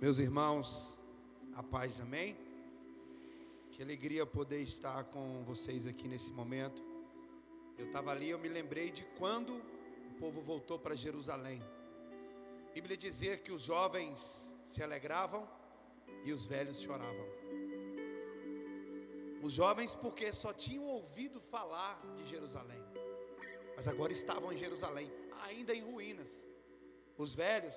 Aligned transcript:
Meus 0.00 0.20
irmãos, 0.20 0.96
a 1.56 1.60
paz, 1.60 2.00
amém? 2.00 2.36
Que 3.72 3.82
alegria 3.82 4.24
poder 4.24 4.60
estar 4.62 5.02
com 5.12 5.42
vocês 5.42 5.88
aqui 5.88 6.06
nesse 6.06 6.30
momento. 6.32 6.80
Eu 7.76 7.86
estava 7.86 8.12
ali, 8.12 8.30
eu 8.30 8.38
me 8.38 8.48
lembrei 8.48 8.92
de 8.92 9.02
quando 9.18 9.54
o 9.56 10.14
povo 10.20 10.40
voltou 10.40 10.78
para 10.78 10.94
Jerusalém. 10.94 11.60
A 12.68 12.72
Bíblia 12.72 12.96
dizia 12.96 13.36
que 13.36 13.50
os 13.50 13.62
jovens 13.62 14.54
se 14.64 14.80
alegravam 14.84 15.42
e 16.24 16.32
os 16.32 16.46
velhos 16.46 16.80
choravam. 16.80 17.26
Os 19.42 19.52
jovens, 19.52 19.96
porque 19.96 20.32
só 20.32 20.52
tinham 20.52 20.84
ouvido 20.84 21.40
falar 21.40 22.00
de 22.14 22.24
Jerusalém, 22.24 22.84
mas 23.74 23.88
agora 23.88 24.12
estavam 24.12 24.52
em 24.52 24.56
Jerusalém, 24.56 25.10
ainda 25.42 25.74
em 25.74 25.82
ruínas. 25.82 26.46
Os 27.16 27.34
velhos 27.34 27.76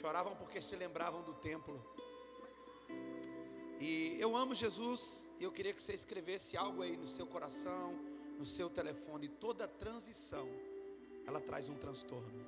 choravam 0.00 0.34
porque 0.36 0.60
se 0.60 0.74
lembravam 0.76 1.22
do 1.22 1.34
templo. 1.34 1.80
E 3.80 4.16
eu 4.20 4.36
amo 4.36 4.54
Jesus, 4.54 5.28
e 5.40 5.44
eu 5.44 5.50
queria 5.50 5.72
que 5.72 5.82
você 5.82 5.92
escrevesse 5.92 6.56
algo 6.56 6.82
aí 6.82 6.96
no 6.96 7.08
seu 7.08 7.26
coração, 7.26 7.94
no 8.38 8.44
seu 8.44 8.70
telefone. 8.70 9.28
Toda 9.28 9.66
transição, 9.66 10.48
ela 11.26 11.40
traz 11.40 11.68
um 11.68 11.74
transtorno. 11.74 12.46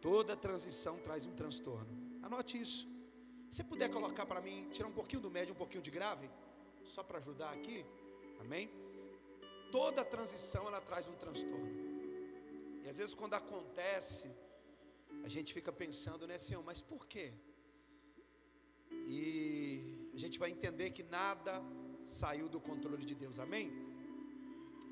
Toda 0.00 0.36
transição 0.36 0.98
traz 0.98 1.26
um 1.26 1.34
transtorno. 1.34 1.94
Anote 2.22 2.60
isso. 2.60 2.88
Se 3.50 3.62
puder 3.62 3.90
colocar 3.90 4.26
para 4.26 4.40
mim, 4.40 4.68
tirar 4.70 4.88
um 4.88 4.92
pouquinho 4.92 5.22
do 5.22 5.30
médio, 5.30 5.54
um 5.54 5.56
pouquinho 5.56 5.82
de 5.82 5.90
grave, 5.90 6.30
só 6.84 7.02
para 7.02 7.18
ajudar 7.18 7.50
aqui. 7.52 7.84
Amém? 8.40 8.70
Toda 9.70 10.04
transição 10.04 10.66
ela 10.66 10.80
traz 10.80 11.08
um 11.08 11.14
transtorno. 11.14 11.72
E 12.84 12.88
às 12.88 12.98
vezes 12.98 13.14
quando 13.14 13.34
acontece, 13.34 14.30
a 15.26 15.28
gente 15.34 15.50
fica 15.56 15.72
pensando, 15.72 16.26
né, 16.30 16.36
Senhor, 16.46 16.62
mas 16.70 16.80
por 16.90 17.02
quê? 17.12 17.26
E 19.18 19.20
a 20.16 20.18
gente 20.22 20.38
vai 20.42 20.50
entender 20.56 20.90
que 20.96 21.02
nada 21.02 21.54
saiu 22.20 22.46
do 22.54 22.60
controle 22.68 23.04
de 23.10 23.14
Deus, 23.22 23.38
amém? 23.38 23.66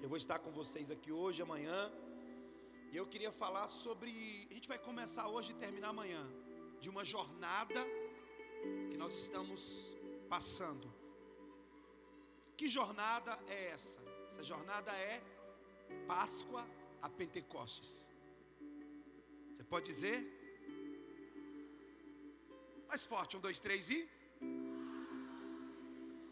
Eu 0.03 0.09
vou 0.13 0.19
estar 0.23 0.39
com 0.45 0.51
vocês 0.61 0.91
aqui 0.91 1.13
hoje, 1.13 1.43
amanhã, 1.47 1.81
e 2.93 2.97
eu 2.97 3.07
queria 3.07 3.33
falar 3.43 3.67
sobre. 3.69 4.11
A 4.51 4.55
gente 4.55 4.69
vai 4.73 4.79
começar 4.79 5.29
hoje 5.29 5.53
e 5.53 5.61
terminar 5.65 5.91
amanhã, 5.91 6.23
de 6.81 6.89
uma 6.95 7.05
jornada 7.05 7.83
que 8.91 8.97
nós 8.97 9.13
estamos 9.25 9.63
passando. 10.35 10.89
Que 12.57 12.69
jornada 12.79 13.39
é 13.49 13.61
essa? 13.77 14.01
Essa 14.29 14.43
jornada 14.43 14.91
é 14.93 15.23
Páscoa 16.07 16.65
a 17.03 17.11
Pentecostes. 17.21 17.93
Você 19.63 19.69
pode 19.75 19.87
dizer? 19.95 20.19
Mais 22.89 23.03
forte, 23.11 23.37
um, 23.37 23.43
dois, 23.47 23.59
três 23.67 23.91
e. 23.97 24.01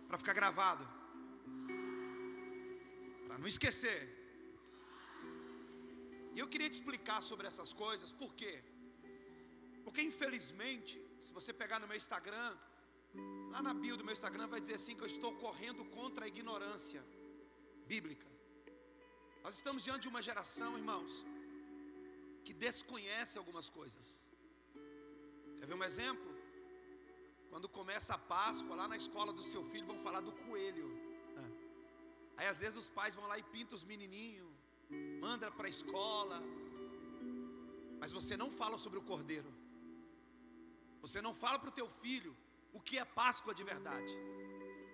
Para 0.08 0.18
ficar 0.22 0.34
gravado. 0.38 0.84
Para 3.26 3.38
não 3.42 3.48
esquecer. 3.52 4.00
E 6.34 6.40
eu 6.42 6.48
queria 6.52 6.68
te 6.72 6.76
explicar 6.78 7.20
sobre 7.30 7.46
essas 7.50 7.72
coisas, 7.84 8.10
por 8.22 8.32
quê? 8.40 8.54
Porque 9.84 10.02
infelizmente, 10.10 10.94
se 11.24 11.32
você 11.38 11.52
pegar 11.62 11.78
no 11.78 11.88
meu 11.90 11.98
Instagram, 12.04 12.50
lá 13.54 13.62
na 13.68 13.74
bio 13.82 13.96
do 13.96 14.06
meu 14.08 14.16
Instagram 14.18 14.48
vai 14.54 14.60
dizer 14.64 14.76
assim 14.80 14.96
que 14.96 15.04
eu 15.06 15.12
estou 15.16 15.32
correndo 15.44 15.84
contra 15.98 16.24
a 16.24 16.32
ignorância 16.34 17.02
bíblica. 17.92 18.28
Nós 19.44 19.54
estamos 19.60 19.84
diante 19.88 20.04
de 20.06 20.12
uma 20.14 20.22
geração, 20.30 20.72
irmãos, 20.82 21.14
que 22.50 22.54
desconhece 22.68 23.34
algumas 23.40 23.66
coisas. 23.78 24.06
Quer 25.58 25.66
ver 25.70 25.76
um 25.80 25.84
exemplo? 25.90 26.30
Quando 27.50 27.68
começa 27.68 28.10
a 28.14 28.18
Páscoa, 28.18 28.74
lá 28.80 28.86
na 28.92 28.96
escola 29.02 29.32
do 29.38 29.44
seu 29.50 29.62
filho, 29.70 29.86
vão 29.90 29.98
falar 30.06 30.20
do 30.28 30.32
coelho. 30.32 30.88
Aí 32.38 32.46
às 32.52 32.58
vezes 32.62 32.76
os 32.82 32.88
pais 32.98 33.14
vão 33.18 33.26
lá 33.32 33.36
e 33.38 33.44
pintam 33.54 33.76
os 33.80 33.84
menininhos, 33.92 34.50
manda 35.24 35.48
para 35.56 35.66
a 35.68 35.74
escola, 35.76 36.38
mas 38.00 38.10
você 38.18 38.36
não 38.42 38.50
fala 38.60 38.76
sobre 38.84 38.98
o 38.98 39.06
cordeiro. 39.10 39.52
Você 41.04 41.20
não 41.26 41.32
fala 41.42 41.58
para 41.60 41.72
o 41.72 41.78
teu 41.80 41.88
filho 42.04 42.32
o 42.72 42.80
que 42.80 42.98
é 42.98 43.04
Páscoa 43.04 43.54
de 43.58 43.62
verdade. 43.72 44.12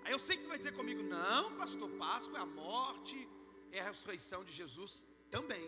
Aí 0.04 0.12
eu 0.16 0.18
sei 0.26 0.36
que 0.36 0.42
você 0.42 0.52
vai 0.54 0.58
dizer 0.62 0.74
comigo, 0.80 1.02
não, 1.02 1.56
pastor, 1.62 1.88
Páscoa 2.04 2.38
é 2.38 2.42
a 2.42 2.52
morte, 2.64 3.18
é 3.72 3.80
a 3.80 3.88
ressurreição 3.90 4.42
de 4.44 4.52
Jesus 4.60 5.06
também. 5.36 5.66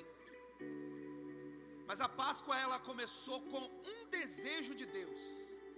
Mas 1.89 2.01
a 2.07 2.09
Páscoa 2.23 2.55
ela 2.65 2.79
começou 2.89 3.39
com 3.53 3.63
um 3.93 4.01
desejo 4.17 4.75
de 4.81 4.87
Deus. 4.99 5.21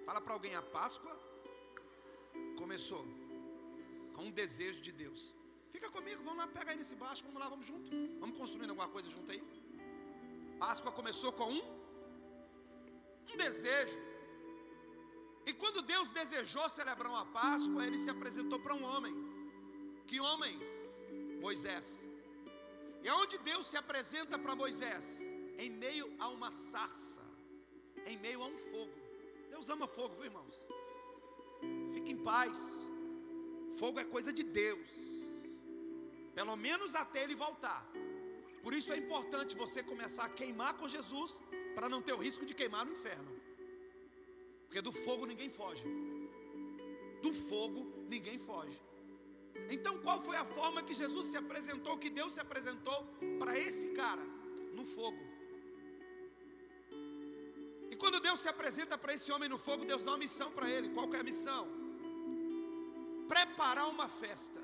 Fala 0.06 0.20
para 0.20 0.34
alguém 0.36 0.54
a 0.60 0.62
Páscoa 0.78 1.14
começou 2.60 3.02
com 4.14 4.22
um 4.28 4.32
desejo 4.40 4.80
de 4.86 4.92
Deus. 5.02 5.20
Fica 5.74 5.88
comigo, 5.96 6.20
vamos 6.22 6.40
lá, 6.42 6.46
pega 6.58 6.70
aí 6.72 6.78
nesse 6.80 6.96
baixo, 7.04 7.22
vamos 7.28 7.40
lá, 7.42 7.48
vamos 7.54 7.66
junto. 7.70 7.88
Vamos 8.22 8.36
construindo 8.40 8.70
alguma 8.70 8.88
coisa 8.96 9.08
junto 9.16 9.30
aí. 9.30 9.42
Páscoa 10.58 10.92
começou 11.00 11.32
com 11.40 11.48
um 11.58 11.62
um 13.32 13.36
desejo. 13.36 13.98
E 15.46 15.52
quando 15.52 15.86
Deus 15.94 16.10
desejou 16.10 16.68
celebrar 16.68 17.10
uma 17.12 17.26
Páscoa, 17.40 17.86
ele 17.86 17.98
se 18.04 18.10
apresentou 18.10 18.58
para 18.64 18.74
um 18.74 18.84
homem. 18.84 19.14
Que 20.08 20.18
homem? 20.28 20.58
Moisés. 21.46 21.88
E 23.04 23.08
aonde 23.08 23.38
Deus 23.50 23.66
se 23.70 23.76
apresenta 23.76 24.38
para 24.38 24.56
Moisés? 24.64 25.04
Em 25.64 25.70
meio 25.84 26.06
a 26.18 26.28
uma 26.36 26.50
sarça, 26.50 27.22
em 28.10 28.16
meio 28.26 28.40
a 28.42 28.46
um 28.46 28.56
fogo. 28.56 28.98
Deus 29.50 29.68
ama 29.74 29.86
fogo, 29.86 30.14
viu 30.14 30.26
irmãos? 30.30 30.56
Fique 31.94 32.12
em 32.12 32.20
paz. 32.30 32.58
Fogo 33.78 34.00
é 34.00 34.04
coisa 34.04 34.32
de 34.32 34.42
Deus. 34.42 34.90
Pelo 36.38 36.56
menos 36.56 36.94
até 36.94 37.22
ele 37.24 37.34
voltar. 37.46 37.82
Por 38.64 38.72
isso 38.78 38.92
é 38.94 38.96
importante 39.04 39.60
você 39.64 39.82
começar 39.82 40.24
a 40.26 40.34
queimar 40.40 40.72
com 40.78 40.88
Jesus, 40.96 41.32
para 41.74 41.88
não 41.88 42.00
ter 42.06 42.14
o 42.14 42.22
risco 42.26 42.46
de 42.46 42.54
queimar 42.60 42.84
no 42.86 42.92
inferno. 42.92 43.32
Porque 44.66 44.80
do 44.80 44.92
fogo 44.92 45.26
ninguém 45.26 45.50
foge. 45.50 45.84
Do 47.22 47.32
fogo 47.48 47.80
ninguém 48.08 48.38
foge. 48.38 48.80
Então, 49.68 49.94
qual 50.04 50.18
foi 50.26 50.36
a 50.36 50.44
forma 50.44 50.82
que 50.82 50.94
Jesus 50.94 51.26
se 51.26 51.36
apresentou, 51.36 51.98
que 51.98 52.08
Deus 52.08 52.32
se 52.34 52.40
apresentou 52.40 52.98
para 53.38 53.58
esse 53.58 53.88
cara? 54.00 54.24
No 54.78 54.84
fogo 54.84 55.29
quando 58.00 58.18
Deus 58.18 58.40
se 58.40 58.48
apresenta 58.48 58.96
para 58.96 59.12
esse 59.16 59.30
homem 59.30 59.48
no 59.54 59.58
fogo, 59.66 59.84
Deus 59.84 60.02
dá 60.02 60.12
uma 60.12 60.22
missão 60.26 60.50
para 60.56 60.68
ele. 60.74 60.88
Qual 60.96 61.06
que 61.08 61.16
é 61.16 61.20
a 61.20 61.28
missão? 61.30 61.62
Preparar 63.28 63.88
uma 63.88 64.08
festa. 64.08 64.60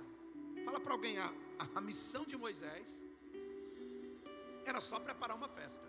Fala 0.65 0.81
para 0.81 0.95
alguém, 0.97 1.19
a, 1.19 1.31
a 1.75 1.81
missão 1.81 2.25
de 2.25 2.37
Moisés 2.45 2.89
era 4.65 4.81
só 4.81 4.99
preparar 4.99 5.37
uma 5.37 5.49
festa. 5.49 5.87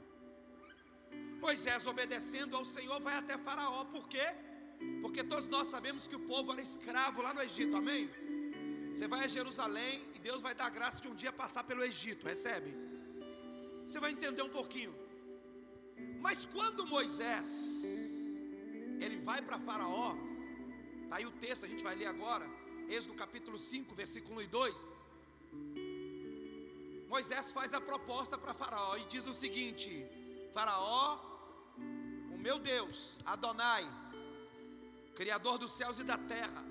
Moisés, 1.46 1.88
obedecendo 1.88 2.56
ao 2.56 2.66
Senhor, 2.66 3.00
vai 3.08 3.16
até 3.16 3.38
Faraó, 3.38 3.86
por 3.86 4.08
quê? 4.08 4.28
Porque 5.02 5.24
todos 5.24 5.48
nós 5.48 5.68
sabemos 5.68 6.06
que 6.08 6.16
o 6.16 6.20
povo 6.34 6.52
era 6.52 6.62
escravo 6.62 7.22
lá 7.22 7.34
no 7.34 7.42
Egito, 7.42 7.76
amém? 7.76 8.10
Você 8.94 9.08
vai 9.08 9.24
a 9.24 9.28
Jerusalém 9.28 10.04
e 10.16 10.20
Deus 10.20 10.42
vai 10.42 10.54
dar 10.54 10.70
graça 10.70 11.02
de 11.02 11.08
um 11.08 11.16
dia 11.16 11.32
passar 11.32 11.64
pelo 11.64 11.84
Egito, 11.84 12.28
recebe? 12.28 12.72
Você 13.88 14.00
vai 14.00 14.12
entender 14.12 14.42
um 14.42 14.50
pouquinho. 14.50 14.94
Mas 16.28 16.46
quando 16.46 16.86
Moisés 16.86 17.50
ele 19.04 19.16
vai 19.28 19.42
para 19.42 19.58
Faraó, 19.68 20.14
tá 21.10 21.16
aí 21.16 21.26
o 21.26 21.32
texto, 21.32 21.64
a 21.64 21.70
gente 21.70 21.82
vai 21.82 21.96
ler 21.96 22.08
agora, 22.08 22.46
Êxodo 22.90 23.14
capítulo 23.14 23.58
5, 23.58 23.96
versículo 23.96 24.36
1 24.40 24.42
e 24.42 24.48
2. 24.48 25.00
Moisés 27.08 27.54
faz 27.58 27.74
a 27.74 27.80
proposta 27.80 28.38
para 28.38 28.54
Faraó 28.54 28.98
e 28.98 29.06
diz 29.06 29.26
o 29.26 29.34
seguinte: 29.34 29.90
Faraó, 30.54 31.18
o 32.36 32.38
meu 32.38 32.60
Deus, 32.60 33.22
Adonai, 33.26 33.86
Criador 35.16 35.58
dos 35.58 35.72
céus 35.72 35.98
e 35.98 36.04
da 36.04 36.18
terra, 36.18 36.62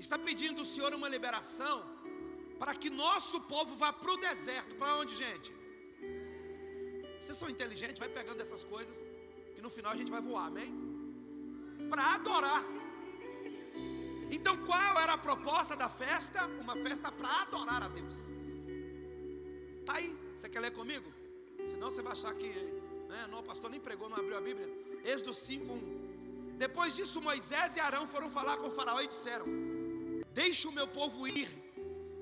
está 0.00 0.18
pedindo 0.18 0.56
do 0.62 0.64
Senhor 0.64 0.92
uma 0.92 1.08
liberação 1.08 1.78
para 2.58 2.74
que 2.74 2.90
nosso 2.90 3.42
povo 3.42 3.76
vá 3.76 3.92
para 3.92 4.12
o 4.14 4.16
deserto. 4.16 4.74
Para 4.74 4.96
onde, 4.96 5.14
gente? 5.14 5.57
Vocês 7.20 7.36
são 7.36 7.48
inteligentes, 7.48 7.98
vai 7.98 8.08
pegando 8.08 8.40
essas 8.40 8.64
coisas, 8.64 9.04
que 9.54 9.60
no 9.60 9.70
final 9.70 9.92
a 9.92 9.96
gente 9.96 10.10
vai 10.10 10.20
voar, 10.20 10.46
amém? 10.46 10.72
Para 11.90 12.14
adorar. 12.14 12.64
Então 14.30 14.56
qual 14.64 14.98
era 14.98 15.14
a 15.14 15.18
proposta 15.18 15.74
da 15.74 15.88
festa? 15.88 16.46
Uma 16.46 16.76
festa 16.76 17.10
para 17.10 17.42
adorar 17.42 17.82
a 17.82 17.88
Deus. 17.88 18.28
Tá 19.86 19.94
aí, 19.94 20.14
você 20.36 20.48
quer 20.48 20.60
ler 20.60 20.72
comigo? 20.72 21.10
Senão 21.70 21.90
você 21.90 22.02
vai 22.02 22.12
achar 22.12 22.34
que, 22.34 22.48
né, 23.08 23.26
não, 23.30 23.40
o 23.40 23.42
pastor 23.42 23.70
nem 23.70 23.80
pregou, 23.80 24.08
não 24.08 24.18
abriu 24.18 24.36
a 24.36 24.40
Bíblia. 24.40 24.68
Êxodo 25.04 25.32
5, 25.32 25.72
1. 25.72 26.56
Depois 26.58 26.94
disso, 26.94 27.20
Moisés 27.20 27.76
e 27.76 27.80
Arão 27.80 28.06
foram 28.06 28.28
falar 28.28 28.56
com 28.58 28.68
o 28.68 28.70
faraó 28.70 29.00
e 29.00 29.06
disseram: 29.06 29.46
Deixe 30.32 30.68
o 30.68 30.72
meu 30.72 30.86
povo 30.86 31.26
ir 31.26 31.48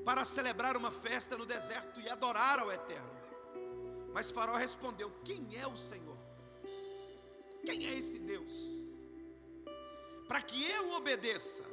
para 0.04 0.24
celebrar 0.24 0.76
uma 0.76 0.92
festa 0.92 1.36
no 1.36 1.44
deserto 1.44 2.00
e 2.00 2.08
adorar 2.08 2.58
ao 2.60 2.70
Eterno. 2.70 3.15
Mas 4.16 4.30
Faraó 4.36 4.58
respondeu: 4.66 5.10
Quem 5.28 5.42
é 5.62 5.66
o 5.74 5.76
Senhor? 5.90 6.18
Quem 7.66 7.86
é 7.86 7.94
esse 8.00 8.18
Deus? 8.32 8.56
para 10.28 10.42
que 10.42 10.58
eu 10.76 10.92
obedeça 10.98 11.64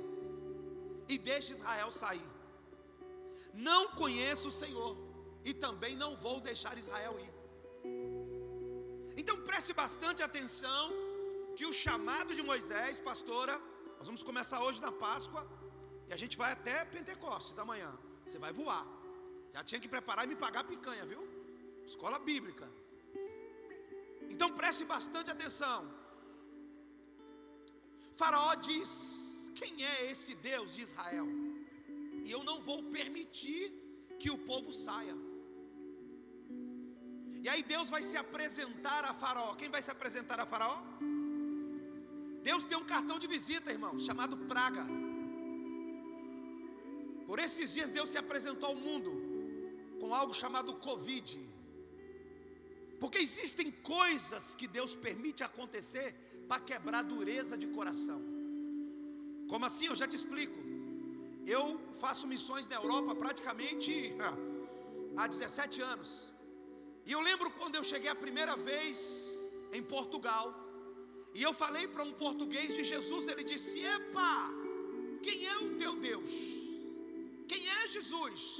e 1.08 1.18
deixe 1.18 1.54
Israel 1.54 1.92
sair. 1.92 2.30
Não 3.70 3.82
conheço 4.02 4.48
o 4.50 4.58
Senhor 4.62 4.92
e 5.44 5.54
também 5.54 5.96
não 5.96 6.12
vou 6.16 6.40
deixar 6.50 6.78
Israel 6.78 7.16
ir. 7.20 7.34
Então 9.18 9.36
preste 9.50 9.74
bastante 9.74 10.22
atenção 10.24 10.84
que 11.56 11.66
o 11.66 11.74
chamado 11.74 12.34
de 12.38 12.42
Moisés, 12.42 13.00
pastora, 13.00 13.60
nós 13.98 14.08
vamos 14.08 14.24
começar 14.24 14.64
hoje 14.64 14.82
na 14.82 14.92
Páscoa 14.92 15.46
e 16.08 16.14
a 16.14 16.18
gente 16.18 16.38
vai 16.38 16.52
até 16.52 16.86
Pentecostes 16.86 17.58
amanhã. 17.60 17.92
Você 18.26 18.40
vai 18.40 18.54
voar. 18.54 18.86
Já 19.54 19.64
tinha 19.64 19.82
que 19.84 19.88
preparar 19.88 20.26
e 20.26 20.28
me 20.28 20.36
pagar 20.36 20.64
picanha, 20.64 21.06
viu? 21.06 21.33
Escola 21.86 22.20
bíblica. 22.20 22.68
Então 24.30 24.50
preste 24.62 24.86
bastante 24.86 25.30
atenção. 25.30 25.80
Faraó 28.16 28.56
diz: 28.56 29.52
Quem 29.56 29.84
é 29.86 30.12
esse 30.12 30.34
Deus 30.36 30.76
de 30.76 30.82
Israel? 30.82 31.28
E 32.26 32.32
eu 32.32 32.44
não 32.44 32.62
vou 32.62 32.80
permitir 32.98 33.62
que 34.20 34.30
o 34.30 34.38
povo 34.38 34.72
saia. 34.72 35.16
E 37.44 37.50
aí 37.50 37.62
Deus 37.62 37.90
vai 37.90 38.02
se 38.02 38.16
apresentar 38.16 39.04
a 39.04 39.14
Faraó. 39.14 39.54
Quem 39.56 39.70
vai 39.70 39.82
se 39.82 39.92
apresentar 39.92 40.40
a 40.40 40.46
Faraó? 40.46 40.78
Deus 42.42 42.66
tem 42.66 42.78
um 42.78 42.86
cartão 42.86 43.18
de 43.20 43.28
visita, 43.28 43.72
irmãos, 43.72 44.06
chamado 44.06 44.38
praga. 44.52 44.86
Por 47.28 47.40
esses 47.40 47.74
dias 47.74 47.92
Deus 47.92 48.10
se 48.10 48.18
apresentou 48.18 48.70
ao 48.70 48.76
mundo 48.76 49.12
com 50.00 50.14
algo 50.14 50.34
chamado 50.34 50.74
Covid. 50.76 51.53
Porque 53.04 53.18
existem 53.18 53.70
coisas 53.96 54.56
que 54.56 54.66
Deus 54.66 54.92
permite 54.96 55.44
acontecer 55.44 56.16
para 56.48 56.62
quebrar 56.70 57.02
dureza 57.04 57.58
de 57.62 57.68
coração. 57.68 58.20
Como 59.50 59.66
assim? 59.66 59.88
Eu 59.88 59.96
já 60.02 60.08
te 60.08 60.16
explico. 60.16 60.58
Eu 61.46 61.64
faço 62.04 62.26
missões 62.34 62.66
na 62.66 62.78
Europa 62.78 63.14
praticamente 63.14 64.16
há 65.18 65.28
17 65.28 65.82
anos. 65.82 66.32
E 67.06 67.12
eu 67.12 67.20
lembro 67.20 67.52
quando 67.52 67.76
eu 67.76 67.84
cheguei 67.84 68.10
a 68.10 68.16
primeira 68.16 68.56
vez 68.56 68.98
em 69.74 69.84
Portugal. 69.84 70.48
E 71.34 71.44
eu 71.44 71.54
falei 71.54 71.86
para 71.90 72.04
um 72.04 72.14
português 72.14 72.74
de 72.74 72.86
Jesus, 72.86 73.28
ele 73.28 73.44
disse: 73.44 73.84
Epa, 73.84 74.50
quem 75.22 75.46
é 75.46 75.58
o 75.58 75.76
teu 75.76 75.94
Deus? 75.98 76.32
Quem 77.50 77.68
é 77.68 77.86
Jesus? 77.86 78.60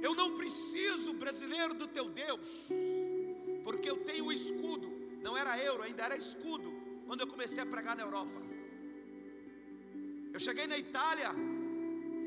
Eu 0.00 0.14
não 0.14 0.36
preciso, 0.36 1.14
brasileiro, 1.14 1.74
do 1.74 1.88
teu 1.88 2.08
Deus, 2.08 2.68
porque 3.68 3.90
eu 3.90 3.98
tenho 4.10 4.24
o 4.28 4.32
escudo. 4.32 4.88
Não 5.26 5.36
era 5.36 5.52
euro, 5.62 5.82
ainda 5.82 6.02
era 6.08 6.16
escudo, 6.16 6.68
quando 7.06 7.20
eu 7.20 7.26
comecei 7.32 7.62
a 7.62 7.66
pregar 7.66 7.94
na 7.94 8.02
Europa. 8.02 8.38
Eu 10.32 10.40
cheguei 10.40 10.66
na 10.66 10.78
Itália, 10.78 11.30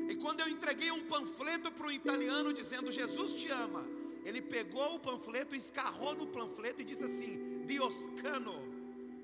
e 0.08 0.14
quando 0.22 0.38
eu 0.38 0.48
entreguei 0.48 0.92
um 0.92 1.04
panfleto 1.12 1.72
para 1.72 1.88
o 1.88 1.90
italiano 1.90 2.52
dizendo 2.52 2.92
Jesus 2.92 3.34
te 3.40 3.48
ama, 3.48 3.84
ele 4.24 4.40
pegou 4.40 4.94
o 4.94 5.00
panfleto, 5.00 5.56
escarrou 5.56 6.14
no 6.14 6.28
panfleto 6.28 6.80
e 6.82 6.84
disse 6.84 7.04
assim: 7.10 7.64
Dios 7.72 7.96
cano 8.22 8.54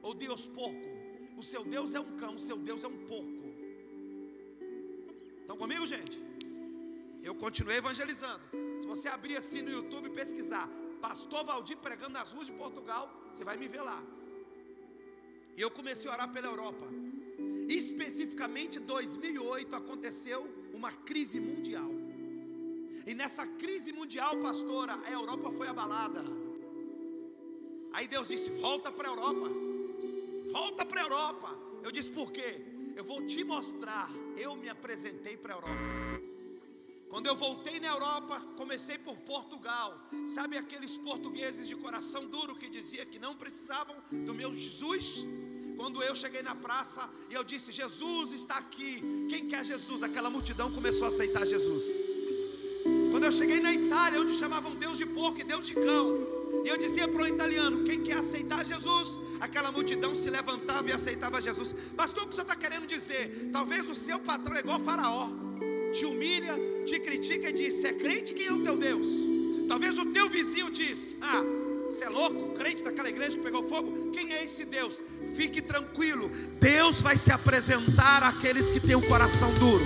ou 0.02 0.12
Deus 0.12 0.44
porco. 0.58 0.88
O 1.36 1.42
seu 1.52 1.62
Deus 1.62 1.94
é 1.94 2.00
um 2.00 2.16
cão, 2.16 2.34
o 2.34 2.44
seu 2.48 2.56
Deus 2.56 2.82
é 2.82 2.88
um 2.88 2.98
porco. 3.12 3.46
Estão 5.42 5.56
comigo, 5.56 5.86
gente? 5.86 6.20
Eu 7.22 7.36
continuei 7.36 7.76
evangelizando. 7.76 8.42
Se 8.80 8.88
você 8.88 9.06
abrir 9.08 9.36
assim 9.36 9.62
no 9.62 9.70
YouTube 9.70 10.08
e 10.08 10.16
pesquisar, 10.20 10.68
Pastor 11.00 11.44
Valdir 11.44 11.76
pregando 11.78 12.14
nas 12.14 12.32
ruas 12.32 12.46
de 12.46 12.52
Portugal, 12.52 13.10
você 13.32 13.44
vai 13.44 13.56
me 13.56 13.68
ver 13.68 13.82
lá. 13.82 14.02
E 15.56 15.60
eu 15.60 15.70
comecei 15.70 16.10
a 16.10 16.14
orar 16.14 16.32
pela 16.32 16.48
Europa. 16.48 16.86
Especificamente 17.68 18.78
2008 18.80 19.74
aconteceu 19.76 20.46
uma 20.72 20.92
crise 20.92 21.40
mundial. 21.40 21.90
E 23.06 23.14
nessa 23.14 23.46
crise 23.46 23.92
mundial, 23.92 24.36
pastora, 24.38 24.98
a 25.04 25.10
Europa 25.10 25.50
foi 25.50 25.68
abalada. 25.68 26.22
Aí 27.92 28.06
Deus 28.06 28.28
disse: 28.28 28.50
volta 28.60 28.92
para 28.92 29.08
a 29.08 29.12
Europa 29.12 29.68
volta 30.48 30.84
para 30.84 31.00
a 31.00 31.04
Europa. 31.04 31.58
Eu 31.82 31.92
disse, 31.92 32.10
por 32.10 32.32
quê? 32.32 32.60
Eu 32.96 33.04
vou 33.04 33.26
te 33.26 33.44
mostrar. 33.44 34.10
Eu 34.36 34.56
me 34.56 34.68
apresentei 34.68 35.36
para 35.36 35.54
a 35.54 35.56
Europa. 35.56 36.28
Quando 37.08 37.26
eu 37.26 37.34
voltei 37.34 37.80
na 37.80 37.88
Europa, 37.88 38.40
comecei 38.56 38.98
por 38.98 39.16
Portugal. 39.18 39.98
Sabe 40.26 40.56
aqueles 40.58 40.96
portugueses 40.96 41.66
de 41.66 41.74
coração 41.74 42.26
duro 42.26 42.54
que 42.54 42.68
dizia 42.68 43.06
que 43.06 43.18
não 43.18 43.34
precisavam 43.34 43.96
do 44.10 44.34
meu 44.34 44.54
Jesus? 44.54 45.24
Quando 45.76 46.02
eu 46.02 46.14
cheguei 46.14 46.42
na 46.42 46.54
praça 46.54 47.08
e 47.30 47.34
eu 47.34 47.44
disse: 47.44 47.72
Jesus 47.72 48.32
está 48.32 48.56
aqui. 48.56 49.02
Quem 49.30 49.48
quer 49.48 49.64
Jesus? 49.64 50.02
Aquela 50.02 50.28
multidão 50.28 50.70
começou 50.72 51.06
a 51.06 51.08
aceitar 51.08 51.46
Jesus. 51.46 51.84
Quando 53.10 53.24
eu 53.24 53.32
cheguei 53.32 53.60
na 53.60 53.72
Itália, 53.72 54.20
onde 54.20 54.32
chamavam 54.32 54.74
Deus 54.74 54.98
de 54.98 55.06
porco 55.06 55.40
e 55.40 55.44
Deus 55.44 55.66
de 55.66 55.74
cão, 55.74 56.26
e 56.64 56.68
eu 56.68 56.76
dizia 56.76 57.08
para 57.08 57.22
o 57.22 57.26
italiano: 57.26 57.84
quem 57.84 58.02
quer 58.02 58.18
aceitar 58.18 58.64
Jesus? 58.64 59.18
Aquela 59.40 59.72
multidão 59.72 60.14
se 60.14 60.28
levantava 60.28 60.88
e 60.90 60.92
aceitava 60.92 61.40
Jesus. 61.40 61.72
Pastor, 61.96 62.24
o 62.24 62.28
que 62.28 62.34
você 62.34 62.42
está 62.42 62.56
querendo 62.56 62.86
dizer? 62.86 63.50
Talvez 63.52 63.88
o 63.88 63.94
seu 63.94 64.18
patrão 64.18 64.56
é 64.56 64.60
igual 64.60 64.80
Faraó, 64.80 65.30
te 65.92 66.04
humilha, 66.04 66.54
te 66.84 66.98
critica 66.98 67.50
e 67.50 67.52
diz: 67.52 67.74
Você 67.74 67.88
é 67.88 67.92
crente? 67.92 68.34
Quem 68.34 68.46
é 68.46 68.52
o 68.52 68.62
teu 68.62 68.76
Deus? 68.76 69.06
Talvez 69.68 69.98
o 69.98 70.06
teu 70.06 70.28
vizinho 70.28 70.70
diz: 70.70 71.14
Ah, 71.20 71.42
você 71.90 72.04
é 72.04 72.08
louco, 72.08 72.54
crente 72.54 72.84
daquela 72.84 73.08
igreja 73.08 73.36
que 73.36 73.42
pegou 73.42 73.62
fogo? 73.62 74.10
Quem 74.10 74.32
é 74.32 74.44
esse 74.44 74.64
Deus? 74.64 75.02
Fique 75.34 75.60
tranquilo, 75.60 76.30
Deus 76.60 77.00
vai 77.00 77.16
se 77.16 77.32
apresentar 77.32 78.22
àqueles 78.22 78.70
que 78.70 78.80
têm 78.80 78.94
o 78.94 78.98
um 78.98 79.02
coração 79.02 79.52
duro. 79.54 79.84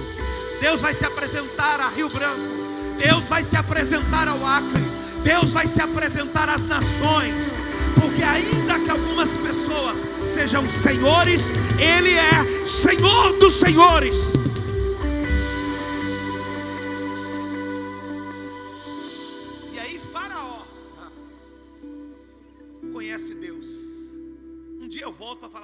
Deus 0.60 0.81
vai 0.81 0.94
se 0.94 1.04
apresentar 1.04 1.81
a 1.81 1.88
Rio 1.88 2.08
Branco. 2.08 2.62
Deus 2.99 3.25
vai 3.28 3.43
se 3.43 3.56
apresentar 3.56 4.28
ao 4.28 4.46
Acre. 4.46 4.82
Deus 5.22 5.52
vai 5.52 5.66
se 5.66 5.81
apresentar 5.81 6.49
às 6.49 6.66
nações, 6.66 7.56
porque 8.00 8.22
ainda 8.22 8.81
que 8.81 8.90
algumas 8.90 9.37
pessoas 9.37 10.04
sejam 10.26 10.69
senhores, 10.69 11.52
Ele 11.78 12.10
é 12.10 12.66
Senhor 12.66 13.38
dos 13.38 13.54
senhores. 13.54 14.41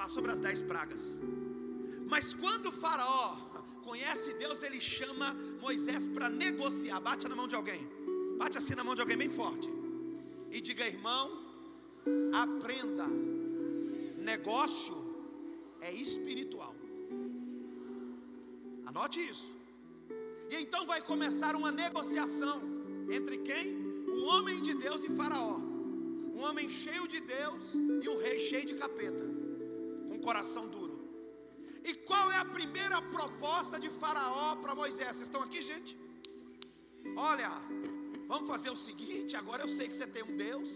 Sobre 0.09 0.31
as 0.31 0.39
dez 0.39 0.59
pragas. 0.71 1.03
Mas 2.07 2.33
quando 2.33 2.71
Faraó 2.71 3.37
conhece 3.83 4.33
Deus, 4.43 4.63
ele 4.63 4.81
chama 4.81 5.27
Moisés 5.61 6.05
para 6.15 6.29
negociar. 6.29 6.99
Bate 6.99 7.27
na 7.27 7.35
mão 7.35 7.47
de 7.47 7.55
alguém. 7.55 7.81
Bate 8.37 8.57
assim 8.57 8.75
na 8.75 8.83
mão 8.83 8.95
de 8.95 9.01
alguém 9.01 9.17
bem 9.17 9.29
forte. 9.29 9.69
E 10.51 10.59
diga, 10.61 10.87
irmão, 10.87 11.25
aprenda. 12.43 13.07
Negócio 14.31 14.95
é 15.81 15.91
espiritual. 15.91 16.75
Anote 18.85 19.19
isso. 19.31 19.55
E 20.49 20.55
então 20.63 20.85
vai 20.91 21.01
começar 21.01 21.55
uma 21.55 21.71
negociação 21.71 22.57
entre 23.17 23.37
quem? 23.49 23.65
O 24.07 24.25
homem 24.31 24.61
de 24.61 24.73
Deus 24.73 25.03
e 25.03 25.09
Faraó. 25.09 25.57
Um 26.35 26.41
homem 26.47 26.67
cheio 26.69 27.07
de 27.07 27.19
Deus 27.19 27.75
e 28.03 28.09
um 28.09 28.17
rei 28.17 28.39
cheio 28.39 28.65
de 28.65 28.75
capeta, 28.75 29.25
coração 30.27 30.67
duro. 30.67 30.97
E 31.83 31.93
qual 32.09 32.31
é 32.31 32.37
a 32.37 32.45
primeira 32.45 33.01
proposta 33.01 33.79
de 33.79 33.89
Faraó 33.89 34.55
para 34.57 34.75
Moisés? 34.75 35.15
Vocês 35.15 35.27
estão 35.29 35.41
aqui, 35.41 35.61
gente? 35.61 35.97
Olha, 37.15 37.51
Vamos 38.31 38.47
fazer 38.53 38.71
o 38.77 38.79
seguinte: 38.87 39.35
agora 39.41 39.61
eu 39.65 39.71
sei 39.77 39.85
que 39.89 39.95
você 39.95 40.07
tem 40.15 40.23
um 40.31 40.35
Deus, 40.47 40.69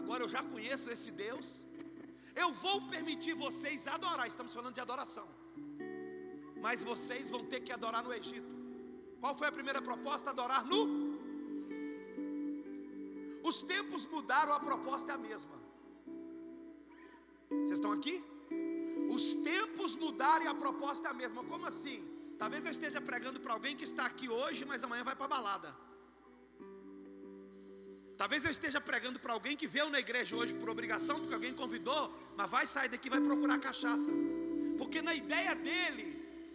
agora 0.00 0.20
eu 0.24 0.28
já 0.34 0.42
conheço 0.52 0.88
esse 0.94 1.10
Deus. 1.24 1.46
Eu 2.42 2.50
vou 2.64 2.76
permitir 2.92 3.34
vocês 3.46 3.86
adorar, 3.96 4.26
estamos 4.32 4.54
falando 4.56 4.74
de 4.78 4.82
adoração, 4.86 5.26
mas 6.64 6.84
vocês 6.90 7.30
vão 7.34 7.42
ter 7.52 7.60
que 7.66 7.72
adorar 7.78 8.02
no 8.04 8.14
Egito. 8.20 8.52
Qual 9.20 9.34
foi 9.40 9.48
a 9.48 9.56
primeira 9.58 9.82
proposta? 9.88 10.30
Adorar 10.30 10.62
no. 10.72 10.82
Os 13.50 13.58
tempos 13.74 14.06
mudaram, 14.14 14.52
a 14.52 14.60
proposta 14.68 15.10
é 15.12 15.14
a 15.16 15.18
mesma. 15.18 15.58
Vocês 17.50 17.78
estão 17.80 17.92
aqui? 17.92 18.22
Os 19.16 19.34
tempos 19.50 19.94
mudaram 19.96 20.44
e 20.44 20.48
a 20.48 20.54
proposta 20.54 21.08
é 21.08 21.10
a 21.10 21.14
mesma. 21.14 21.42
Como 21.44 21.66
assim? 21.66 21.98
Talvez 22.38 22.64
eu 22.64 22.70
esteja 22.70 23.00
pregando 23.00 23.40
para 23.40 23.52
alguém 23.54 23.76
que 23.76 23.84
está 23.84 24.04
aqui 24.06 24.28
hoje, 24.28 24.64
mas 24.64 24.84
amanhã 24.84 25.04
vai 25.04 25.16
para 25.16 25.24
a 25.24 25.28
balada. 25.28 25.76
Talvez 28.16 28.44
eu 28.44 28.50
esteja 28.50 28.80
pregando 28.80 29.18
para 29.20 29.32
alguém 29.32 29.56
que 29.56 29.66
veio 29.66 29.88
na 29.90 30.00
igreja 30.00 30.34
hoje 30.34 30.54
por 30.54 30.68
obrigação, 30.70 31.18
porque 31.20 31.34
alguém 31.34 31.52
convidou, 31.52 32.12
mas 32.36 32.50
vai 32.50 32.66
sair 32.66 32.88
daqui 32.88 33.08
e 33.08 33.10
vai 33.10 33.20
procurar 33.20 33.58
cachaça. 33.58 34.10
Porque 34.78 35.00
na 35.02 35.14
ideia 35.14 35.54
dele, 35.54 36.06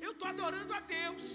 eu 0.01 0.11
estou 0.11 0.27
adorando 0.27 0.73
a 0.73 0.79
Deus. 0.79 1.25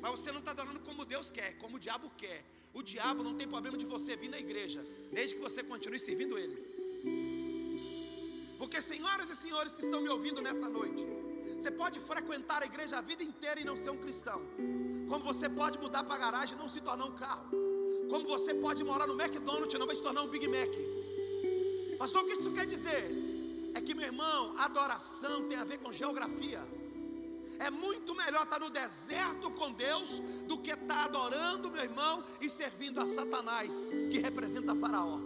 Mas 0.00 0.10
você 0.12 0.30
não 0.30 0.38
está 0.38 0.52
adorando 0.52 0.80
como 0.80 1.04
Deus 1.04 1.30
quer, 1.30 1.56
como 1.58 1.76
o 1.76 1.80
diabo 1.80 2.10
quer. 2.16 2.44
O 2.72 2.82
diabo 2.82 3.22
não 3.22 3.34
tem 3.34 3.48
problema 3.48 3.76
de 3.76 3.86
você 3.86 4.14
vir 4.16 4.28
na 4.28 4.38
igreja, 4.38 4.84
desde 5.12 5.34
que 5.34 5.40
você 5.40 5.62
continue 5.62 5.98
servindo 5.98 6.38
ele. 6.38 7.35
Porque, 8.58 8.80
senhoras 8.80 9.28
e 9.30 9.36
senhores 9.36 9.74
que 9.76 9.82
estão 9.82 10.00
me 10.00 10.08
ouvindo 10.08 10.40
nessa 10.40 10.68
noite, 10.68 11.06
Você 11.58 11.70
pode 11.70 11.98
frequentar 11.98 12.62
a 12.62 12.66
igreja 12.66 12.98
a 12.98 13.00
vida 13.00 13.22
inteira 13.22 13.58
e 13.58 13.64
não 13.64 13.76
ser 13.76 13.90
um 13.90 13.96
cristão. 13.96 14.42
Como 15.08 15.24
você 15.24 15.48
pode 15.48 15.78
mudar 15.78 16.04
para 16.04 16.14
a 16.14 16.18
garagem 16.18 16.54
e 16.54 16.58
não 16.58 16.68
se 16.68 16.80
tornar 16.82 17.06
um 17.06 17.12
carro. 17.12 17.48
Como 18.10 18.26
você 18.26 18.52
pode 18.54 18.84
morar 18.84 19.06
no 19.06 19.18
McDonald's 19.20 19.74
e 19.74 19.78
não 19.78 19.86
vai 19.86 19.96
se 19.96 20.02
tornar 20.02 20.22
um 20.22 20.28
Big 20.28 20.46
Mac. 20.46 20.70
Pastor, 21.98 22.22
o 22.22 22.26
que 22.26 22.34
isso 22.34 22.52
quer 22.52 22.66
dizer? 22.66 23.10
É 23.74 23.80
que, 23.80 23.94
meu 23.94 24.04
irmão, 24.04 24.54
adoração 24.58 25.48
tem 25.48 25.56
a 25.56 25.64
ver 25.64 25.78
com 25.78 25.92
geografia. 25.92 26.60
É 27.58 27.70
muito 27.70 28.14
melhor 28.14 28.44
estar 28.44 28.60
no 28.60 28.68
deserto 28.68 29.50
com 29.50 29.72
Deus 29.72 30.20
do 30.46 30.58
que 30.58 30.72
estar 30.72 31.04
adorando, 31.04 31.70
meu 31.70 31.82
irmão, 31.82 32.22
e 32.38 32.50
servindo 32.50 33.00
a 33.00 33.06
Satanás, 33.06 33.88
que 34.10 34.18
representa 34.18 34.74
Faraó. 34.74 35.18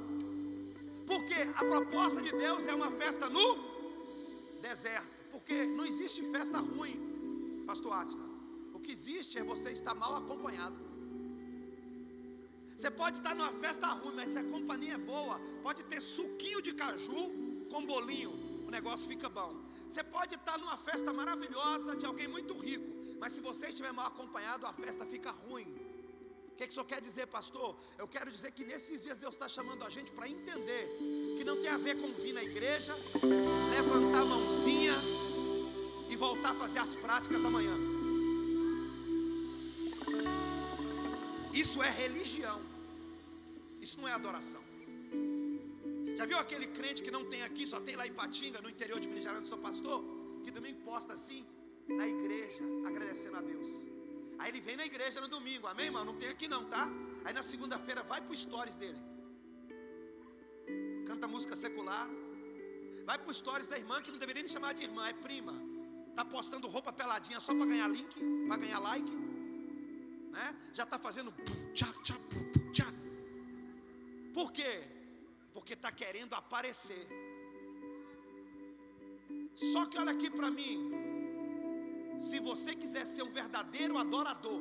Porque 1.10 1.34
a 1.60 1.64
proposta 1.72 2.22
de 2.22 2.30
Deus 2.30 2.66
é 2.68 2.74
uma 2.74 2.92
festa 2.92 3.28
no 3.28 3.46
deserto. 4.60 5.08
Porque 5.32 5.64
não 5.64 5.84
existe 5.84 6.22
festa 6.30 6.58
ruim, 6.58 7.64
Pastor 7.66 7.92
Atila. 7.92 8.28
O 8.72 8.78
que 8.78 8.92
existe 8.92 9.36
é 9.36 9.42
você 9.42 9.70
estar 9.72 9.94
mal 9.94 10.14
acompanhado. 10.22 10.76
Você 12.76 12.90
pode 12.90 13.18
estar 13.18 13.34
numa 13.34 13.52
festa 13.64 13.88
ruim, 13.88 14.14
mas 14.14 14.28
se 14.28 14.38
a 14.38 14.44
companhia 14.44 14.94
é 14.94 14.98
boa, 14.98 15.38
pode 15.62 15.82
ter 15.84 16.00
suquinho 16.00 16.62
de 16.62 16.72
caju 16.72 17.22
com 17.70 17.84
bolinho, 17.84 18.32
o 18.66 18.70
negócio 18.70 19.08
fica 19.08 19.28
bom. 19.28 19.52
Você 19.88 20.02
pode 20.02 20.36
estar 20.36 20.56
numa 20.58 20.76
festa 20.76 21.12
maravilhosa 21.12 21.96
de 21.96 22.06
alguém 22.06 22.28
muito 22.28 22.54
rico, 22.56 22.86
mas 23.18 23.32
se 23.32 23.40
você 23.40 23.66
estiver 23.66 23.92
mal 23.92 24.06
acompanhado, 24.06 24.64
a 24.64 24.72
festa 24.72 25.04
fica 25.04 25.30
ruim. 25.30 25.79
Que, 26.60 26.66
que 26.66 26.72
isso 26.74 26.84
quer 26.84 27.00
dizer, 27.00 27.26
pastor? 27.26 27.74
Eu 27.96 28.06
quero 28.06 28.30
dizer 28.30 28.50
que 28.50 28.62
nesses 28.66 29.02
dias 29.02 29.18
Deus 29.18 29.32
está 29.32 29.48
chamando 29.48 29.82
a 29.82 29.88
gente 29.88 30.10
para 30.10 30.28
entender 30.28 30.94
que 31.38 31.42
não 31.42 31.56
tem 31.56 31.70
a 31.70 31.78
ver 31.78 31.96
com 31.98 32.08
vir 32.12 32.34
na 32.34 32.44
igreja, 32.44 32.94
levantar 33.70 34.20
a 34.20 34.26
mãozinha 34.26 34.92
e 36.10 36.16
voltar 36.16 36.50
a 36.50 36.54
fazer 36.54 36.80
as 36.80 36.94
práticas 36.94 37.46
amanhã. 37.46 37.74
Isso 41.54 41.82
é 41.82 41.88
religião. 41.88 42.60
Isso 43.80 43.98
não 43.98 44.06
é 44.06 44.12
adoração. 44.12 44.62
Já 46.14 46.26
viu 46.26 46.36
aquele 46.36 46.66
crente 46.66 47.02
que 47.02 47.10
não 47.10 47.24
tem 47.24 47.42
aqui, 47.42 47.66
só 47.66 47.80
tem 47.80 47.96
lá 47.96 48.06
em 48.06 48.12
Patinga, 48.12 48.60
no 48.60 48.68
interior 48.68 49.00
de 49.00 49.08
Minas 49.08 49.24
Gerais, 49.24 49.48
sou 49.48 49.56
pastor? 49.56 50.04
Que 50.44 50.50
domingo 50.50 50.82
posta 50.84 51.14
assim, 51.14 51.42
na 51.88 52.06
igreja, 52.06 52.62
agradecendo 52.86 53.38
a 53.38 53.40
Deus. 53.40 54.00
Aí 54.40 54.49
ele 54.50 54.61
vem 54.68 54.76
na 54.80 54.87
igreja 54.90 55.20
no 55.25 55.28
domingo, 55.37 55.66
amém, 55.73 55.87
irmão? 55.87 56.04
Não 56.11 56.16
tem 56.16 56.28
aqui 56.35 56.49
não, 56.54 56.62
tá? 56.75 56.85
Aí 57.25 57.32
na 57.38 57.42
segunda-feira 57.42 58.02
vai 58.02 58.20
para 58.20 58.35
stories 58.44 58.76
dele. 58.82 59.00
Canta 61.06 61.28
música 61.35 61.54
secular. 61.64 62.06
Vai 63.09 63.18
para 63.18 63.32
stories 63.40 63.68
da 63.73 63.78
irmã, 63.82 63.97
que 64.02 64.11
não 64.11 64.18
deveria 64.18 64.42
nem 64.42 64.52
chamar 64.56 64.73
de 64.73 64.82
irmã, 64.88 65.06
é 65.09 65.12
prima. 65.12 65.54
Tá 66.16 66.25
postando 66.25 66.66
roupa 66.76 66.92
peladinha 66.92 67.38
só 67.38 67.54
para 67.54 67.66
ganhar 67.66 67.88
link, 67.88 68.14
para 68.49 68.56
ganhar 68.56 68.80
like. 68.80 69.12
Né? 70.37 70.47
Já 70.73 70.85
está 70.85 70.99
fazendo. 70.99 71.32
Por 74.38 74.50
quê? 74.52 74.73
porque 75.52 75.75
está 75.75 75.92
querendo 75.92 76.35
aparecer. 76.35 77.06
Só 79.54 79.87
que 79.87 79.99
olha 79.99 80.12
aqui 80.12 80.30
para 80.30 80.50
mim. 80.50 81.09
Se 82.28 82.38
você 82.38 82.74
quiser 82.74 83.04
ser 83.06 83.22
um 83.22 83.32
verdadeiro 83.40 83.96
adorador, 84.04 84.60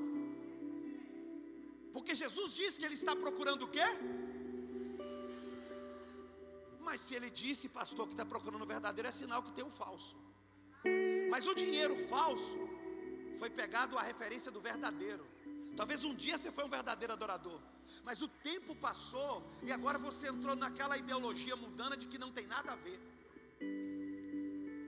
porque 1.94 2.14
Jesus 2.16 2.56
disse 2.60 2.80
que 2.80 2.86
ele 2.86 3.00
está 3.02 3.16
procurando 3.16 3.64
o 3.64 3.68
quê? 3.68 3.88
Mas 6.88 7.02
se 7.02 7.14
ele 7.16 7.30
disse, 7.30 7.70
pastor, 7.70 8.06
que 8.08 8.14
está 8.14 8.26
procurando 8.26 8.64
o 8.64 8.66
verdadeiro, 8.66 9.10
é 9.10 9.12
sinal 9.12 9.44
que 9.44 9.52
tem 9.52 9.64
um 9.64 9.76
falso. 9.82 10.16
Mas 11.30 11.46
o 11.46 11.54
dinheiro 11.54 11.96
falso 12.14 12.58
foi 13.38 13.50
pegado 13.50 13.98
a 13.98 14.02
referência 14.02 14.52
do 14.52 14.62
verdadeiro. 14.62 15.26
Talvez 15.76 16.04
um 16.04 16.16
dia 16.16 16.38
você 16.38 16.52
foi 16.52 16.64
um 16.66 16.70
verdadeiro 16.70 17.14
adorador. 17.14 17.60
Mas 18.04 18.22
o 18.22 18.28
tempo 18.28 18.76
passou 18.76 19.44
e 19.64 19.72
agora 19.72 19.98
você 19.98 20.28
entrou 20.28 20.56
naquela 20.56 20.98
ideologia 20.98 21.56
mundana 21.56 21.96
de 21.96 22.08
que 22.08 22.18
não 22.18 22.32
tem 22.32 22.48
nada 22.48 22.72
a 22.72 22.76
ver. 22.76 23.00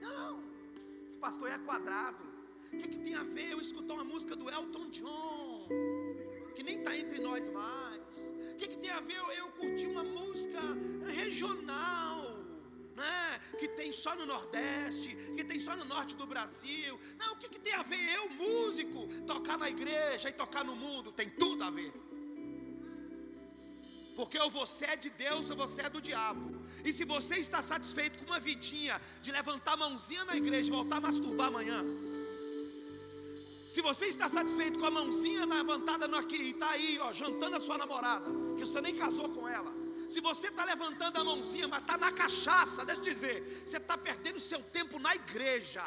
Não, 0.00 0.42
esse 1.06 1.18
pastor 1.18 1.50
é 1.50 1.58
quadrado. 1.58 2.41
O 2.72 2.76
que, 2.76 2.88
que 2.88 2.98
tem 2.98 3.14
a 3.14 3.22
ver 3.22 3.52
eu 3.52 3.60
escutar 3.60 3.94
uma 3.94 4.04
música 4.04 4.34
do 4.34 4.48
Elton 4.50 4.88
John, 4.90 5.68
que 6.54 6.62
nem 6.62 6.78
está 6.78 6.96
entre 6.96 7.18
nós 7.18 7.48
mais? 7.48 8.32
O 8.52 8.56
que, 8.56 8.68
que 8.68 8.78
tem 8.78 8.90
a 8.90 9.00
ver 9.00 9.20
eu, 9.38 9.48
curtir 9.60 9.86
uma 9.86 10.04
música 10.04 10.60
regional? 11.06 12.38
Né? 12.96 13.40
que 13.58 13.68
tem 13.68 13.92
só 13.92 14.14
no 14.14 14.26
Nordeste, 14.26 15.14
que 15.36 15.44
tem 15.44 15.58
só 15.58 15.76
no 15.76 15.84
Norte 15.84 16.14
do 16.16 16.26
Brasil. 16.26 16.98
Não, 17.18 17.34
o 17.34 17.36
que, 17.36 17.48
que 17.48 17.60
tem 17.60 17.72
a 17.74 17.82
ver 17.82 18.14
eu, 18.16 18.28
músico, 18.30 19.06
tocar 19.26 19.58
na 19.58 19.68
igreja 19.68 20.28
e 20.28 20.32
tocar 20.32 20.64
no 20.64 20.74
mundo? 20.74 21.12
Tem 21.12 21.28
tudo 21.28 21.62
a 21.64 21.70
ver. 21.70 21.92
Porque 24.16 24.38
ou 24.38 24.50
você 24.50 24.84
é 24.86 24.96
de 24.96 25.10
Deus 25.10 25.48
ou 25.50 25.56
você 25.56 25.82
é 25.82 25.90
do 25.90 26.00
diabo. 26.00 26.60
E 26.84 26.92
se 26.92 27.04
você 27.04 27.36
está 27.36 27.62
satisfeito 27.62 28.18
com 28.18 28.26
uma 28.26 28.40
vidinha 28.40 29.00
de 29.20 29.30
levantar 29.30 29.72
a 29.72 29.76
mãozinha 29.76 30.24
na 30.24 30.36
igreja 30.36 30.68
e 30.68 30.72
voltar 30.72 30.96
a 30.96 31.00
masturbar 31.00 31.48
amanhã. 31.48 31.82
Se 33.72 33.80
você 33.80 34.04
está 34.04 34.28
satisfeito 34.28 34.78
com 34.78 34.84
a 34.84 34.90
mãozinha 34.90 35.46
levantada 35.46 36.06
no 36.06 36.14
aqui 36.18 36.36
e 36.36 36.50
está 36.50 36.68
aí, 36.72 36.98
ó, 37.00 37.10
jantando 37.10 37.56
a 37.56 37.60
sua 37.60 37.78
namorada, 37.78 38.30
que 38.54 38.66
você 38.66 38.82
nem 38.82 38.94
casou 38.94 39.30
com 39.30 39.48
ela. 39.48 39.72
Se 40.10 40.20
você 40.20 40.48
está 40.48 40.62
levantando 40.62 41.18
a 41.18 41.24
mãozinha, 41.24 41.66
mas 41.66 41.80
está 41.80 41.96
na 41.96 42.12
cachaça, 42.12 42.84
deixa 42.84 43.00
eu 43.00 43.04
dizer, 43.04 43.62
você 43.64 43.78
está 43.78 43.96
perdendo 43.96 44.38
seu 44.38 44.58
tempo 44.58 44.98
na 44.98 45.14
igreja. 45.14 45.82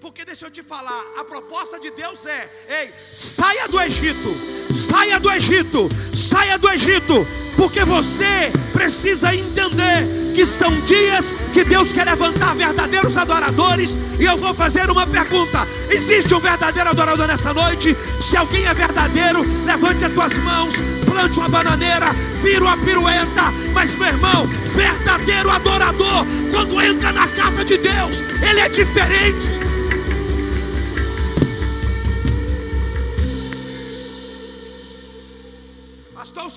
Porque 0.00 0.24
deixa 0.24 0.46
eu 0.46 0.50
te 0.50 0.64
falar, 0.64 1.00
a 1.16 1.24
proposta 1.24 1.78
de 1.78 1.92
Deus 1.92 2.26
é: 2.26 2.50
ei, 2.68 3.14
saia 3.14 3.68
do 3.68 3.80
Egito, 3.80 4.30
saia 4.74 5.20
do 5.20 5.30
Egito, 5.30 5.88
saia 6.12 6.58
do 6.58 6.68
Egito, 6.70 7.24
porque 7.56 7.84
você 7.84 8.52
precisa 8.72 9.34
entender 9.34 10.32
que 10.34 10.44
são 10.44 10.72
dias 10.80 11.34
que 11.52 11.64
Deus 11.64 11.92
quer 11.92 12.04
levantar 12.04 12.54
verdadeiros 12.54 13.16
adoradores. 13.16 13.96
E 14.18 14.24
eu 14.24 14.36
vou 14.36 14.54
fazer 14.54 14.90
uma 14.90 15.06
pergunta: 15.06 15.66
existe 15.90 16.34
um 16.34 16.40
verdadeiro 16.40 16.90
adorador 16.90 17.26
nessa 17.26 17.52
noite? 17.52 17.96
Se 18.20 18.36
alguém 18.36 18.64
é 18.66 18.74
verdadeiro, 18.74 19.44
levante 19.64 20.04
as 20.04 20.12
tuas 20.12 20.38
mãos, 20.38 20.82
plante 21.04 21.38
uma 21.38 21.48
bananeira, 21.48 22.12
vira 22.40 22.64
uma 22.64 22.76
pirueta. 22.76 23.52
Mas 23.72 23.94
meu 23.94 24.08
irmão, 24.08 24.46
verdadeiro 24.66 25.50
adorador, 25.50 26.26
quando 26.50 26.80
entra 26.80 27.12
na 27.12 27.28
casa 27.28 27.64
de 27.64 27.76
Deus, 27.78 28.22
ele 28.42 28.60
é 28.60 28.68
diferente. 28.68 29.62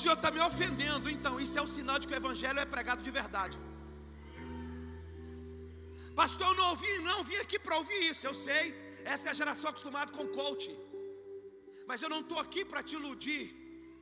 Senhor 0.06 0.18
está 0.22 0.32
me 0.36 0.42
ofendendo. 0.50 1.06
Então, 1.16 1.34
isso 1.44 1.56
é 1.60 1.64
o 1.68 1.72
sinal 1.76 1.98
de 2.02 2.06
que 2.08 2.16
o 2.16 2.22
evangelho 2.24 2.60
é 2.64 2.68
pregado 2.74 3.02
de 3.08 3.12
verdade. 3.20 3.58
Pastor, 6.20 6.48
eu 6.50 6.58
não 6.60 6.68
ouvi, 6.74 6.92
não 7.10 7.20
vim 7.30 7.40
aqui 7.44 7.58
para 7.66 7.78
ouvir 7.82 8.00
isso. 8.12 8.24
Eu 8.30 8.36
sei, 8.48 8.64
essa 9.14 9.24
é 9.28 9.32
a 9.32 9.40
geração 9.42 9.70
acostumada 9.72 10.12
com 10.18 10.34
coach. 10.40 10.68
Mas 11.90 12.02
eu 12.04 12.10
não 12.14 12.22
estou 12.26 12.40
aqui 12.46 12.62
para 12.72 12.84
te 12.88 12.94
iludir 13.00 13.44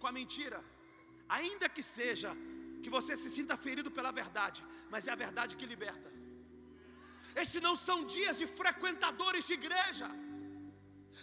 com 0.01 0.07
a 0.11 0.15
mentira. 0.19 0.59
Ainda 1.37 1.67
que 1.75 1.83
seja 1.97 2.31
que 2.83 2.89
você 2.97 3.13
se 3.23 3.29
sinta 3.37 3.55
ferido 3.65 3.89
pela 3.97 4.11
verdade, 4.21 4.61
mas 4.93 5.07
é 5.07 5.11
a 5.13 5.21
verdade 5.25 5.55
que 5.59 5.71
liberta. 5.73 6.09
Esses 7.41 7.61
não 7.67 7.75
são 7.87 7.97
dias 8.15 8.37
de 8.41 8.47
frequentadores 8.59 9.45
de 9.49 9.53
igreja. 9.61 10.09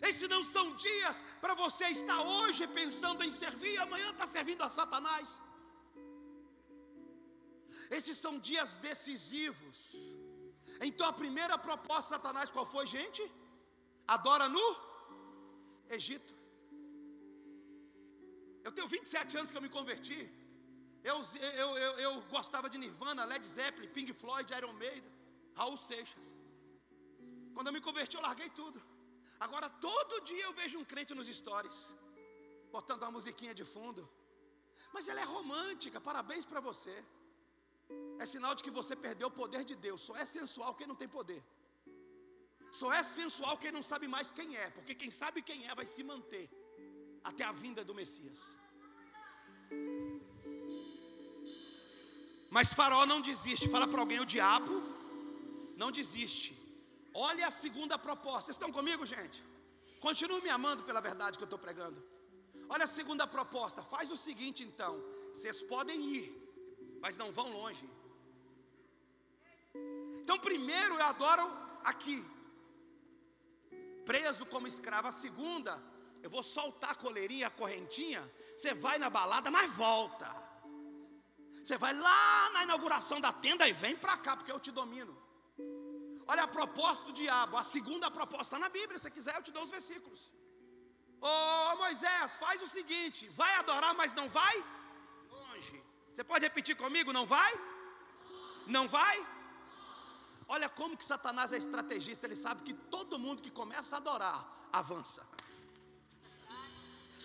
Esses 0.08 0.28
não 0.34 0.42
são 0.54 0.66
dias 0.86 1.16
para 1.40 1.54
você 1.62 1.86
estar 1.98 2.20
hoje 2.34 2.66
pensando 2.80 3.24
em 3.24 3.32
servir 3.42 3.74
e 3.74 3.84
amanhã 3.86 4.10
está 4.10 4.26
servindo 4.26 4.62
a 4.62 4.68
Satanás. 4.68 5.28
Esses 7.98 8.16
são 8.24 8.38
dias 8.38 8.76
decisivos. 8.88 9.78
Então 10.88 11.06
a 11.06 11.12
primeira 11.22 11.56
proposta 11.58 12.16
de 12.16 12.22
Satanás 12.22 12.50
qual 12.56 12.66
foi, 12.74 12.86
gente? 12.86 13.22
Adora 14.06 14.48
no 14.48 14.66
Egito. 15.98 16.32
Eu 18.66 18.72
tenho 18.72 18.86
27 18.86 19.36
anos 19.38 19.50
que 19.50 19.58
eu 19.58 19.66
me 19.66 19.72
converti. 19.78 20.20
Eu, 21.02 21.18
eu, 21.62 21.68
eu, 21.84 21.92
eu 22.06 22.12
gostava 22.36 22.68
de 22.68 22.78
Nirvana, 22.78 23.24
Led 23.24 23.44
Zeppelin, 23.44 23.88
Pink 23.88 24.12
Floyd, 24.12 24.52
Iron 24.58 24.74
Maiden, 24.74 25.12
Raul 25.54 25.76
Seixas. 25.76 26.38
Quando 27.54 27.68
eu 27.68 27.72
me 27.72 27.80
converti, 27.80 28.16
eu 28.16 28.22
larguei 28.22 28.50
tudo. 28.50 28.80
Agora 29.46 29.68
todo 29.86 30.20
dia 30.30 30.44
eu 30.48 30.52
vejo 30.60 30.78
um 30.80 30.86
crente 30.92 31.14
nos 31.18 31.28
stories, 31.40 31.78
botando 32.74 33.02
uma 33.04 33.14
musiquinha 33.18 33.54
de 33.60 33.64
fundo. 33.64 34.02
Mas 34.94 35.08
ela 35.08 35.20
é 35.20 35.28
romântica, 35.36 35.98
parabéns 36.08 36.44
para 36.50 36.60
você. 36.68 36.94
É 38.22 38.26
sinal 38.32 38.54
de 38.54 38.62
que 38.62 38.76
você 38.78 38.94
perdeu 39.06 39.28
o 39.28 39.36
poder 39.42 39.64
de 39.70 39.74
Deus. 39.86 40.00
Só 40.08 40.14
é 40.24 40.26
sensual 40.36 40.74
quem 40.74 40.86
não 40.90 40.98
tem 41.02 41.08
poder. 41.08 41.42
Só 42.80 42.92
é 42.92 43.02
sensual 43.02 43.56
quem 43.62 43.72
não 43.76 43.82
sabe 43.90 44.06
mais 44.06 44.30
quem 44.30 44.56
é, 44.56 44.68
porque 44.76 44.94
quem 44.94 45.10
sabe 45.10 45.42
quem 45.42 45.66
é 45.70 45.74
vai 45.74 45.86
se 45.86 46.02
manter 46.12 46.46
até 47.24 47.42
a 47.44 47.52
vinda 47.62 47.82
do 47.88 47.94
Messias. 47.94 48.40
Mas 52.56 52.74
Faraó 52.74 53.06
não 53.06 53.20
desiste. 53.20 53.68
Fala 53.68 53.88
para 53.88 54.00
alguém: 54.00 54.20
o 54.20 54.30
diabo 54.36 54.74
não 55.82 55.90
desiste 55.90 56.59
Olha 57.14 57.46
a 57.46 57.50
segunda 57.50 57.98
proposta. 57.98 58.46
Vocês 58.46 58.56
estão 58.56 58.72
comigo, 58.72 59.04
gente? 59.04 59.44
Continue 60.00 60.40
me 60.40 60.50
amando 60.50 60.82
pela 60.82 61.00
verdade 61.00 61.36
que 61.36 61.44
eu 61.44 61.46
estou 61.46 61.58
pregando. 61.58 62.02
Olha 62.68 62.84
a 62.84 62.86
segunda 62.86 63.26
proposta. 63.26 63.82
Faz 63.82 64.10
o 64.10 64.16
seguinte, 64.16 64.62
então. 64.62 65.02
Vocês 65.34 65.62
podem 65.62 66.00
ir, 66.16 66.98
mas 67.00 67.18
não 67.18 67.32
vão 67.32 67.50
longe. 67.50 67.88
Então, 70.22 70.38
primeiro 70.38 70.94
eu 70.94 71.02
adoro 71.02 71.42
aqui, 71.84 72.24
preso 74.04 74.46
como 74.46 74.66
escravo. 74.66 75.08
A 75.08 75.12
segunda, 75.12 75.82
eu 76.22 76.30
vou 76.30 76.42
soltar 76.42 76.90
a 76.90 76.94
coleirinha, 76.94 77.48
a 77.48 77.50
correntinha. 77.50 78.22
Você 78.56 78.72
vai 78.72 78.98
na 78.98 79.10
balada, 79.10 79.50
mas 79.50 79.74
volta. 79.74 80.28
Você 81.62 81.76
vai 81.76 81.92
lá 81.92 82.50
na 82.50 82.62
inauguração 82.62 83.20
da 83.20 83.32
tenda 83.32 83.68
e 83.68 83.72
vem 83.72 83.96
para 83.96 84.16
cá, 84.16 84.36
porque 84.36 84.52
eu 84.52 84.60
te 84.60 84.70
domino. 84.70 85.29
Olha 86.32 86.44
a 86.44 86.52
proposta 86.58 87.04
do 87.08 87.14
diabo, 87.20 87.56
a 87.56 87.64
segunda 87.74 88.08
proposta 88.18 88.48
está 88.50 88.58
na 88.64 88.68
Bíblia. 88.78 88.98
Se 88.98 89.10
quiser, 89.16 89.34
eu 89.36 89.42
te 89.46 89.52
dou 89.56 89.64
os 89.64 89.72
versículos. 89.78 90.20
Ô 91.20 91.28
oh, 91.28 91.76
Moisés, 91.84 92.36
faz 92.44 92.62
o 92.66 92.68
seguinte: 92.76 93.28
vai 93.40 93.52
adorar, 93.56 93.94
mas 94.00 94.14
não 94.20 94.28
vai 94.28 94.54
longe. 95.60 95.82
Você 96.12 96.22
pode 96.22 96.44
repetir 96.44 96.76
comigo? 96.76 97.12
Não 97.18 97.26
vai? 97.26 97.52
Não 98.66 98.86
vai? 98.86 99.16
Olha 100.46 100.68
como 100.68 100.96
que 100.96 101.04
Satanás 101.04 101.52
é 101.52 101.58
estrategista, 101.58 102.26
ele 102.26 102.36
sabe 102.36 102.62
que 102.62 102.74
todo 102.74 103.18
mundo 103.18 103.42
que 103.42 103.50
começa 103.50 103.96
a 103.96 103.98
adorar 103.98 104.38
avança. 104.72 105.22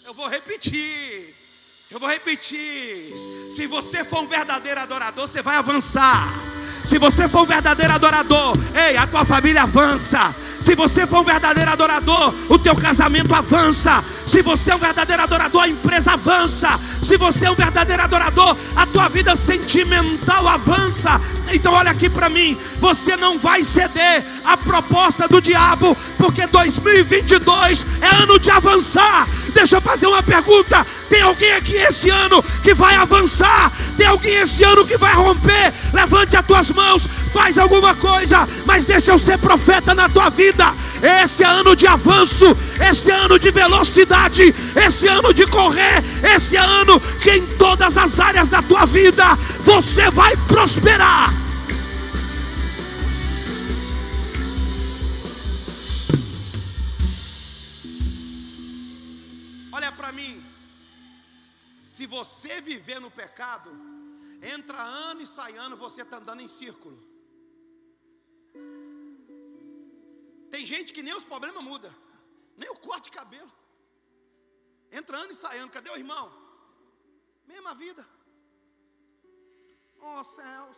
Eu 0.03 0.13
vou 0.13 0.27
repetir. 0.27 1.35
Eu 1.89 1.99
vou 1.99 2.09
repetir. 2.09 3.13
Se 3.51 3.67
você 3.67 4.03
for 4.03 4.19
um 4.21 4.27
verdadeiro 4.27 4.79
adorador, 4.79 5.27
você 5.27 5.41
vai 5.41 5.57
avançar. 5.57 6.23
Se 6.85 6.99
você 6.99 7.27
for 7.27 7.41
um 7.41 7.45
verdadeiro 7.45 7.93
adorador, 7.93 8.55
ei, 8.75 8.95
a 8.95 9.07
tua 9.07 9.25
família 9.25 9.63
avança. 9.63 10.33
Se 10.61 10.75
você 10.75 11.05
for 11.07 11.21
um 11.21 11.23
verdadeiro 11.23 11.71
adorador, 11.71 12.33
o 12.47 12.59
teu 12.59 12.75
casamento 12.75 13.33
avança. 13.33 14.03
Se 14.27 14.43
você 14.43 14.71
é 14.71 14.75
um 14.75 14.79
verdadeiro 14.79 15.23
adorador, 15.23 15.63
a 15.63 15.67
empresa 15.67 16.13
avança. 16.13 16.79
Se 17.01 17.17
você 17.17 17.45
é 17.45 17.51
um 17.51 17.55
verdadeiro 17.55 18.03
adorador, 18.03 18.55
a 18.75 18.85
tua 18.85 19.09
vida 19.09 19.35
sentimental 19.35 20.47
avança. 20.47 21.19
Então 21.51 21.73
olha 21.73 21.91
aqui 21.91 22.09
para 22.09 22.29
mim, 22.29 22.57
você 22.79 23.15
não 23.15 23.37
vai 23.37 23.63
ceder 23.63 24.23
à 24.43 24.57
proposta 24.57 25.27
do 25.27 25.41
diabo, 25.41 25.95
porque 26.17 26.47
2022 26.47 27.85
é 28.01 28.15
ano 28.23 28.39
de 28.39 28.49
avançar. 28.49 29.27
Deixa 29.53 29.77
eu 29.77 29.81
fazer 29.81 30.07
uma 30.07 30.23
pergunta: 30.23 30.85
tem 31.09 31.21
alguém 31.21 31.53
aqui 31.53 31.75
esse 31.75 32.09
ano 32.09 32.43
que 32.61 32.73
vai 32.73 32.95
avançar? 32.95 33.71
Tem 33.97 34.07
alguém 34.07 34.35
esse 34.35 34.63
ano 34.63 34.85
que 34.85 34.97
vai 34.97 35.13
romper? 35.13 35.73
Levante 35.93 36.35
as 36.35 36.45
tuas 36.45 36.71
mãos, 36.75 37.07
faz 37.33 37.57
alguma 37.57 37.95
coisa, 37.95 38.47
mas 38.65 38.85
deixa 38.85 39.11
eu 39.11 39.17
ser 39.17 39.37
profeta 39.39 39.95
na 39.95 40.07
tua 40.07 40.29
vida. 40.29 40.65
Esse 41.23 41.43
é 41.43 41.47
ano 41.47 41.75
de 41.75 41.87
avanço, 41.87 42.45
esse 42.89 43.09
é 43.09 43.15
ano 43.15 43.39
de 43.39 43.49
velocidade, 43.49 44.53
esse 44.75 45.07
é 45.07 45.11
ano 45.11 45.33
de 45.33 45.47
correr, 45.47 46.03
esse 46.35 46.55
ano 46.57 46.99
que 46.99 47.31
em 47.31 47.47
todas 47.57 47.97
as 47.97 48.19
áreas 48.19 48.49
da 48.49 48.61
tua 48.61 48.85
vida 48.85 49.23
você 49.61 50.09
vai 50.11 50.35
prosperar. 50.37 51.33
Olha 59.71 59.91
para 59.91 60.11
mim. 60.11 60.43
Se 61.83 62.05
você 62.05 62.59
viver 62.61 62.99
no 62.99 63.09
pecado, 63.09 63.69
entra 64.41 64.81
ano 64.81 65.21
e 65.21 65.27
sai 65.27 65.55
ano, 65.57 65.77
você 65.77 66.01
está 66.01 66.17
andando 66.17 66.41
em 66.41 66.47
círculo. 66.47 66.97
Tem 70.49 70.65
gente 70.65 70.93
que 70.93 71.03
nem 71.03 71.13
os 71.13 71.23
problemas 71.23 71.63
mudam, 71.63 71.93
nem 72.57 72.69
o 72.69 72.79
corte 72.79 73.05
de 73.05 73.17
cabelo. 73.17 73.51
Entra 74.91 75.17
ano 75.17 75.31
e 75.31 75.35
sai 75.35 75.57
ano, 75.57 75.71
cadê 75.71 75.89
o 75.89 75.97
irmão? 75.97 76.31
Mesma 77.45 77.73
vida. 77.73 78.07
Oh 79.99 80.23
céus, 80.23 80.77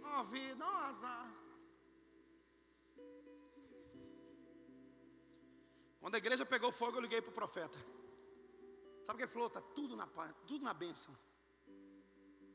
oh 0.00 0.24
vida, 0.24 0.64
oh 0.64 0.76
azar. 0.88 1.44
Quando 6.00 6.16
a 6.16 6.18
igreja 6.18 6.44
pegou 6.44 6.70
fogo, 6.70 6.98
eu 6.98 7.00
liguei 7.00 7.22
para 7.22 7.30
o 7.30 7.34
profeta. 7.34 7.78
Sabe 9.06 9.14
o 9.14 9.16
que 9.16 9.22
ele 9.22 9.32
falou? 9.32 9.48
Está 9.48 9.60
tudo 9.60 9.96
na, 9.96 10.06
tudo 10.46 10.62
na 10.62 10.74
bênção. 10.74 11.16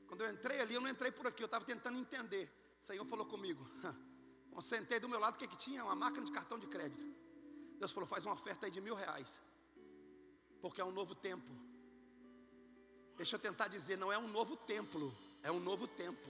Quando 0.10 0.22
eu 0.22 0.32
entrei 0.32 0.60
ali, 0.60 0.74
eu 0.74 0.82
não 0.82 0.90
entrei 0.90 1.12
por 1.12 1.28
aqui, 1.28 1.44
eu 1.44 1.46
estava 1.46 1.64
tentando 1.64 1.98
entender. 2.00 2.52
O 2.82 2.84
Senhor 2.84 3.06
falou 3.06 3.28
comigo. 3.28 3.64
Eu 4.52 4.62
sentei 4.62 5.00
do 5.00 5.08
meu 5.08 5.20
lado, 5.20 5.36
o 5.36 5.38
que, 5.38 5.48
que 5.48 5.56
tinha? 5.56 5.86
Uma 5.86 5.96
máquina 5.96 6.26
de 6.26 6.32
cartão 6.32 6.58
de 6.60 6.68
crédito. 6.68 7.06
Deus 7.78 7.92
falou: 7.94 8.10
faz 8.10 8.26
uma 8.26 8.34
oferta 8.34 8.66
aí 8.66 8.72
de 8.72 8.82
mil 8.82 8.96
reais. 8.96 9.40
Porque 10.60 10.82
é 10.82 10.84
um 10.84 10.92
novo 10.92 11.14
tempo. 11.14 11.50
Deixa 13.16 13.36
eu 13.36 13.40
tentar 13.40 13.68
dizer, 13.68 13.98
não 13.98 14.12
é 14.12 14.18
um 14.18 14.28
novo 14.28 14.58
templo, 14.58 15.16
é 15.44 15.52
um 15.52 15.60
novo 15.60 15.88
tempo. 15.88 16.28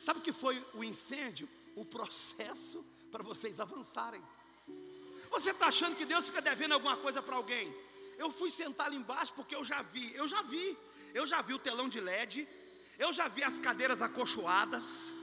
Sabe 0.00 0.20
o 0.20 0.22
que 0.22 0.32
foi 0.32 0.64
o 0.74 0.84
incêndio? 0.84 1.48
O 1.74 1.84
processo 1.84 2.84
para 3.10 3.24
vocês 3.24 3.58
avançarem. 3.58 4.22
Você 5.30 5.50
está 5.50 5.66
achando 5.68 5.96
que 5.96 6.04
Deus 6.04 6.26
fica 6.26 6.42
devendo 6.42 6.72
alguma 6.72 6.96
coisa 6.98 7.22
para 7.22 7.36
alguém? 7.36 7.74
Eu 8.20 8.30
fui 8.30 8.50
sentar 8.50 8.86
ali 8.88 8.98
embaixo 8.98 9.32
porque 9.34 9.56
eu 9.56 9.64
já 9.64 9.80
vi, 9.94 10.12
eu 10.14 10.28
já 10.28 10.42
vi, 10.42 10.76
eu 11.14 11.26
já 11.26 11.40
vi 11.40 11.54
o 11.54 11.58
telão 11.58 11.88
de 11.88 11.98
LED, 12.00 12.46
eu 12.98 13.10
já 13.10 13.28
vi 13.28 13.42
as 13.42 13.58
cadeiras 13.58 14.02
acolchoadas. 14.02 15.14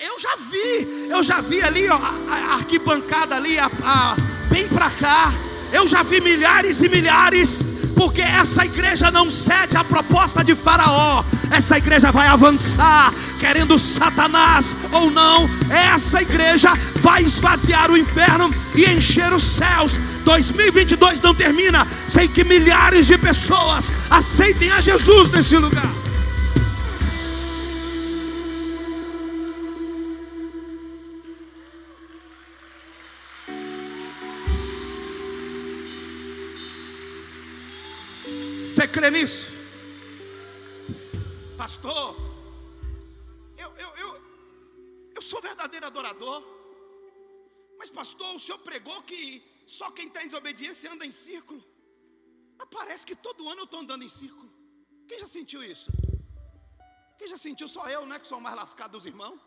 Eu 0.00 0.16
já 0.20 0.36
vi, 0.36 1.08
eu 1.10 1.20
já 1.20 1.40
vi 1.40 1.60
ali 1.60 1.88
ó, 1.88 1.96
a 1.96 2.54
arquibancada 2.54 3.34
ali, 3.34 3.58
a, 3.58 3.66
a, 3.66 4.14
bem 4.48 4.68
para 4.68 4.88
cá. 4.88 5.32
Eu 5.72 5.84
já 5.84 6.04
vi 6.04 6.20
milhares 6.20 6.80
e 6.80 6.88
milhares, 6.88 7.64
porque 7.96 8.20
essa 8.20 8.64
igreja 8.64 9.10
não 9.10 9.28
cede 9.28 9.76
à 9.76 9.82
proposta 9.82 10.44
de 10.44 10.54
Faraó. 10.54 11.24
Essa 11.50 11.76
igreja 11.76 12.12
vai 12.12 12.28
avançar, 12.28 13.12
querendo 13.40 13.76
Satanás 13.80 14.76
ou 14.92 15.10
não. 15.10 15.50
Essa 15.68 16.22
igreja 16.22 16.70
vai 17.00 17.24
esvaziar 17.24 17.90
o 17.90 17.98
inferno 17.98 18.54
e 18.76 18.84
encher 18.84 19.32
os 19.32 19.42
céus. 19.42 19.98
2022 20.24 21.20
não 21.20 21.34
termina 21.34 21.86
sem 22.08 22.28
que 22.28 22.44
milhares 22.44 23.06
de 23.06 23.18
pessoas 23.18 23.92
aceitem 24.10 24.70
a 24.70 24.80
Jesus 24.80 25.30
nesse 25.30 25.56
lugar. 25.56 26.04
crê 38.94 39.10
nisso? 39.10 39.48
Pastor, 41.58 42.16
eu, 43.58 43.70
eu, 43.76 43.90
eu, 43.96 44.22
eu 45.16 45.22
sou 45.22 45.42
verdadeiro 45.42 45.86
adorador. 45.86 46.42
Mas, 47.76 47.90
pastor, 47.90 48.34
o 48.34 48.38
senhor 48.38 48.58
pregou 48.60 49.02
que 49.02 49.42
só 49.66 49.90
quem 49.90 50.08
está 50.08 50.22
em 50.22 50.26
desobediência 50.26 50.92
anda 50.92 51.06
em 51.06 51.12
círculo. 51.12 51.62
Mas 52.58 52.68
parece 52.70 53.06
que 53.06 53.16
todo 53.16 53.48
ano 53.48 53.62
eu 53.62 53.64
estou 53.64 53.80
andando 53.80 54.04
em 54.04 54.08
círculo. 54.08 54.50
Quem 55.08 55.18
já 55.18 55.26
sentiu 55.26 55.62
isso? 55.62 55.90
Quem 57.18 57.28
já 57.28 57.36
sentiu? 57.36 57.66
Só 57.68 57.88
eu, 57.88 58.06
né? 58.06 58.18
Que 58.18 58.26
sou 58.26 58.38
o 58.38 58.40
mais 58.40 58.56
lascado 58.56 58.92
dos 58.92 59.06
irmãos. 59.06 59.38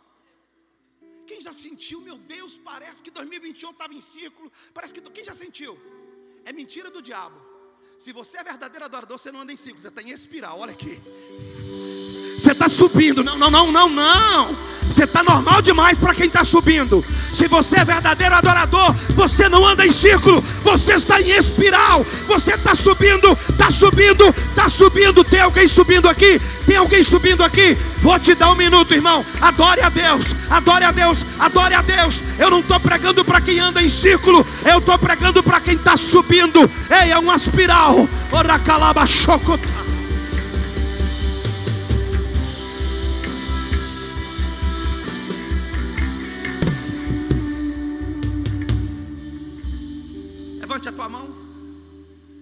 Quem 1.25 1.41
já 1.41 1.51
sentiu? 1.51 1.99
Meu 2.01 2.17
Deus, 2.17 2.57
parece 2.57 3.03
que 3.03 3.11
2021 3.11 3.71
estava 3.71 3.93
em 3.93 4.01
círculo. 4.01 4.51
Parece 4.73 4.93
que. 4.93 5.01
Quem 5.01 5.23
já 5.23 5.33
sentiu? 5.33 5.77
É 6.45 6.53
mentira 6.53 6.89
do 6.89 7.01
diabo. 7.01 7.37
Se 7.99 8.11
você 8.13 8.37
é 8.37 8.43
verdadeiro 8.43 8.85
adorador, 8.85 9.17
você 9.17 9.31
não 9.31 9.41
anda 9.41 9.51
em 9.51 9.55
ciclo, 9.55 9.81
você 9.81 9.89
está 9.89 10.01
em 10.01 10.11
espiral. 10.11 10.59
Olha 10.59 10.73
aqui. 10.73 10.99
Você 12.37 12.51
está 12.51 12.69
subindo. 12.69 13.23
Não, 13.23 13.37
não, 13.37 13.49
não, 13.49 13.71
não, 13.71 13.89
não. 13.89 14.67
Você 14.89 15.03
está 15.03 15.21
normal 15.21 15.61
demais 15.61 15.97
para 15.97 16.13
quem 16.13 16.27
está 16.27 16.45
subindo. 16.45 17.03
Se 17.33 17.47
você 17.47 17.79
é 17.79 17.85
verdadeiro 17.85 18.33
adorador, 18.33 18.95
você 19.15 19.49
não 19.49 19.65
anda 19.65 19.85
em 19.85 19.91
círculo, 19.91 20.41
você 20.63 20.93
está 20.93 21.19
em 21.19 21.31
espiral. 21.31 22.05
Você 22.25 22.53
está 22.53 22.73
subindo, 22.73 23.37
está 23.49 23.69
subindo, 23.69 24.33
está 24.49 24.69
subindo. 24.69 25.23
Tem 25.25 25.41
alguém 25.41 25.67
subindo 25.67 26.07
aqui? 26.07 26.39
Tem 26.65 26.77
alguém 26.77 27.03
subindo 27.03 27.43
aqui? 27.43 27.77
Vou 27.97 28.17
te 28.17 28.33
dar 28.33 28.51
um 28.51 28.55
minuto, 28.55 28.93
irmão. 28.93 29.25
Adore 29.41 29.81
a 29.81 29.89
Deus, 29.89 30.33
adore 30.49 30.85
a 30.85 30.91
Deus, 30.91 31.25
adore 31.37 31.73
a 31.73 31.81
Deus. 31.81 32.23
Eu 32.39 32.49
não 32.49 32.61
estou 32.61 32.79
pregando 32.79 33.25
para 33.25 33.41
quem 33.41 33.59
anda 33.59 33.83
em 33.83 33.89
círculo, 33.89 34.45
eu 34.63 34.79
estou 34.79 34.97
pregando 34.97 35.43
para 35.43 35.59
quem 35.59 35.75
está 35.75 35.97
subindo. 35.97 36.69
Ei, 36.89 37.11
é 37.11 37.19
uma 37.19 37.35
espiral. 37.35 38.07
Oracalaba 38.31 39.05
chocota. 39.05 39.86
Levante 50.77 50.89
a 50.89 50.93
tua 50.93 51.09
mão. 51.09 51.27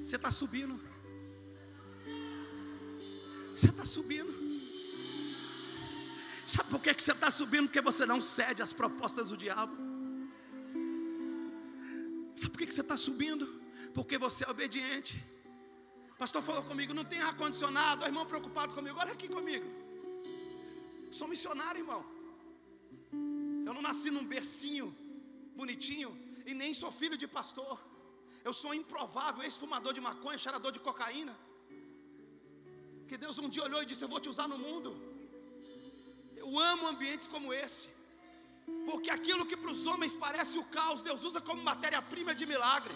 Você 0.03 0.17
está 0.17 0.29
subindo. 0.29 0.77
Você 3.55 3.69
está 3.69 3.85
subindo. 3.85 4.29
Sabe 6.45 6.69
por 6.69 6.81
que 6.81 6.93
que 6.93 7.01
você 7.01 7.13
está 7.13 7.31
subindo? 7.31 7.67
Porque 7.67 7.79
você 7.79 8.05
não 8.05 8.21
cede 8.21 8.61
às 8.61 8.73
propostas 8.73 9.29
do 9.29 9.37
diabo. 9.37 9.73
Sabe 12.35 12.49
por 12.51 12.57
que 12.57 12.65
que 12.65 12.73
você 12.73 12.81
está 12.81 12.97
subindo? 12.97 13.45
Porque 13.93 14.17
você 14.17 14.43
é 14.43 14.49
obediente. 14.49 15.15
O 16.11 16.17
pastor 16.17 16.43
falou 16.43 16.63
comigo, 16.63 16.93
não 16.93 17.05
tem 17.05 17.21
ar-condicionado. 17.21 18.03
O 18.03 18.05
irmão 18.05 18.25
preocupado 18.25 18.73
comigo, 18.73 18.99
olha 18.99 19.13
aqui 19.13 19.29
comigo. 19.29 19.65
Sou 21.09 21.29
missionário, 21.29 21.79
irmão. 21.79 22.05
Eu 23.65 23.73
não 23.73 23.81
nasci 23.81 24.11
num 24.11 24.25
bercinho 24.25 24.93
bonitinho 25.55 26.11
e 26.45 26.53
nem 26.53 26.73
sou 26.73 26.91
filho 26.91 27.17
de 27.17 27.29
pastor. 27.29 27.94
Eu 28.47 28.53
sou 28.61 28.71
improvável, 28.79 29.43
ex-fumador 29.43 29.93
de 29.97 30.01
maconha, 30.07 30.37
cheirador 30.43 30.71
de 30.75 30.81
cocaína. 30.87 31.35
Que 33.09 33.17
Deus 33.23 33.37
um 33.43 33.49
dia 33.53 33.63
olhou 33.67 33.81
e 33.81 33.87
disse: 33.89 34.03
Eu 34.05 34.11
vou 34.13 34.21
te 34.23 34.29
usar 34.33 34.47
no 34.53 34.59
mundo. 34.65 34.89
Eu 36.43 36.59
amo 36.71 36.87
ambientes 36.93 37.27
como 37.33 37.53
esse. 37.63 37.87
Porque 38.89 39.09
aquilo 39.17 39.47
que 39.49 39.57
para 39.61 39.71
os 39.75 39.85
homens 39.91 40.13
parece 40.25 40.55
o 40.59 40.65
caos, 40.77 41.01
Deus 41.09 41.23
usa 41.29 41.41
como 41.41 41.67
matéria-prima 41.71 42.33
de 42.39 42.45
milagre. 42.53 42.93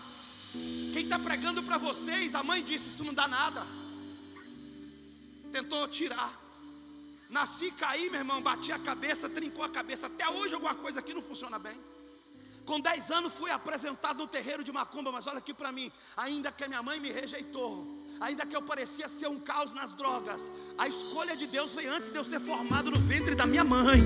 Quem 0.94 1.04
está 1.04 1.20
pregando 1.28 1.62
para 1.64 1.78
vocês, 1.78 2.36
a 2.36 2.44
mãe 2.44 2.62
disse: 2.64 2.90
Isso 2.90 3.04
não 3.04 3.16
dá 3.22 3.28
nada. 3.28 3.66
Tentou 5.52 5.88
tirar. 5.88 6.32
Nasci, 7.30 7.70
caí, 7.72 8.10
meu 8.10 8.22
irmão, 8.22 8.42
bati 8.42 8.72
a 8.72 8.80
cabeça, 8.80 9.30
trincou 9.30 9.64
a 9.64 9.70
cabeça. 9.70 10.08
Até 10.08 10.28
hoje 10.30 10.54
alguma 10.54 10.76
coisa 10.76 11.00
aqui 11.00 11.14
não 11.14 11.22
funciona 11.22 11.60
bem. 11.60 11.80
Com 12.70 12.80
10 12.80 13.10
anos 13.10 13.34
fui 13.34 13.50
apresentado 13.50 14.20
no 14.20 14.28
terreiro 14.28 14.64
de 14.64 14.72
Macumba, 14.72 15.12
mas 15.12 15.26
olha 15.26 15.40
aqui 15.40 15.56
para 15.56 15.72
mim, 15.72 15.92
ainda 16.16 16.52
que 16.52 16.64
a 16.64 16.68
minha 16.68 16.84
mãe 16.84 17.00
me 17.00 17.12
rejeitou, 17.12 18.00
ainda 18.22 18.46
que 18.46 18.56
eu 18.56 18.62
parecia 18.62 19.08
ser 19.08 19.28
um 19.28 19.40
caos 19.40 19.74
nas 19.74 19.96
drogas, 19.96 20.52
a 20.78 20.88
escolha 20.88 21.36
de 21.36 21.48
Deus 21.48 21.74
veio 21.74 21.92
antes 21.92 22.12
de 22.12 22.18
eu 22.18 22.24
ser 22.24 22.40
formado 22.40 22.92
no 22.92 23.00
ventre 23.00 23.34
da 23.34 23.48
minha 23.48 23.64
mãe. 23.64 24.04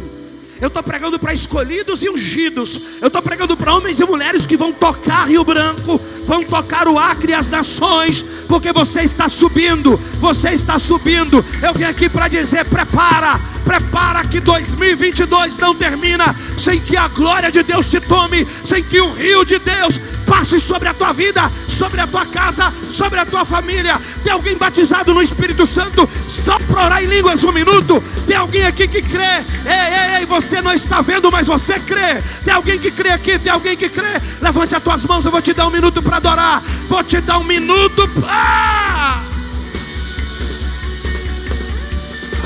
Eu 0.62 0.70
estou 0.70 0.82
pregando 0.82 1.20
para 1.20 1.34
escolhidos 1.34 2.02
e 2.04 2.10
ungidos. 2.10 3.02
Eu 3.02 3.08
estou 3.08 3.22
pregando 3.22 3.58
para 3.58 3.76
homens 3.76 4.00
e 4.00 4.06
mulheres 4.06 4.46
que 4.46 4.56
vão 4.56 4.72
tocar 4.72 5.28
Rio 5.28 5.44
Branco, 5.44 5.98
vão 6.24 6.42
tocar 6.46 6.88
o 6.88 6.98
Acre 6.98 7.34
e 7.34 7.36
as 7.36 7.50
nações, 7.50 8.24
porque 8.48 8.72
você 8.72 9.02
está 9.02 9.28
subindo, 9.28 9.98
você 10.22 10.52
está 10.52 10.80
subindo. 10.80 11.44
Eu 11.62 11.74
vim 11.74 11.84
aqui 11.84 12.08
para 12.08 12.30
dizer: 12.30 12.64
prepara, 12.64 13.42
prepara 13.64 14.24
que 14.26 14.40
2022 14.40 15.58
não 15.58 15.76
termina 15.76 16.36
sem 16.58 16.80
que 16.80 16.96
a 16.96 17.08
glória 17.08 17.52
de 17.52 17.64
Deus 17.64 17.90
te 17.90 18.00
tome, 18.00 18.48
sem 18.64 18.84
que 18.84 19.02
o 19.02 19.12
rio 19.12 19.44
de 19.44 19.60
Deus 19.60 20.00
passe 20.26 20.60
sobre 20.60 20.88
a 20.88 20.94
tua 20.94 21.14
vida, 21.14 21.52
sobre 21.68 22.02
a 22.02 22.08
tua 22.08 22.26
casa, 22.26 22.74
sobre 22.90 23.20
a 23.20 23.26
tua 23.26 23.46
família. 23.46 24.00
Tem 24.24 24.34
alguém 24.34 24.56
batizado 24.56 25.14
no 25.14 25.22
Espírito 25.22 25.66
Santo? 25.66 26.10
Só 26.28 26.58
para 26.60 26.86
orar 26.86 27.04
em 27.04 27.08
línguas 27.08 27.44
um 27.44 27.52
minuto. 27.52 28.04
Tem 28.26 28.36
alguém 28.36 28.64
aqui 28.66 28.88
que 28.88 29.02
crê? 29.02 29.24
Ei, 29.66 30.16
ei, 30.16 30.20
ei, 30.20 30.26
você 30.26 30.62
não 30.62 30.74
está 30.74 31.02
vendo, 31.02 31.32
mas 31.32 31.48
você 31.48 31.80
crê. 31.80 32.22
Tem 32.44 32.54
alguém 32.54 32.80
que 32.80 32.92
crê 32.92 33.12
aqui? 33.12 33.38
Tem 33.38 33.52
alguém 33.52 33.76
que 33.76 33.90
crê? 33.90 34.22
Levante 34.42 34.76
as 34.76 34.82
tuas 34.82 35.06
mãos, 35.06 35.26
eu 35.26 35.32
vou 35.32 35.42
te 35.42 35.54
dar 35.54 35.68
um 35.68 35.72
minuto 35.72 36.02
para 36.02 36.18
adorar. 36.18 36.62
Vou 36.88 37.04
te 37.04 37.20
dar 37.22 37.40
um 37.40 37.44
minuto. 37.44 38.10
Ah! 38.28 39.22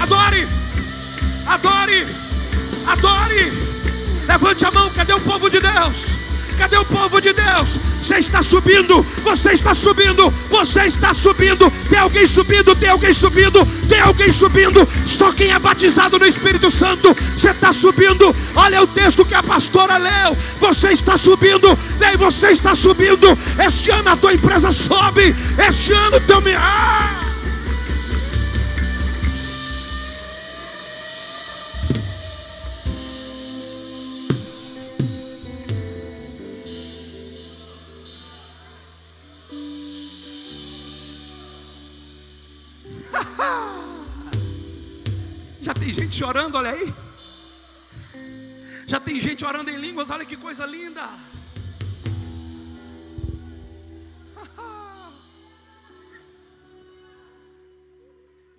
Adore, 0.01 0.47
adore, 1.47 2.07
adore. 2.85 3.53
Levante 4.27 4.65
a 4.65 4.71
mão, 4.71 4.89
cadê 4.91 5.13
o 5.13 5.19
povo 5.21 5.49
de 5.49 5.59
Deus? 5.59 6.19
Cadê 6.57 6.75
o 6.77 6.85
povo 6.85 7.21
de 7.21 7.31
Deus? 7.33 7.79
Você 8.01 8.17
está 8.17 8.41
subindo, 8.41 9.05
você 9.23 9.51
está 9.51 9.75
subindo, 9.75 10.33
você 10.49 10.85
está 10.85 11.13
subindo. 11.13 11.71
Tem 11.89 11.99
alguém 11.99 12.25
subindo, 12.25 12.75
tem 12.75 12.89
alguém 12.89 13.13
subindo, 13.13 13.65
tem 13.87 13.99
alguém 13.99 14.31
subindo. 14.31 14.87
Só 15.05 15.31
quem 15.31 15.51
é 15.51 15.59
batizado 15.59 16.17
no 16.17 16.25
Espírito 16.25 16.71
Santo, 16.71 17.15
você 17.35 17.51
está 17.51 17.71
subindo. 17.71 18.35
Olha 18.55 18.81
o 18.81 18.87
texto 18.87 19.23
que 19.23 19.35
a 19.35 19.43
pastora 19.43 19.97
leu. 19.97 20.35
Você 20.59 20.89
está 20.89 21.15
subindo, 21.17 21.77
vem, 21.99 22.17
você 22.17 22.47
está 22.47 22.73
subindo. 22.73 23.37
Este 23.65 23.91
ano 23.91 24.09
a 24.09 24.15
tua 24.15 24.33
empresa 24.33 24.71
sobe, 24.71 25.35
este 25.67 25.93
ano 25.93 26.19
teu. 26.21 26.41
Ah! 26.57 27.06
Gente 46.17 46.25
chorando, 46.25 46.55
olha 46.55 46.71
aí. 46.71 46.91
Já 48.87 48.99
tem 48.99 49.19
gente 49.19 49.45
orando 49.45 49.69
em 49.69 49.77
línguas, 49.77 50.09
olha 50.09 50.25
que 50.25 50.35
coisa 50.35 50.65
linda. 50.65 51.07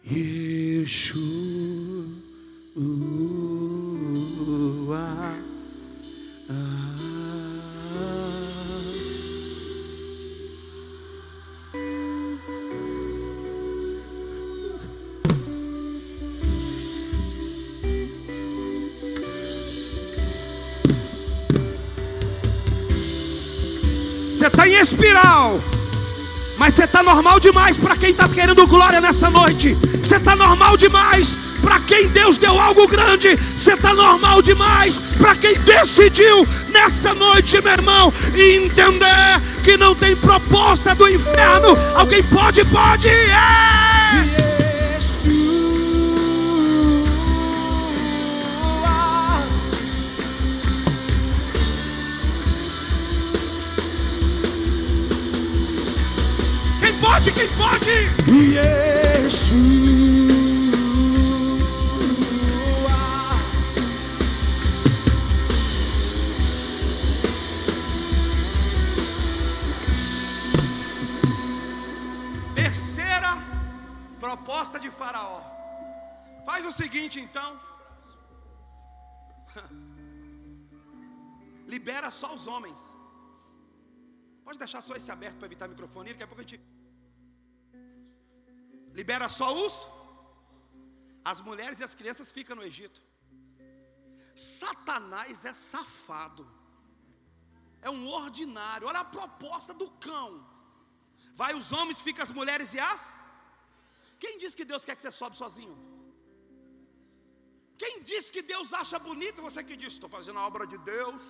Yeshua. 0.08 1.18
Você 24.38 24.46
está 24.46 24.68
em 24.68 24.78
espiral. 24.78 25.60
Mas 26.56 26.74
você 26.74 26.84
está 26.84 27.02
normal 27.02 27.40
demais 27.40 27.76
para 27.76 27.96
quem 27.96 28.10
está 28.10 28.28
querendo 28.28 28.68
glória 28.68 29.00
nessa 29.00 29.28
noite. 29.28 29.76
Você 30.00 30.14
está 30.14 30.36
normal 30.36 30.76
demais 30.76 31.36
para 31.60 31.80
quem 31.80 32.06
Deus 32.06 32.38
deu 32.38 32.56
algo 32.56 32.86
grande. 32.86 33.36
Você 33.56 33.72
está 33.72 33.92
normal 33.92 34.40
demais 34.40 35.00
para 35.18 35.34
quem 35.34 35.58
decidiu 35.58 36.46
nessa 36.68 37.14
noite, 37.14 37.60
meu 37.60 37.72
irmão, 37.72 38.14
entender 38.32 39.42
que 39.64 39.76
não 39.76 39.92
tem 39.96 40.14
proposta 40.14 40.94
do 40.94 41.08
inferno. 41.08 41.76
Alguém 41.96 42.22
pode, 42.22 42.64
pode. 42.66 43.08
É! 43.08 44.47
Proposta 74.28 74.78
de 74.80 74.90
Faraó. 74.90 75.40
Faz 76.44 76.66
o 76.66 76.72
seguinte 76.72 77.20
então. 77.20 77.60
Libera 81.66 82.10
só 82.10 82.34
os 82.34 82.46
homens. 82.46 82.80
Pode 84.44 84.58
deixar 84.58 84.80
só 84.80 84.96
esse 84.96 85.10
aberto 85.10 85.36
para 85.36 85.46
evitar 85.46 85.68
microfone, 85.68 86.10
daqui 86.10 86.22
a 86.22 86.26
pouco 86.26 86.40
a 86.40 86.46
gente. 86.46 86.77
Libera 88.98 89.28
só 89.38 89.48
os. 89.64 89.74
As 91.30 91.40
mulheres 91.48 91.78
e 91.80 91.84
as 91.88 91.94
crianças 92.00 92.28
ficam 92.36 92.56
no 92.58 92.64
Egito. 92.70 93.00
Satanás 94.34 95.44
é 95.50 95.52
safado. 95.72 96.44
É 97.86 97.90
um 97.96 98.04
ordinário. 98.22 98.88
Olha 98.90 99.02
a 99.04 99.12
proposta 99.18 99.72
do 99.80 99.88
cão. 100.06 100.30
Vai 101.40 101.52
os 101.60 101.68
homens, 101.76 102.00
fica 102.08 102.22
as 102.26 102.32
mulheres 102.38 102.72
e 102.76 102.80
as. 102.92 103.02
Quem 104.22 104.34
diz 104.42 104.54
que 104.58 104.64
Deus 104.72 104.84
quer 104.84 104.96
que 104.96 105.02
você 105.04 105.12
sobe 105.20 105.36
sozinho? 105.42 105.76
Quem 107.82 108.02
diz 108.10 108.24
que 108.34 108.42
Deus 108.52 108.72
acha 108.80 108.98
bonito? 108.98 109.44
Você 109.48 109.62
que 109.68 109.76
diz, 109.82 109.92
estou 109.92 110.10
fazendo 110.16 110.40
a 110.40 110.46
obra 110.50 110.66
de 110.72 110.78
Deus, 110.92 111.22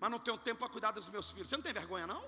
mas 0.00 0.10
não 0.12 0.20
tenho 0.26 0.38
tempo 0.48 0.60
para 0.62 0.74
cuidar 0.74 0.92
dos 0.98 1.08
meus 1.14 1.28
filhos. 1.32 1.48
Você 1.48 1.56
não 1.56 1.66
tem 1.68 1.72
vergonha, 1.82 2.06
não? 2.14 2.22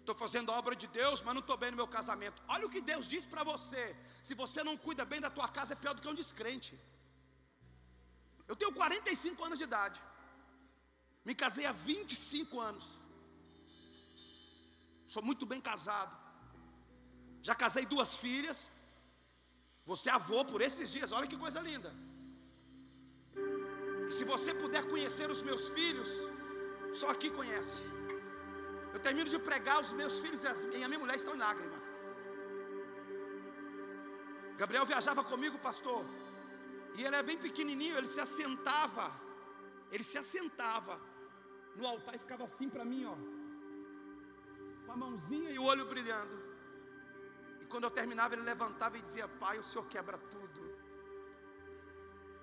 Estou 0.00 0.14
fazendo 0.14 0.50
a 0.50 0.56
obra 0.60 0.74
de 0.82 0.86
Deus, 1.00 1.22
mas 1.22 1.34
não 1.34 1.42
estou 1.44 1.56
bem 1.62 1.70
no 1.72 1.78
meu 1.82 1.88
casamento. 1.96 2.42
Olha 2.54 2.66
o 2.66 2.70
que 2.74 2.80
Deus 2.80 3.06
diz 3.06 3.24
para 3.32 3.44
você. 3.44 3.84
Se 4.28 4.34
você 4.42 4.62
não 4.68 4.76
cuida 4.86 5.04
bem 5.12 5.20
da 5.26 5.30
tua 5.36 5.48
casa, 5.56 5.74
é 5.74 5.82
pior 5.82 5.94
do 5.94 6.02
que 6.02 6.08
um 6.08 6.20
descrente. 6.22 6.72
Eu 8.48 8.56
tenho 8.56 8.72
45 8.72 9.44
anos 9.44 9.58
de 9.58 9.64
idade. 9.70 10.00
Me 11.24 11.34
casei 11.42 11.66
há 11.66 11.72
25 11.72 12.60
anos. 12.70 12.86
Sou 15.14 15.22
muito 15.22 15.44
bem 15.52 15.60
casado. 15.70 16.14
Já 17.48 17.54
casei 17.54 17.84
duas 17.94 18.14
filhas. 18.24 18.58
Você 19.90 20.08
é 20.10 20.12
avô 20.12 20.44
por 20.44 20.60
esses 20.60 20.90
dias, 20.90 21.12
olha 21.12 21.26
que 21.26 21.36
coisa 21.44 21.60
linda. 21.60 21.92
Se 24.16 24.24
você 24.24 24.52
puder 24.54 24.84
conhecer 24.88 25.28
os 25.34 25.42
meus 25.42 25.68
filhos, 25.76 26.10
só 27.00 27.08
aqui 27.10 27.30
conhece. 27.30 27.82
Eu 28.92 29.00
termino 29.00 29.28
de 29.28 29.38
pregar, 29.38 29.80
os 29.80 29.92
meus 29.92 30.20
filhos 30.20 30.42
e, 30.44 30.48
as, 30.48 30.64
e 30.64 30.82
a 30.82 30.88
minha 30.88 30.98
mulher 30.98 31.16
estão 31.16 31.34
em 31.34 31.38
lágrimas. 31.38 31.86
Gabriel 34.60 34.84
viajava 34.84 35.22
comigo, 35.24 35.58
pastor, 35.58 36.04
e 36.96 37.04
ele 37.04 37.16
é 37.16 37.22
bem 37.22 37.38
pequenininho, 37.38 37.96
ele 37.96 38.06
se 38.06 38.20
assentava, 38.20 39.10
ele 39.90 40.04
se 40.04 40.18
assentava 40.18 41.00
no 41.76 41.86
altar 41.86 42.14
e 42.14 42.18
ficava 42.18 42.44
assim 42.44 42.68
para 42.68 42.84
mim, 42.84 43.06
ó, 43.06 43.16
com 44.84 44.92
a 44.92 44.96
mãozinha 44.96 45.50
e 45.50 45.58
o 45.58 45.64
olho 45.64 45.86
brilhando. 45.86 46.36
E 47.60 47.64
quando 47.66 47.84
eu 47.84 47.90
terminava, 47.90 48.34
ele 48.34 48.42
levantava 48.42 48.98
e 48.98 49.02
dizia: 49.02 49.28
Pai, 49.28 49.58
o 49.58 49.62
Senhor 49.62 49.86
quebra 49.86 50.18
tudo. 50.18 50.60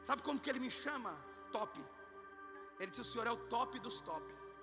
Sabe 0.02 0.24
como 0.24 0.40
que 0.40 0.50
ele 0.50 0.60
me 0.60 0.72
chama? 0.72 1.14
Top. 1.52 1.78
Ele 2.80 2.90
disse: 2.90 3.02
O 3.02 3.06
Senhor 3.06 3.28
é 3.28 3.32
o 3.32 3.38
top 3.38 3.80
dos 3.80 4.00
tops. 4.02 4.57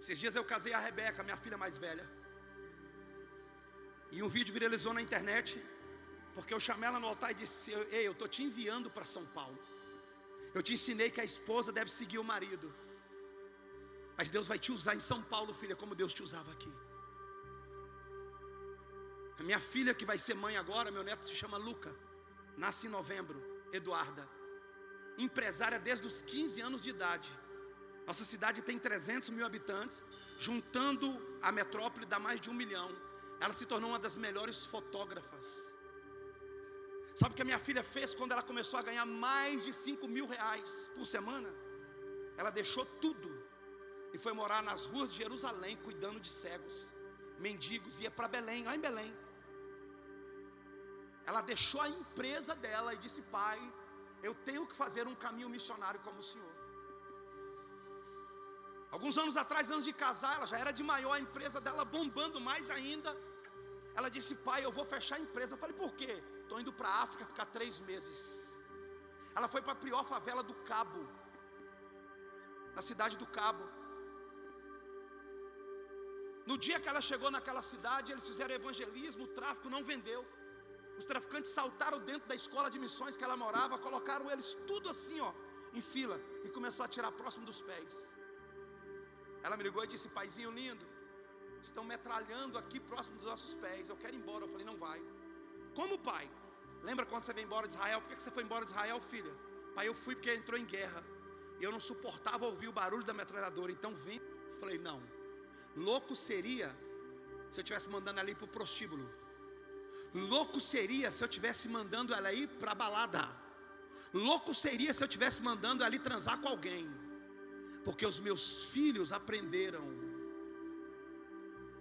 Esses 0.00 0.18
dias 0.18 0.34
eu 0.34 0.44
casei 0.52 0.72
a 0.72 0.80
Rebeca, 0.80 1.22
minha 1.22 1.36
filha 1.36 1.58
mais 1.58 1.76
velha. 1.76 2.06
E 4.10 4.22
um 4.22 4.28
vídeo 4.36 4.52
viralizou 4.52 4.92
na 4.94 5.02
internet, 5.06 5.62
porque 6.34 6.54
eu 6.54 6.60
chamei 6.68 6.88
ela 6.88 6.98
no 6.98 7.06
altar 7.06 7.30
e 7.32 7.34
disse: 7.34 7.72
Ei, 7.96 8.06
eu 8.08 8.12
estou 8.12 8.26
te 8.26 8.42
enviando 8.42 8.90
para 8.90 9.04
São 9.04 9.24
Paulo. 9.38 9.58
Eu 10.54 10.62
te 10.62 10.72
ensinei 10.72 11.10
que 11.10 11.20
a 11.20 11.24
esposa 11.32 11.70
deve 11.70 11.90
seguir 11.90 12.18
o 12.18 12.24
marido. 12.24 12.72
Mas 14.16 14.30
Deus 14.30 14.48
vai 14.48 14.58
te 14.58 14.72
usar 14.72 14.94
em 14.94 15.00
São 15.00 15.22
Paulo, 15.22 15.52
filha, 15.54 15.76
como 15.76 15.94
Deus 15.94 16.14
te 16.14 16.22
usava 16.22 16.50
aqui. 16.52 16.72
A 19.38 19.42
minha 19.42 19.60
filha 19.60 19.94
que 19.94 20.04
vai 20.04 20.18
ser 20.18 20.34
mãe 20.34 20.56
agora, 20.56 20.90
meu 20.90 21.04
neto 21.04 21.28
se 21.28 21.34
chama 21.34 21.56
Luca, 21.56 21.94
nasce 22.56 22.86
em 22.86 22.90
novembro, 22.90 23.38
Eduarda. 23.72 24.26
Empresária 25.18 25.78
desde 25.78 26.06
os 26.06 26.20
15 26.22 26.60
anos 26.62 26.82
de 26.82 26.90
idade. 26.90 27.30
Nossa 28.10 28.24
cidade 28.24 28.60
tem 28.60 28.76
300 28.76 29.28
mil 29.28 29.46
habitantes, 29.46 30.04
juntando 30.36 31.06
a 31.40 31.52
metrópole 31.52 32.04
dá 32.04 32.18
mais 32.18 32.40
de 32.40 32.50
um 32.50 32.52
milhão. 32.52 32.90
Ela 33.40 33.52
se 33.52 33.66
tornou 33.66 33.90
uma 33.90 34.00
das 34.00 34.16
melhores 34.16 34.66
fotógrafas. 34.66 35.46
Sabe 37.14 37.30
o 37.32 37.36
que 37.36 37.42
a 37.42 37.44
minha 37.44 37.60
filha 37.60 37.84
fez 37.84 38.12
quando 38.12 38.32
ela 38.32 38.42
começou 38.42 38.80
a 38.80 38.82
ganhar 38.82 39.06
mais 39.06 39.64
de 39.64 39.72
5 39.72 40.08
mil 40.08 40.26
reais 40.26 40.90
por 40.96 41.06
semana? 41.06 41.54
Ela 42.36 42.50
deixou 42.50 42.84
tudo 42.84 43.30
e 44.12 44.18
foi 44.18 44.32
morar 44.32 44.60
nas 44.60 44.86
ruas 44.86 45.12
de 45.12 45.18
Jerusalém, 45.18 45.76
cuidando 45.76 46.18
de 46.18 46.30
cegos, 46.30 46.92
mendigos, 47.38 48.00
ia 48.00 48.10
para 48.10 48.26
Belém, 48.26 48.64
lá 48.64 48.74
em 48.74 48.80
Belém. 48.80 49.16
Ela 51.24 51.42
deixou 51.42 51.80
a 51.80 51.88
empresa 51.88 52.56
dela 52.56 52.92
e 52.92 52.98
disse: 52.98 53.22
Pai, 53.38 53.60
eu 54.20 54.34
tenho 54.34 54.66
que 54.66 54.74
fazer 54.74 55.06
um 55.06 55.14
caminho 55.14 55.48
missionário 55.48 56.00
como 56.00 56.18
o 56.18 56.28
Senhor. 56.32 56.59
Alguns 58.90 59.16
anos 59.22 59.36
atrás, 59.36 59.70
antes 59.70 59.84
de 59.84 59.92
casar, 59.92 60.36
ela 60.36 60.46
já 60.52 60.58
era 60.58 60.72
de 60.72 60.82
maior, 60.82 61.12
a 61.14 61.20
empresa 61.26 61.60
dela 61.60 61.84
bombando 61.84 62.40
mais 62.40 62.70
ainda. 62.70 63.10
Ela 63.94 64.08
disse: 64.16 64.34
Pai, 64.48 64.60
eu 64.64 64.72
vou 64.78 64.84
fechar 64.84 65.16
a 65.16 65.24
empresa. 65.26 65.54
Eu 65.54 65.58
falei: 65.58 65.76
Por 65.82 65.92
quê? 66.00 66.22
Estou 66.42 66.60
indo 66.60 66.72
para 66.72 66.88
a 66.88 67.02
África 67.04 67.24
ficar 67.32 67.46
três 67.56 67.78
meses. 67.90 68.20
Ela 69.36 69.48
foi 69.48 69.62
para 69.62 69.74
a 69.74 69.82
pior 69.84 70.04
favela 70.04 70.42
do 70.42 70.54
Cabo, 70.70 71.02
na 72.74 72.82
cidade 72.82 73.16
do 73.16 73.26
Cabo. 73.38 73.64
No 76.50 76.56
dia 76.58 76.80
que 76.80 76.88
ela 76.88 77.00
chegou 77.00 77.30
naquela 77.30 77.62
cidade, 77.62 78.10
eles 78.10 78.26
fizeram 78.26 78.54
evangelismo, 78.60 79.24
o 79.24 79.32
tráfico 79.38 79.70
não 79.74 79.82
vendeu. 79.84 80.22
Os 80.98 81.04
traficantes 81.04 81.52
saltaram 81.58 82.00
dentro 82.00 82.26
da 82.28 82.34
escola 82.34 82.68
de 82.68 82.78
missões 82.78 83.16
que 83.16 83.22
ela 83.22 83.36
morava, 83.36 83.78
colocaram 83.78 84.28
eles 84.32 84.48
tudo 84.70 84.88
assim, 84.88 85.20
ó, 85.20 85.32
em 85.72 85.80
fila, 85.80 86.20
e 86.44 86.48
começou 86.48 86.84
a 86.84 86.88
tirar 86.88 87.12
próximo 87.12 87.46
dos 87.46 87.60
pés. 87.60 88.19
Ela 89.42 89.56
me 89.56 89.62
ligou 89.62 89.82
e 89.84 89.86
disse: 89.86 90.08
Paizinho 90.08 90.50
lindo, 90.50 90.86
estão 91.62 91.84
metralhando 91.84 92.58
aqui 92.58 92.78
próximo 92.80 93.16
dos 93.16 93.24
nossos 93.24 93.54
pés. 93.54 93.88
Eu 93.88 93.96
quero 93.96 94.14
ir 94.14 94.18
embora. 94.18 94.44
Eu 94.44 94.48
falei: 94.48 94.64
Não 94.64 94.76
vai. 94.76 95.00
Como 95.74 95.98
pai? 95.98 96.28
Lembra 96.82 97.04
quando 97.06 97.24
você 97.24 97.32
veio 97.32 97.46
embora 97.46 97.66
de 97.66 97.74
Israel? 97.74 98.00
Por 98.00 98.14
que 98.14 98.22
você 98.22 98.30
foi 98.30 98.42
embora 98.42 98.64
de 98.64 98.70
Israel, 98.70 99.00
filha? 99.00 99.32
Pai, 99.74 99.86
eu 99.88 99.94
fui 99.94 100.14
porque 100.14 100.34
entrou 100.34 100.58
em 100.58 100.64
guerra. 100.64 101.04
Eu 101.60 101.70
não 101.70 101.80
suportava 101.80 102.46
ouvir 102.46 102.68
o 102.68 102.72
barulho 102.72 103.04
da 103.04 103.12
metralhadora. 103.12 103.70
Então 103.72 103.94
vim. 103.94 104.20
Eu 104.50 104.54
falei: 104.54 104.78
Não. 104.78 105.02
Louco 105.76 106.16
seria 106.16 106.74
se 107.50 107.60
eu 107.60 107.62
estivesse 107.62 107.88
mandando 107.88 108.20
ela 108.20 108.30
ir 108.30 108.34
para 108.34 108.44
o 108.44 108.48
prostíbulo. 108.48 109.08
Louco 110.14 110.60
seria 110.60 111.10
se 111.10 111.22
eu 111.22 111.28
estivesse 111.28 111.68
mandando 111.68 112.12
ela 112.12 112.32
ir 112.32 112.48
para 112.48 112.72
a 112.72 112.74
balada. 112.74 113.28
Louco 114.12 114.52
seria 114.52 114.92
se 114.92 115.02
eu 115.02 115.06
estivesse 115.06 115.40
mandando 115.42 115.84
ela 115.84 115.94
ir 115.94 116.00
transar 116.00 116.38
com 116.40 116.48
alguém. 116.48 116.88
Porque 117.84 118.06
os 118.06 118.20
meus 118.20 118.66
filhos 118.66 119.12
aprenderam 119.12 119.84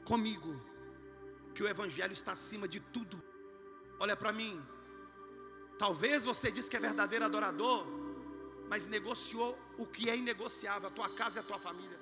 comigo 0.05 0.51
que 1.53 1.63
o 1.63 1.67
Evangelho 1.67 2.13
está 2.13 2.31
acima 2.31 2.67
de 2.67 2.79
tudo. 2.79 3.21
Olha 3.99 4.15
para 4.15 4.31
mim. 4.31 4.61
Talvez 5.77 6.25
você 6.25 6.51
diz 6.51 6.67
que 6.69 6.77
é 6.77 6.79
verdadeiro 6.79 7.25
adorador, 7.25 7.85
mas 8.69 8.85
negociou 8.85 9.57
o 9.77 9.85
que 9.85 10.09
é 10.09 10.15
inegociável, 10.17 10.87
a 10.89 10.91
tua 10.91 11.09
casa 11.09 11.39
e 11.39 11.41
a 11.41 11.43
tua 11.43 11.59
família. 11.59 11.99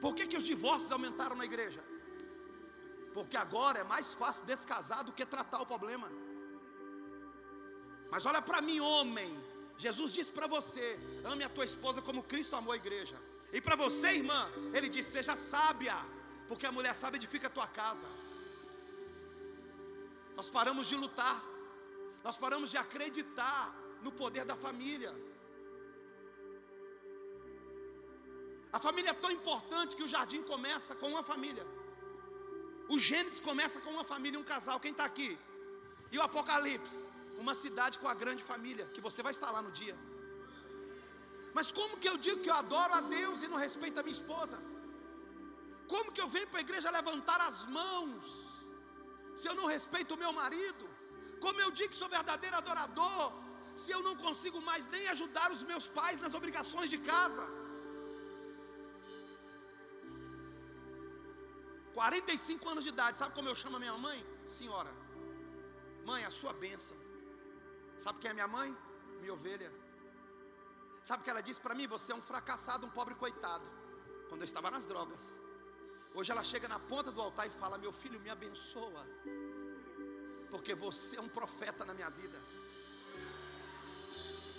Por 0.00 0.14
que, 0.14 0.26
que 0.26 0.36
os 0.36 0.44
divórcios 0.44 0.90
aumentaram 0.90 1.36
na 1.36 1.44
igreja? 1.44 1.82
Porque 3.14 3.36
agora 3.36 3.80
é 3.80 3.84
mais 3.84 4.14
fácil 4.14 4.44
descasar 4.46 5.04
do 5.04 5.12
que 5.12 5.24
tratar 5.24 5.60
o 5.60 5.66
problema. 5.66 6.10
Mas 8.10 8.26
olha 8.26 8.42
para 8.42 8.60
mim, 8.60 8.80
homem. 8.80 9.32
Jesus 9.78 10.12
disse 10.12 10.32
para 10.32 10.46
você: 10.46 10.98
ame 11.24 11.44
a 11.44 11.48
tua 11.48 11.64
esposa 11.64 12.00
como 12.02 12.22
Cristo 12.22 12.56
amou 12.56 12.72
a 12.72 12.76
igreja. 12.76 13.16
E 13.52 13.60
para 13.60 13.76
você, 13.76 14.08
irmã, 14.20 14.50
ele 14.72 14.88
disse: 14.88 15.10
seja 15.10 15.34
sábia, 15.36 15.96
porque 16.48 16.66
a 16.66 16.72
mulher 16.72 16.94
sábia 16.94 17.18
edifica 17.18 17.46
a 17.48 17.50
tua 17.50 17.66
casa. 17.66 18.06
Nós 20.36 20.48
paramos 20.48 20.86
de 20.88 20.96
lutar, 20.96 21.42
nós 22.24 22.36
paramos 22.36 22.70
de 22.70 22.76
acreditar 22.76 23.74
no 24.02 24.12
poder 24.12 24.44
da 24.44 24.56
família. 24.56 25.14
A 28.72 28.78
família 28.78 29.10
é 29.10 29.14
tão 29.14 29.30
importante 29.30 29.94
que 29.94 30.02
o 30.02 30.08
jardim 30.08 30.42
começa 30.42 30.94
com 30.94 31.08
uma 31.08 31.22
família. 31.22 31.66
O 32.88 32.98
Gênesis 32.98 33.40
começa 33.40 33.80
com 33.80 33.90
uma 33.90 34.04
família, 34.04 34.38
um 34.38 34.44
casal. 34.44 34.80
Quem 34.80 34.92
está 34.92 35.04
aqui? 35.04 35.38
E 36.10 36.18
o 36.18 36.22
Apocalipse? 36.22 37.10
Uma 37.44 37.54
cidade 37.62 37.98
com 38.00 38.08
a 38.12 38.16
grande 38.22 38.42
família, 38.50 38.84
que 38.94 39.04
você 39.06 39.20
vai 39.26 39.32
estar 39.36 39.50
lá 39.56 39.60
no 39.66 39.72
dia. 39.80 39.96
Mas 41.56 41.70
como 41.78 41.98
que 42.00 42.08
eu 42.10 42.16
digo 42.26 42.42
que 42.44 42.50
eu 42.52 42.58
adoro 42.64 42.92
a 42.98 43.02
Deus 43.16 43.42
e 43.44 43.48
não 43.52 43.58
respeito 43.66 43.98
a 44.00 44.04
minha 44.06 44.18
esposa? 44.20 44.58
Como 45.92 46.12
que 46.14 46.22
eu 46.24 46.28
venho 46.34 46.48
para 46.50 46.60
a 46.60 46.66
igreja 46.66 46.96
levantar 46.98 47.40
as 47.48 47.58
mãos, 47.78 48.26
se 49.40 49.46
eu 49.50 49.54
não 49.60 49.66
respeito 49.76 50.14
o 50.14 50.20
meu 50.24 50.32
marido? 50.42 50.86
Como 51.44 51.60
eu 51.64 51.70
digo 51.78 51.90
que 51.92 52.00
sou 52.02 52.08
verdadeiro 52.18 52.56
adorador, 52.62 53.24
se 53.82 53.90
eu 53.96 54.00
não 54.06 54.14
consigo 54.24 54.60
mais 54.70 54.86
nem 54.94 55.04
ajudar 55.14 55.48
os 55.56 55.62
meus 55.72 55.86
pais 55.98 56.20
nas 56.24 56.34
obrigações 56.40 56.88
de 56.94 56.98
casa? 57.12 57.44
45 62.00 62.68
anos 62.72 62.84
de 62.84 62.90
idade, 62.96 63.18
sabe 63.18 63.34
como 63.34 63.48
eu 63.50 63.56
chamo 63.62 63.76
a 63.78 63.84
minha 63.84 63.96
mãe? 64.08 64.18
Senhora, 64.58 64.92
mãe, 66.10 66.24
a 66.24 66.30
sua 66.40 66.52
bênção. 66.66 67.01
Sabe 67.98 68.18
quem 68.18 68.30
é 68.30 68.34
minha 68.34 68.48
mãe? 68.48 68.76
Minha 69.20 69.34
ovelha. 69.34 69.72
Sabe 71.02 71.20
o 71.20 71.24
que 71.24 71.30
ela 71.30 71.42
disse 71.42 71.60
para 71.60 71.74
mim? 71.74 71.86
Você 71.86 72.12
é 72.12 72.14
um 72.14 72.22
fracassado, 72.22 72.86
um 72.86 72.90
pobre 72.90 73.14
coitado. 73.14 73.68
Quando 74.28 74.42
eu 74.42 74.44
estava 74.44 74.70
nas 74.70 74.86
drogas. 74.86 75.40
Hoje 76.14 76.30
ela 76.30 76.44
chega 76.44 76.68
na 76.68 76.78
ponta 76.78 77.10
do 77.10 77.20
altar 77.20 77.46
e 77.46 77.50
fala: 77.50 77.78
Meu 77.78 77.92
filho, 77.92 78.20
me 78.20 78.30
abençoa. 78.30 79.06
Porque 80.50 80.74
você 80.74 81.16
é 81.16 81.20
um 81.20 81.28
profeta 81.28 81.84
na 81.84 81.94
minha 81.94 82.10
vida. 82.10 82.38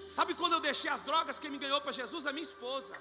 Sabe 0.08 0.34
quando 0.36 0.54
eu 0.54 0.60
deixei 0.60 0.89
as 0.89 1.04
drogas, 1.04 1.39
quem 1.39 1.50
me 1.50 1.58
ganhou 1.58 1.82
para 1.82 1.91
Jesus? 1.91 2.26
A 2.28 2.34
minha 2.34 2.43
esposa. 2.43 2.96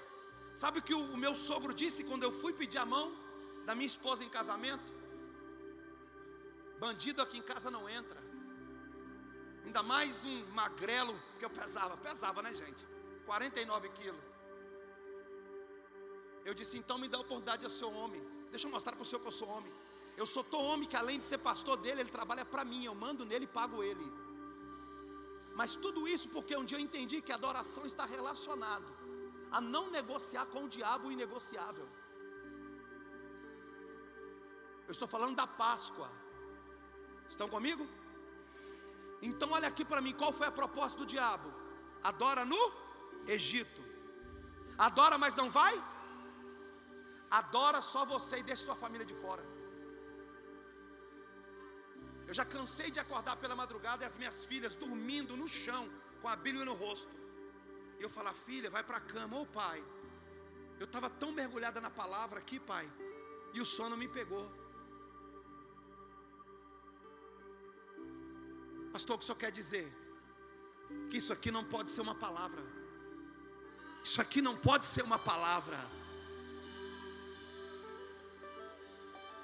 Sabe 0.55 0.79
o 0.79 0.81
que 0.81 0.93
o 0.93 1.17
meu 1.17 1.35
sogro 1.35 1.73
disse 1.73 2.03
quando 2.05 2.23
eu 2.23 2.31
fui 2.31 2.53
pedir 2.53 2.77
a 2.77 2.85
mão? 2.85 3.23
da 3.65 3.73
minha 3.75 3.87
esposa 3.87 4.23
em 4.23 4.29
casamento. 4.29 4.91
Bandido 6.79 7.21
aqui 7.21 7.37
em 7.37 7.41
casa 7.41 7.71
não 7.71 7.87
entra. 7.89 8.19
Ainda 9.65 9.81
mais 9.81 10.23
um 10.25 10.45
magrelo, 10.51 11.13
porque 11.31 11.45
eu 11.45 11.49
pesava, 11.49 11.95
pesava, 11.97 12.41
né, 12.41 12.53
gente? 12.53 12.85
49 13.25 13.89
quilos. 13.89 14.21
Eu 16.45 16.53
disse, 16.53 16.77
então 16.77 16.97
me 16.97 17.07
dá 17.07 17.17
a 17.17 17.21
oportunidade 17.21 17.65
de 17.65 17.71
ser 17.71 17.85
homem. 17.85 18.21
Deixa 18.51 18.67
eu 18.67 18.71
mostrar 18.71 18.93
para 18.93 19.01
o 19.01 19.05
senhor 19.05 19.21
que 19.21 19.27
eu 19.27 19.31
sou 19.31 19.47
homem. 19.47 19.73
Eu 20.17 20.25
sou 20.25 20.43
tão 20.43 20.61
homem 20.63 20.87
que 20.87 20.95
além 20.95 21.17
de 21.17 21.25
ser 21.25 21.37
pastor 21.37 21.77
dele, 21.77 22.01
ele 22.01 22.09
trabalha 22.09 22.45
para 22.45 22.65
mim. 22.65 22.83
Eu 22.83 22.93
mando 22.93 23.25
nele 23.25 23.45
e 23.45 23.47
pago 23.47 23.81
ele. 23.81 24.07
Mas 25.55 25.75
tudo 25.75 26.07
isso 26.07 26.27
porque 26.29 26.55
um 26.55 26.65
dia 26.65 26.77
eu 26.77 26.81
entendi 26.81 27.21
que 27.21 27.31
a 27.31 27.35
adoração 27.35 27.85
está 27.85 28.05
relacionado 28.05 28.91
a 29.51 29.61
não 29.61 29.89
negociar 29.89 30.45
com 30.47 30.63
o 30.65 30.69
diabo 30.69 31.07
o 31.07 31.11
inegociável. 31.11 31.87
Eu 34.87 34.91
estou 34.91 35.07
falando 35.07 35.35
da 35.35 35.47
Páscoa. 35.47 36.09
Estão 37.29 37.47
comigo? 37.47 37.87
Então 39.29 39.51
olha 39.51 39.67
aqui 39.67 39.83
para 39.85 40.01
mim, 40.05 40.13
qual 40.21 40.33
foi 40.33 40.47
a 40.47 40.51
proposta 40.59 40.99
do 40.99 41.05
diabo? 41.05 41.49
Adora 42.03 42.43
no 42.43 42.63
Egito. 43.25 43.81
Adora, 44.77 45.17
mas 45.17 45.35
não 45.35 45.49
vai? 45.49 45.73
Adora 47.31 47.81
só 47.81 48.05
você 48.05 48.39
e 48.39 48.43
deixa 48.43 48.65
sua 48.65 48.75
família 48.75 49.05
de 49.05 49.13
fora. 49.13 49.43
Eu 52.27 52.33
já 52.33 52.45
cansei 52.45 52.89
de 52.91 52.99
acordar 52.99 53.37
pela 53.37 53.55
madrugada 53.55 54.03
e 54.03 54.05
as 54.05 54.17
minhas 54.17 54.43
filhas 54.45 54.75
dormindo 54.75 55.37
no 55.37 55.47
chão, 55.47 55.89
com 56.21 56.27
a 56.27 56.35
Bíblia 56.35 56.65
no 56.65 56.73
rosto. 56.73 57.15
E 57.99 58.03
eu 58.03 58.09
falar, 58.09 58.33
filha, 58.33 58.69
vai 58.69 58.83
para 58.83 58.97
a 58.97 59.01
cama, 59.13 59.39
ô 59.39 59.45
pai. 59.45 59.81
Eu 60.79 60.85
estava 60.85 61.09
tão 61.09 61.31
mergulhada 61.31 61.79
na 61.79 61.89
palavra 61.89 62.39
aqui, 62.39 62.59
pai, 62.59 62.89
e 63.53 63.61
o 63.61 63.65
sono 63.65 63.95
me 63.95 64.07
pegou. 64.07 64.45
Pastor, 68.93 69.15
o 69.15 69.19
que 69.19 69.23
o 69.23 69.25
senhor 69.25 69.39
quer 69.43 69.51
dizer? 69.51 69.85
Que 71.09 71.17
isso 71.17 71.33
aqui 71.33 71.49
não 71.49 71.65
pode 71.65 71.89
ser 71.89 72.01
uma 72.01 72.13
palavra. 72.13 72.61
Isso 74.03 74.21
aqui 74.21 74.39
não 74.47 74.55
pode 74.55 74.85
ser 74.85 75.01
uma 75.01 75.17
palavra. 75.17 75.79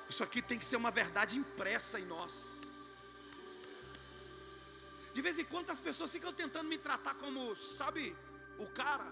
Isso 0.08 0.24
aqui 0.24 0.40
tem 0.42 0.60
que 0.60 0.66
ser 0.66 0.76
uma 0.76 0.92
verdade 0.92 1.38
impressa 1.38 2.00
em 2.00 2.06
nós. 2.06 2.36
De 5.16 5.22
vez 5.22 5.40
em 5.40 5.46
quando 5.46 5.72
as 5.72 5.80
pessoas 5.80 6.12
ficam 6.12 6.32
tentando 6.32 6.70
me 6.70 6.78
tratar 6.78 7.16
como, 7.16 7.56
sabe, 7.56 8.16
o 8.60 8.68
cara. 8.68 9.08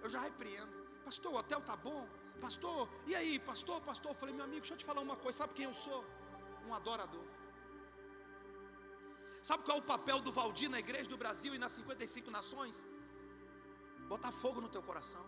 Eu 0.00 0.08
já 0.08 0.20
repreendo. 0.20 0.72
Pastor, 1.04 1.32
o 1.32 1.36
hotel 1.36 1.60
tá 1.60 1.74
bom? 1.74 2.08
Pastor, 2.40 2.88
e 3.06 3.16
aí, 3.16 3.38
pastor, 3.40 3.80
pastor? 3.80 4.12
Eu 4.12 4.16
falei, 4.16 4.34
meu 4.34 4.44
amigo, 4.44 4.60
deixa 4.60 4.74
eu 4.74 4.78
te 4.78 4.84
falar 4.84 5.00
uma 5.00 5.16
coisa. 5.16 5.38
Sabe 5.38 5.54
quem 5.54 5.64
eu 5.64 5.74
sou? 5.74 6.04
Um 6.68 6.72
adorador. 6.72 7.41
Sabe 9.42 9.64
qual 9.64 9.78
é 9.78 9.80
o 9.80 9.84
papel 9.84 10.20
do 10.20 10.30
Valdir 10.30 10.70
na 10.70 10.78
igreja 10.78 11.10
do 11.10 11.16
Brasil 11.16 11.52
e 11.54 11.58
nas 11.58 11.72
55 11.72 12.30
nações? 12.30 12.86
Botar 14.08 14.30
fogo 14.30 14.60
no 14.60 14.68
teu 14.68 14.82
coração. 14.82 15.24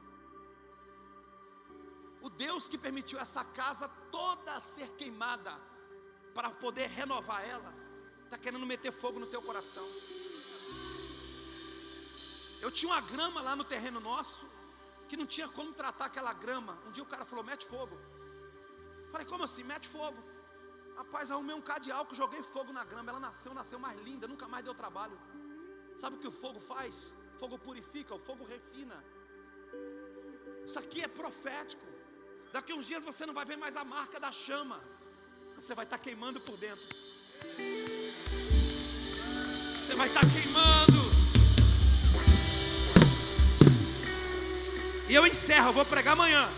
O 2.23 2.31
Deus 2.31 2.69
que 2.69 2.79
permitiu 2.79 3.19
essa 3.19 3.45
casa 3.45 3.89
toda 4.13 4.61
ser 4.61 4.89
queimada 5.01 5.53
para 6.33 6.51
poder 6.51 6.89
renovar 6.89 7.47
ela, 7.47 7.75
está 8.25 8.39
querendo 8.39 8.65
meter 8.65 8.93
fogo 8.93 9.19
no 9.19 9.27
teu 9.27 9.43
coração. 9.43 9.87
Eu 12.63 12.71
tinha 12.71 12.91
uma 12.93 13.01
grama 13.01 13.43
lá 13.43 13.55
no 13.55 13.65
terreno 13.65 14.01
nosso, 14.01 14.49
que 15.09 15.17
não 15.17 15.27
tinha 15.27 15.49
como 15.49 15.75
tratar 15.75 16.07
aquela 16.07 16.33
grama. 16.33 16.79
Um 16.87 16.93
dia 16.93 17.03
o 17.03 17.07
cara 17.07 17.25
falou: 17.25 17.45
mete 17.45 17.67
fogo. 17.67 17.97
Falei: 19.11 19.27
como 19.27 19.45
assim? 19.45 19.65
Mete 19.65 19.89
fogo. 19.89 20.17
Rapaz, 20.97 21.31
arrumei 21.31 21.57
um 21.57 21.63
de 21.81 21.91
álcool, 21.91 22.15
joguei 22.15 22.43
fogo 22.43 22.73
na 22.73 22.85
grama. 22.85 23.11
Ela 23.11 23.21
nasceu, 23.21 23.53
nasceu 23.53 23.79
mais 23.79 23.99
linda, 24.01 24.29
nunca 24.29 24.47
mais 24.47 24.65
deu 24.65 24.75
trabalho. 24.75 25.19
Sabe 25.97 26.17
o 26.17 26.19
que 26.19 26.29
o 26.29 26.33
fogo 26.33 26.61
faz? 26.61 27.17
O 27.35 27.39
fogo 27.39 27.59
purifica, 27.59 28.15
o 28.15 28.19
fogo 28.19 28.45
refina. 28.45 29.03
Isso 30.67 30.79
aqui 30.79 31.03
é 31.03 31.09
profético. 31.09 31.87
Daqui 32.53 32.73
uns 32.73 32.87
dias 32.87 33.03
você 33.03 33.27
não 33.27 33.35
vai 33.35 33.45
ver 33.45 33.57
mais 33.57 33.77
a 33.77 33.85
marca 33.85 34.21
da 34.21 34.31
chama. 34.31 34.81
Você 35.57 35.75
vai 35.75 35.85
estar 35.85 35.99
queimando 35.99 36.41
por 36.41 36.57
dentro. 36.57 36.87
Você 39.81 39.95
vai 39.95 40.09
estar 40.09 40.21
queimando. 40.21 41.05
E 45.09 45.15
eu 45.15 45.27
encerro, 45.27 45.69
eu 45.69 45.73
vou 45.73 45.85
pregar 45.85 46.15
amanhã. 46.15 46.49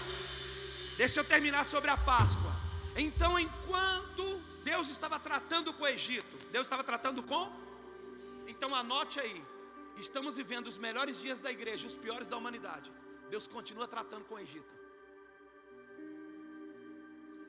Deixa 0.97 1.21
eu 1.21 1.25
terminar 1.25 1.65
sobre 1.65 1.91
a 1.91 1.97
Páscoa. 1.97 2.53
Então, 2.97 3.39
enquanto 3.39 4.26
Deus 4.71 4.89
estava 4.89 5.19
tratando 5.29 5.73
com 5.73 5.85
o 5.85 5.89
Egito, 5.97 6.37
Deus 6.55 6.67
estava 6.67 6.83
tratando 6.83 7.23
com? 7.31 7.45
Então 8.53 8.75
anote 8.75 9.21
aí. 9.21 9.39
Estamos 10.05 10.37
vivendo 10.41 10.67
os 10.67 10.77
melhores 10.87 11.21
dias 11.25 11.41
da 11.41 11.51
igreja, 11.57 11.87
os 11.87 11.95
piores 12.05 12.29
da 12.33 12.37
humanidade. 12.37 12.89
Deus 13.31 13.47
continua 13.47 13.87
tratando 13.87 14.25
com 14.25 14.35
o 14.35 14.41
Egito. 14.47 14.75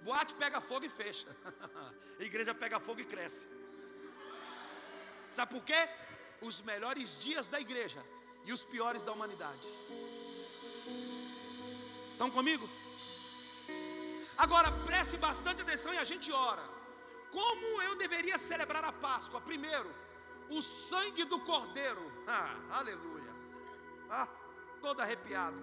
Boate 0.03 0.35
pega 0.35 0.61
fogo 0.61 0.85
e 0.85 0.89
fecha. 0.89 1.27
A 2.19 2.23
igreja 2.29 2.53
pega 2.53 2.79
fogo 2.79 3.01
e 3.01 3.07
cresce. 3.13 3.47
Sabe 5.37 5.49
por 5.55 5.63
quê? 5.63 5.81
Os 6.49 6.61
melhores 6.61 7.17
dias 7.17 7.49
da 7.49 7.59
igreja 7.59 8.01
e 8.45 8.53
os 8.53 8.63
piores 8.63 9.01
da 9.01 9.11
humanidade. 9.11 9.67
Estão 12.13 12.29
comigo? 12.39 12.69
Agora 14.37 14.71
preste 14.85 15.17
bastante 15.17 15.61
atenção 15.63 15.91
e 15.95 15.97
a 15.97 16.09
gente 16.13 16.31
ora. 16.31 16.76
Como 17.37 17.81
eu 17.83 17.95
deveria 17.95 18.35
celebrar 18.35 18.83
a 18.83 18.91
Páscoa? 18.91 19.39
Primeiro, 19.39 19.89
o 20.49 20.59
sangue 20.61 21.23
do 21.23 21.39
cordeiro. 21.51 22.05
Ah, 22.29 22.79
aleluia. 22.79 23.33
Ah, 24.09 24.27
todo 24.81 24.99
arrepiado. 24.99 25.57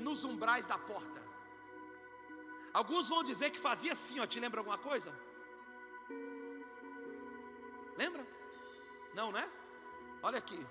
Nos 0.00 0.24
umbrais 0.24 0.66
da 0.66 0.78
porta. 0.78 1.20
Alguns 2.72 3.10
vão 3.10 3.22
dizer 3.22 3.50
que 3.50 3.58
fazia 3.58 3.92
assim, 3.92 4.18
ó. 4.18 4.24
Te 4.26 4.40
lembra 4.40 4.60
alguma 4.60 4.78
coisa? 4.78 5.12
Lembra? 7.98 8.26
Não, 9.14 9.30
né? 9.30 9.46
Olha 10.22 10.38
aqui. 10.38 10.66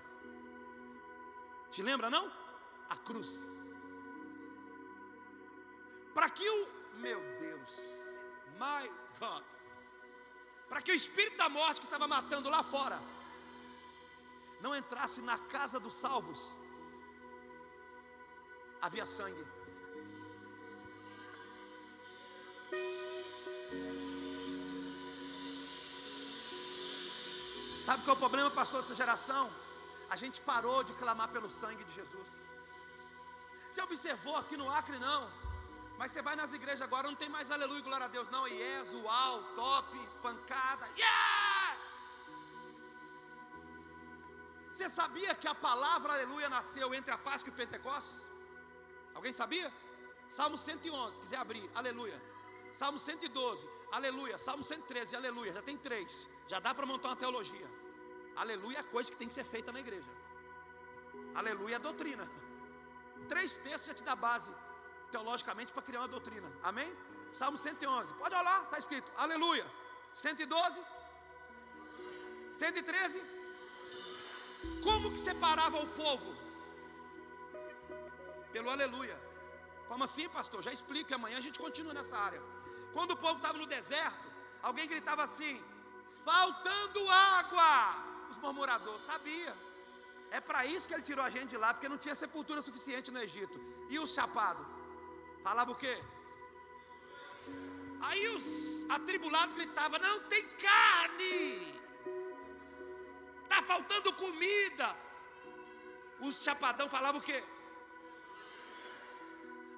Te 1.70 1.80
lembra 1.80 2.10
não? 2.10 2.26
A 2.90 2.96
cruz. 2.96 3.30
Para 6.12 6.28
que 6.28 6.48
o, 6.56 6.68
meu 7.06 7.20
Deus, 7.38 7.70
my 8.58 8.84
God, 9.20 9.44
para 10.72 10.80
que 10.80 10.90
o 10.90 10.94
espírito 10.94 11.36
da 11.36 11.50
morte 11.50 11.80
que 11.80 11.86
estava 11.86 12.08
matando 12.08 12.48
lá 12.48 12.62
fora, 12.62 12.98
não 14.58 14.74
entrasse 14.74 15.20
na 15.20 15.36
casa 15.54 15.78
dos 15.78 15.92
salvos, 15.92 16.58
havia 18.80 19.04
sangue. 19.04 19.44
Sabe 27.82 28.02
qual 28.04 28.14
é 28.14 28.16
o 28.16 28.24
problema, 28.24 28.50
pastor, 28.50 28.80
dessa 28.80 28.94
geração? 28.94 29.52
A 30.08 30.16
gente 30.16 30.40
parou 30.40 30.82
de 30.82 30.94
clamar 30.94 31.28
pelo 31.28 31.50
sangue 31.50 31.84
de 31.84 31.92
Jesus. 31.92 32.30
Você 33.70 33.82
observou 33.82 34.38
aqui 34.38 34.56
no 34.56 34.70
Acre, 34.70 34.98
não? 34.98 35.30
Mas 35.98 36.10
você 36.10 36.22
vai 36.22 36.34
nas 36.36 36.52
igrejas 36.52 36.82
agora, 36.82 37.08
não 37.08 37.14
tem 37.16 37.28
mais 37.28 37.50
aleluia, 37.50 37.82
glória 37.82 38.06
a 38.06 38.08
Deus, 38.08 38.28
não. 38.30 38.46
Yes, 38.48 38.94
uau, 38.94 39.42
top, 39.54 39.96
pancada, 40.22 40.86
yeah! 40.96 41.76
Você 44.72 44.88
sabia 44.88 45.34
que 45.34 45.46
a 45.46 45.54
palavra 45.54 46.14
aleluia 46.14 46.48
nasceu 46.48 46.94
entre 46.94 47.12
a 47.12 47.18
Páscoa 47.18 47.52
e 47.52 47.56
Pentecostes? 47.56 48.26
Alguém 49.14 49.32
sabia? 49.32 49.72
Salmo 50.28 50.56
111, 50.56 51.20
quiser 51.20 51.36
abrir, 51.36 51.70
aleluia. 51.74 52.20
Salmo 52.72 52.98
112, 52.98 53.68
aleluia. 53.92 54.38
Salmo 54.38 54.64
113, 54.64 55.14
aleluia. 55.14 55.52
Já 55.52 55.60
tem 55.60 55.76
três. 55.76 56.26
Já 56.48 56.58
dá 56.58 56.74
para 56.74 56.86
montar 56.86 57.08
uma 57.08 57.16
teologia. 57.16 57.70
Aleluia 58.34 58.78
é 58.78 58.82
coisa 58.82 59.10
que 59.10 59.16
tem 59.16 59.28
que 59.28 59.34
ser 59.34 59.44
feita 59.44 59.70
na 59.70 59.80
igreja. 59.80 60.08
Aleluia 61.34 61.76
é 61.76 61.78
doutrina. 61.78 62.26
Três 63.28 63.58
textos 63.58 63.86
já 63.88 63.94
te 63.94 64.02
dá 64.02 64.16
base 64.16 64.52
teologicamente 65.14 65.72
para 65.72 65.86
criar 65.88 66.00
uma 66.02 66.12
doutrina. 66.16 66.48
Amém? 66.70 66.90
Salmo 67.40 67.58
111. 67.58 68.14
Pode 68.22 68.34
olhar, 68.34 68.62
está 68.64 68.78
escrito. 68.84 69.10
Aleluia. 69.24 69.66
112. 70.14 70.80
113. 72.50 73.22
Como 74.86 75.12
que 75.12 75.20
separava 75.28 75.78
o 75.86 75.88
povo? 76.02 76.30
Pelo 78.54 78.70
aleluia. 78.76 79.18
Como 79.88 80.04
assim, 80.04 80.28
pastor? 80.38 80.62
Já 80.66 80.72
explico 80.78 81.10
e 81.10 81.14
amanhã 81.14 81.38
a 81.38 81.46
gente 81.46 81.58
continua 81.58 81.94
nessa 81.98 82.16
área. 82.28 82.42
Quando 82.94 83.12
o 83.12 83.20
povo 83.24 83.36
estava 83.40 83.56
no 83.62 83.66
deserto, 83.66 84.26
alguém 84.62 84.86
gritava 84.94 85.22
assim: 85.28 85.56
faltando 86.24 87.00
água. 87.10 87.70
Os 88.30 88.38
murmuradores 88.38 89.02
sabia. 89.02 89.54
É 90.30 90.40
para 90.40 90.60
isso 90.74 90.86
que 90.88 90.94
ele 90.94 91.02
tirou 91.02 91.24
a 91.24 91.32
gente 91.34 91.50
de 91.54 91.58
lá, 91.62 91.70
porque 91.74 91.88
não 91.94 91.98
tinha 92.04 92.14
sepultura 92.14 92.60
suficiente 92.68 93.10
no 93.10 93.20
Egito. 93.26 93.58
E 93.90 93.98
o 93.98 94.06
chapado? 94.06 94.62
Falava 95.42 95.72
o 95.72 95.74
quê? 95.74 95.96
Aí 98.00 98.28
os 98.28 98.46
atribulados 98.88 99.56
gritavam: 99.56 99.98
Não 100.00 100.20
tem 100.32 100.46
carne, 100.66 101.74
está 103.42 103.62
faltando 103.62 104.12
comida. 104.12 104.96
Os 106.20 106.42
chapadão 106.44 106.88
falavam 106.88 107.20
o 107.20 107.24
quê? 107.24 107.42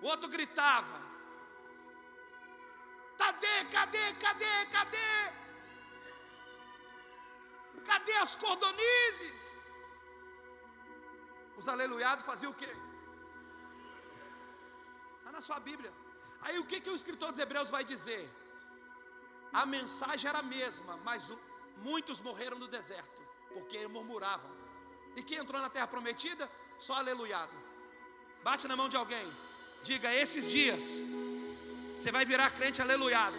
O 0.03 0.07
outro 0.07 0.29
gritava: 0.29 1.01
Cadê, 3.17 3.65
cadê, 3.71 4.13
cadê, 4.15 4.67
cadê? 4.71 5.15
Cadê 7.85 8.13
as 8.17 8.35
cordonizes? 8.37 9.73
Os 11.57 11.69
aleluiados 11.69 12.25
faziam 12.25 12.53
o 12.53 12.55
quê? 12.55 12.71
Na 15.33 15.41
sua 15.41 15.61
Bíblia. 15.61 15.93
Aí 16.43 16.59
o 16.59 16.65
que, 16.65 16.81
que 16.81 16.91
o 16.91 16.95
escritor 16.95 17.31
dos 17.31 17.41
Hebreus 17.41 17.71
vai 17.71 17.85
dizer? 17.85 18.31
A 19.53 19.65
mensagem 19.65 20.29
era 20.29 20.41
a 20.41 20.43
mesma, 20.43 20.97
mas 21.05 21.33
muitos 21.79 22.21
morreram 22.21 22.59
no 22.59 22.69
deserto. 22.69 23.23
porque 23.53 23.87
murmuravam. 23.87 24.51
E 25.17 25.23
quem 25.23 25.39
entrou 25.39 25.61
na 25.63 25.71
terra 25.71 25.87
prometida? 25.87 26.51
Só 26.79 26.95
aleluiado. 26.95 27.53
Bate 28.43 28.67
na 28.67 28.77
mão 28.77 28.89
de 28.89 28.97
alguém. 28.97 29.27
Diga: 29.83 30.13
esses 30.13 30.51
dias 30.51 30.85
você 31.97 32.11
vai 32.11 32.25
virar 32.25 32.51
crente 32.51 32.83
aleluiado. 32.83 33.37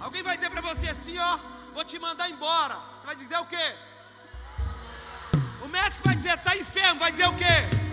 Alguém 0.00 0.22
vai 0.22 0.36
dizer 0.36 0.50
para 0.50 0.60
você 0.60 0.88
assim, 0.88 1.18
ó, 1.18 1.38
vou 1.72 1.84
te 1.84 1.98
mandar 1.98 2.30
embora. 2.30 2.76
Você 2.98 3.06
vai 3.06 3.16
dizer 3.16 3.36
o 3.38 3.46
quê? 3.46 3.74
O 5.64 5.68
médico 5.68 6.02
vai 6.04 6.14
dizer, 6.14 6.34
está 6.34 6.56
enfermo, 6.56 7.00
vai 7.00 7.10
dizer 7.10 7.28
o 7.28 7.36
quê? 7.36 7.87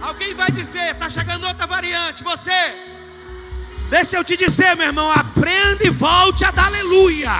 Alguém 0.00 0.34
vai 0.34 0.50
dizer, 0.50 0.92
está 0.92 1.08
chegando 1.08 1.46
outra 1.46 1.66
variante. 1.66 2.22
Você, 2.22 2.52
deixa 3.90 4.16
eu 4.16 4.24
te 4.24 4.36
dizer, 4.36 4.76
meu 4.76 4.86
irmão, 4.86 5.10
aprenda 5.10 5.86
e 5.86 5.90
volte 5.90 6.44
a 6.44 6.50
dar 6.50 6.66
aleluia. 6.66 7.32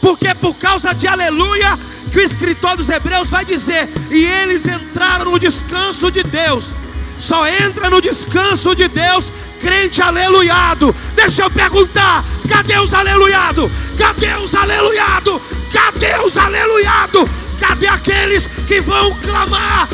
Porque 0.00 0.28
é 0.28 0.34
por 0.34 0.54
causa 0.54 0.94
de 0.94 1.08
aleluia 1.08 1.76
que 2.12 2.18
o 2.18 2.22
escritor 2.22 2.76
dos 2.76 2.88
Hebreus 2.88 3.28
vai 3.28 3.44
dizer: 3.44 3.88
e 4.10 4.24
eles 4.24 4.66
entraram 4.66 5.30
no 5.30 5.38
descanso 5.38 6.10
de 6.10 6.22
Deus. 6.22 6.76
Só 7.18 7.46
entra 7.48 7.90
no 7.90 8.00
descanso 8.00 8.76
de 8.76 8.86
Deus 8.86 9.32
crente 9.60 10.00
aleluiado. 10.00 10.94
Deixa 11.16 11.42
eu 11.42 11.50
perguntar: 11.50 12.24
cadê 12.48 12.78
os 12.78 12.94
aleluiado? 12.94 13.70
Cadê 13.98 14.34
os 14.34 14.54
aleluiado? 14.54 15.42
Cadê 15.72 16.18
os 16.20 16.36
aleluiado? 16.36 17.28
Cadê 17.58 17.88
aqueles 17.88 18.46
que 18.66 18.80
vão 18.80 19.12
clamar? 19.16 19.88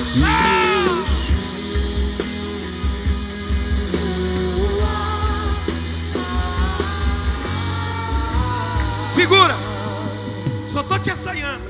Segura. 9.24 9.54
Só 10.68 10.82
estou 10.82 10.98
te 10.98 11.10
assanhando. 11.10 11.66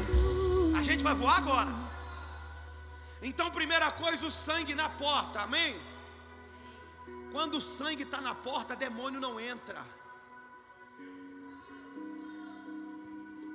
A 0.76 0.82
gente 0.82 1.04
vai 1.04 1.14
voar 1.14 1.36
agora. 1.36 1.70
Então, 3.22 3.48
primeira 3.48 3.92
coisa, 3.92 4.26
o 4.26 4.30
sangue 4.30 4.74
na 4.74 4.88
porta. 4.88 5.42
Amém? 5.42 5.80
Quando 7.30 7.58
o 7.58 7.60
sangue 7.60 8.02
está 8.02 8.20
na 8.20 8.34
porta, 8.34 8.74
demônio 8.74 9.20
não 9.20 9.38
entra. 9.38 9.80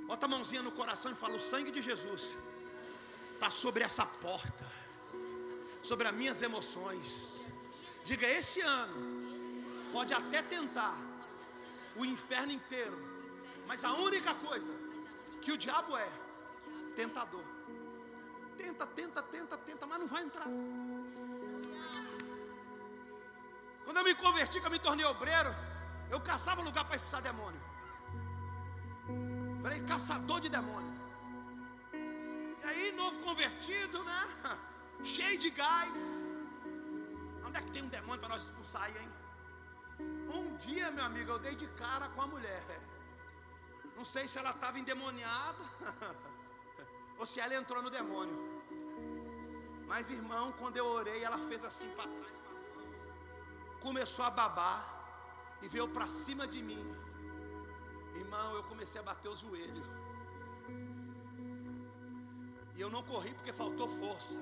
Bota 0.08 0.28
a 0.28 0.30
mãozinha 0.30 0.62
no 0.62 0.72
coração 0.72 1.12
e 1.12 1.16
fala: 1.16 1.36
O 1.36 1.46
sangue 1.52 1.70
de 1.70 1.82
Jesus 1.82 2.38
está 3.34 3.50
sobre 3.50 3.84
essa 3.84 4.06
porta, 4.06 4.66
sobre 5.84 6.08
as 6.08 6.14
minhas 6.14 6.42
emoções. 6.42 7.52
Diga: 8.06 8.26
Esse 8.26 8.62
ano 8.62 8.98
pode 9.92 10.14
até 10.14 10.42
tentar 10.42 10.98
o 11.98 12.06
inferno 12.06 12.54
inteiro, 12.54 13.09
mas 13.70 13.84
a 13.86 13.94
única 13.94 14.34
coisa 14.34 14.74
que 15.44 15.52
o 15.52 15.58
diabo 15.64 15.96
é 15.96 16.10
tentador. 16.96 17.44
Tenta, 18.58 18.88
tenta, 18.88 19.22
tenta, 19.22 19.58
tenta, 19.60 19.86
mas 19.86 20.00
não 20.00 20.08
vai 20.08 20.24
entrar. 20.24 20.48
Quando 23.86 23.98
eu 23.98 24.04
me 24.04 24.16
converti, 24.16 24.60
que 24.60 24.66
eu 24.66 24.72
me 24.72 24.80
tornei 24.80 25.06
obreiro, 25.06 25.52
eu 26.10 26.20
caçava 26.20 26.64
lugar 26.64 26.84
para 26.84 26.96
expulsar 26.96 27.22
demônio. 27.22 27.62
Falei, 29.62 29.84
caçador 29.84 30.40
de 30.40 30.50
demônio. 30.50 30.96
E 31.94 32.66
aí, 32.66 32.92
novo 32.94 33.20
convertido, 33.20 34.04
né? 34.04 34.22
Cheio 35.04 35.38
de 35.38 35.52
gás. 35.52 36.26
Onde 37.46 37.58
é 37.58 37.62
que 37.62 37.72
tem 37.72 37.84
um 37.84 37.88
demônio 37.88 38.20
para 38.20 38.30
nós 38.30 38.46
expulsar 38.46 38.86
aí, 38.86 38.98
hein? 38.98 39.10
Um 40.34 40.56
dia, 40.58 40.90
meu 40.90 41.06
amigo, 41.06 41.30
eu 41.34 41.38
dei 41.38 41.54
de 41.54 41.68
cara 41.84 42.10
com 42.10 42.24
a 42.24 42.28
mulher. 42.28 42.89
Não 44.00 44.06
sei 44.06 44.26
se 44.30 44.38
ela 44.40 44.52
estava 44.52 44.80
endemoniada 44.80 45.64
ou 47.20 47.26
se 47.26 47.42
ela 47.42 47.54
entrou 47.54 47.82
no 47.84 47.90
demônio. 47.90 48.38
Mas, 49.86 50.10
irmão, 50.10 50.54
quando 50.54 50.78
eu 50.78 50.86
orei, 50.86 51.22
ela 51.22 51.38
fez 51.50 51.66
assim 51.66 51.90
para 51.98 52.08
trás 52.08 52.38
com 52.40 52.50
as 52.54 52.62
mãos, 52.62 53.82
começou 53.82 54.24
a 54.24 54.30
babar 54.30 54.80
e 55.62 55.68
veio 55.68 55.86
para 55.90 56.08
cima 56.08 56.48
de 56.48 56.64
mim. 56.64 56.82
Irmão, 58.16 58.56
eu 58.56 58.64
comecei 58.64 59.02
a 59.02 59.04
bater 59.04 59.28
o 59.28 59.36
joelho. 59.36 59.84
E 62.74 62.80
eu 62.80 62.90
não 62.90 63.04
corri 63.04 63.34
porque 63.34 63.52
faltou 63.52 63.90
força. 63.90 64.40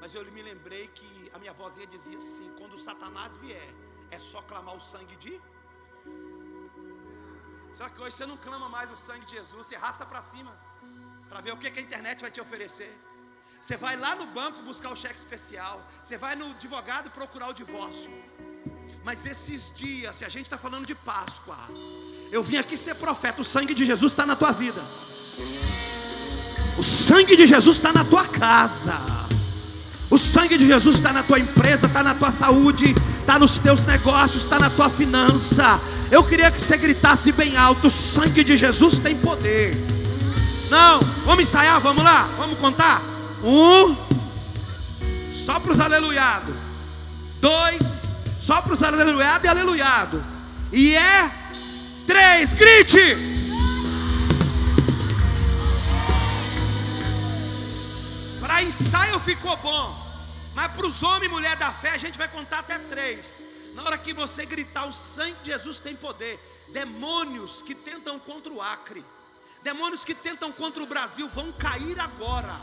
Mas 0.00 0.14
eu 0.14 0.22
me 0.30 0.42
lembrei 0.42 0.86
que 0.88 1.30
a 1.32 1.38
minha 1.38 1.54
vozinha 1.54 1.86
dizia 1.86 2.18
assim: 2.18 2.54
quando 2.58 2.76
Satanás 2.76 3.36
vier, 3.36 3.74
é 4.10 4.18
só 4.18 4.42
clamar 4.42 4.76
o 4.76 4.80
sangue 4.80 5.16
de. 5.16 5.40
Só 7.72 7.88
que 7.88 8.00
hoje 8.02 8.16
você 8.16 8.26
não 8.26 8.36
clama 8.36 8.68
mais 8.68 8.90
o 8.90 8.96
sangue 8.96 9.24
de 9.24 9.32
Jesus, 9.32 9.66
você 9.66 9.76
arrasta 9.76 10.04
para 10.04 10.20
cima, 10.20 10.52
para 11.28 11.40
ver 11.40 11.52
o 11.52 11.56
que, 11.56 11.66
a 11.66 11.82
internet 11.82 12.20
vai 12.20 12.30
te 12.30 12.40
oferecer. 12.40 12.92
Você 13.60 13.76
vai 13.76 13.96
lá 13.96 14.16
no 14.16 14.26
banco 14.26 14.62
buscar 14.62 14.90
o 14.90 14.96
cheque 14.96 15.16
especial, 15.16 15.82
você 16.02 16.16
vai 16.16 16.34
no 16.34 16.46
advogado 16.50 17.10
procurar 17.10 17.48
o 17.48 17.52
divórcio. 17.52 18.10
Mas 19.04 19.24
esses 19.24 19.74
dias, 19.74 20.16
se 20.16 20.24
a 20.24 20.28
gente 20.28 20.46
está 20.46 20.58
falando 20.58 20.86
de 20.86 20.94
Páscoa, 20.94 21.56
eu 22.30 22.42
vim 22.42 22.56
aqui 22.56 22.76
ser 22.76 22.94
profeta. 22.96 23.40
O 23.40 23.44
sangue 23.44 23.74
de 23.74 23.84
Jesus 23.84 24.12
está 24.12 24.26
na 24.26 24.36
tua 24.36 24.52
vida. 24.52 24.82
O 26.78 26.82
sangue 26.82 27.36
de 27.36 27.46
Jesus 27.46 27.76
está 27.76 27.92
na 27.92 28.04
tua 28.04 28.26
casa. 28.26 28.94
O 30.10 30.18
sangue 30.18 30.58
de 30.58 30.66
Jesus 30.66 30.96
está 30.96 31.12
na 31.12 31.22
tua 31.22 31.38
empresa, 31.38 31.86
está 31.86 32.02
na 32.02 32.14
tua 32.14 32.32
saúde, 32.32 32.94
está 33.20 33.38
nos 33.38 33.60
teus 33.60 33.84
negócios, 33.84 34.42
está 34.42 34.58
na 34.58 34.68
tua 34.68 34.90
finança. 34.90 35.80
Eu 36.10 36.24
queria 36.24 36.50
que 36.50 36.60
você 36.60 36.76
gritasse 36.76 37.30
bem 37.30 37.56
alto: 37.56 37.86
o 37.86 37.90
sangue 37.90 38.42
de 38.42 38.56
Jesus 38.56 38.98
tem 38.98 39.14
poder. 39.16 39.76
Não, 40.68 40.98
vamos 41.24 41.46
ensaiar, 41.46 41.80
vamos 41.80 42.02
lá, 42.02 42.28
vamos 42.36 42.58
contar. 42.58 43.00
Um, 43.42 43.96
só 45.32 45.60
para 45.60 45.72
os 45.72 45.80
aleluiados. 45.80 46.54
Dois, 47.40 48.08
só 48.40 48.60
para 48.60 48.74
os 48.74 48.82
aleluiados 48.82 49.44
e 49.44 49.48
aleluiado. 49.48 50.24
E 50.72 50.94
é 50.94 51.30
três, 52.06 52.52
grite. 52.52 53.16
Para 58.40 58.62
ensaio 58.62 59.18
ficou 59.20 59.56
bom, 59.56 59.99
mas 60.60 60.72
para 60.72 60.86
os 60.86 61.02
homens 61.02 61.24
e 61.24 61.28
mulher 61.28 61.56
da 61.56 61.72
fé 61.72 61.92
a 61.92 61.96
gente 61.96 62.18
vai 62.18 62.28
contar 62.28 62.58
até 62.58 62.78
três. 62.78 63.48
Na 63.74 63.82
hora 63.82 63.96
que 63.96 64.12
você 64.12 64.44
gritar, 64.44 64.86
o 64.86 64.92
sangue 64.92 65.36
de 65.42 65.50
Jesus 65.50 65.80
tem 65.80 65.96
poder. 65.96 66.38
Demônios 66.70 67.62
que 67.62 67.74
tentam 67.74 68.18
contra 68.18 68.52
o 68.52 68.60
Acre, 68.60 69.02
demônios 69.62 70.04
que 70.04 70.14
tentam 70.14 70.52
contra 70.52 70.82
o 70.82 70.86
Brasil 70.86 71.26
vão 71.30 71.50
cair 71.50 71.98
agora, 71.98 72.54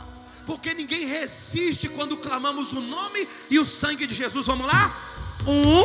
porque 0.46 0.74
ninguém 0.74 1.06
resiste 1.06 1.88
quando 1.88 2.16
clamamos 2.16 2.72
o 2.72 2.80
nome 2.80 3.28
e 3.50 3.58
o 3.58 3.66
sangue 3.66 4.06
de 4.06 4.14
Jesus. 4.14 4.46
Vamos 4.46 4.68
lá? 4.68 4.96
Um, 5.44 5.82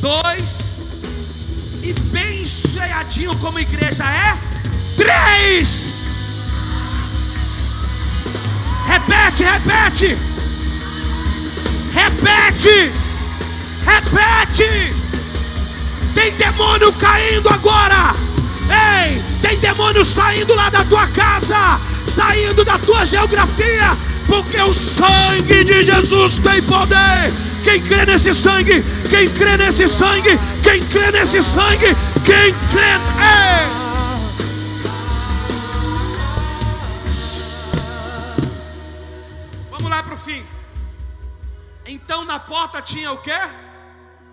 dois, 0.00 0.80
e 1.80 1.92
bem 2.10 2.44
cheiadinho 2.44 3.38
como 3.38 3.60
igreja 3.60 4.02
é. 4.02 4.36
Três. 4.96 6.09
Repete, 8.90 9.44
repete. 9.44 10.18
Repete. 11.94 12.92
Repete. 13.86 14.94
Tem 16.12 16.32
demônio 16.32 16.92
caindo 16.94 17.48
agora. 17.48 18.16
Ei, 18.68 19.22
tem 19.40 19.60
demônio 19.60 20.04
saindo 20.04 20.56
lá 20.56 20.70
da 20.70 20.84
tua 20.84 21.06
casa, 21.06 21.80
saindo 22.04 22.64
da 22.64 22.78
tua 22.80 23.04
geografia, 23.04 23.96
porque 24.26 24.60
o 24.60 24.72
sangue 24.72 25.62
de 25.62 25.84
Jesus 25.84 26.40
tem 26.40 26.60
poder. 26.62 27.32
Quem 27.62 27.80
crê 27.80 28.04
nesse 28.04 28.34
sangue, 28.34 28.84
quem 29.08 29.28
crê 29.30 29.56
nesse 29.56 29.86
sangue, 29.86 30.36
quem 30.64 30.82
crê 30.86 31.12
nesse 31.12 31.40
sangue, 31.40 31.96
quem 32.24 32.52
crê. 32.72 32.98
Ei! 33.20 33.89
Então 41.92 42.24
na 42.24 42.38
porta 42.38 42.80
tinha 42.80 43.10
o 43.10 43.20
que? 43.20 43.40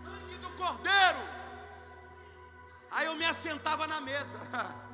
Sangue 0.03 0.37
do 0.43 0.49
cordeiro. 0.51 1.21
Aí 2.91 3.07
eu 3.07 3.15
me 3.15 3.25
assentava 3.25 3.87
na 3.87 3.99
mesa. 3.99 4.39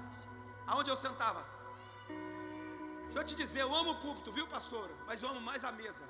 Aonde 0.65 0.89
eu 0.89 0.95
sentava? 0.95 1.45
Deixa 3.03 3.19
eu 3.19 3.23
te 3.25 3.35
dizer, 3.35 3.61
eu 3.63 3.75
amo 3.75 3.91
o 3.91 3.95
púlpito, 3.95 4.31
viu, 4.31 4.47
pastor? 4.47 4.89
Mas 5.05 5.21
eu 5.21 5.27
amo 5.29 5.41
mais 5.41 5.65
a 5.65 5.73
mesa. 5.73 6.05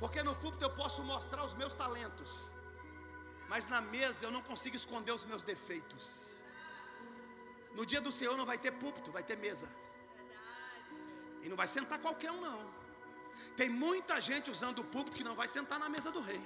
Porque 0.00 0.24
no 0.24 0.34
púlpito 0.34 0.64
eu 0.64 0.70
posso 0.70 1.04
mostrar 1.04 1.44
os 1.44 1.54
meus 1.54 1.72
talentos. 1.72 2.50
Mas 3.48 3.68
na 3.68 3.80
mesa 3.80 4.24
eu 4.24 4.32
não 4.32 4.42
consigo 4.42 4.74
esconder 4.74 5.12
os 5.12 5.24
meus 5.24 5.44
defeitos. 5.44 6.26
No 7.76 7.86
dia 7.86 8.00
do 8.00 8.10
Senhor 8.10 8.36
não 8.36 8.44
vai 8.44 8.58
ter 8.58 8.72
púlpito, 8.72 9.12
vai 9.12 9.22
ter 9.22 9.36
mesa. 9.38 9.68
E 11.44 11.48
não 11.48 11.56
vai 11.56 11.68
sentar 11.68 12.00
qualquer 12.00 12.32
um, 12.32 12.40
não. 12.40 12.73
Tem 13.56 13.68
muita 13.68 14.20
gente 14.20 14.50
usando 14.50 14.80
o 14.80 14.84
púlpito 14.84 15.16
que 15.16 15.24
não 15.24 15.34
vai 15.34 15.48
sentar 15.48 15.78
na 15.78 15.88
mesa 15.88 16.10
do 16.10 16.20
rei. 16.20 16.42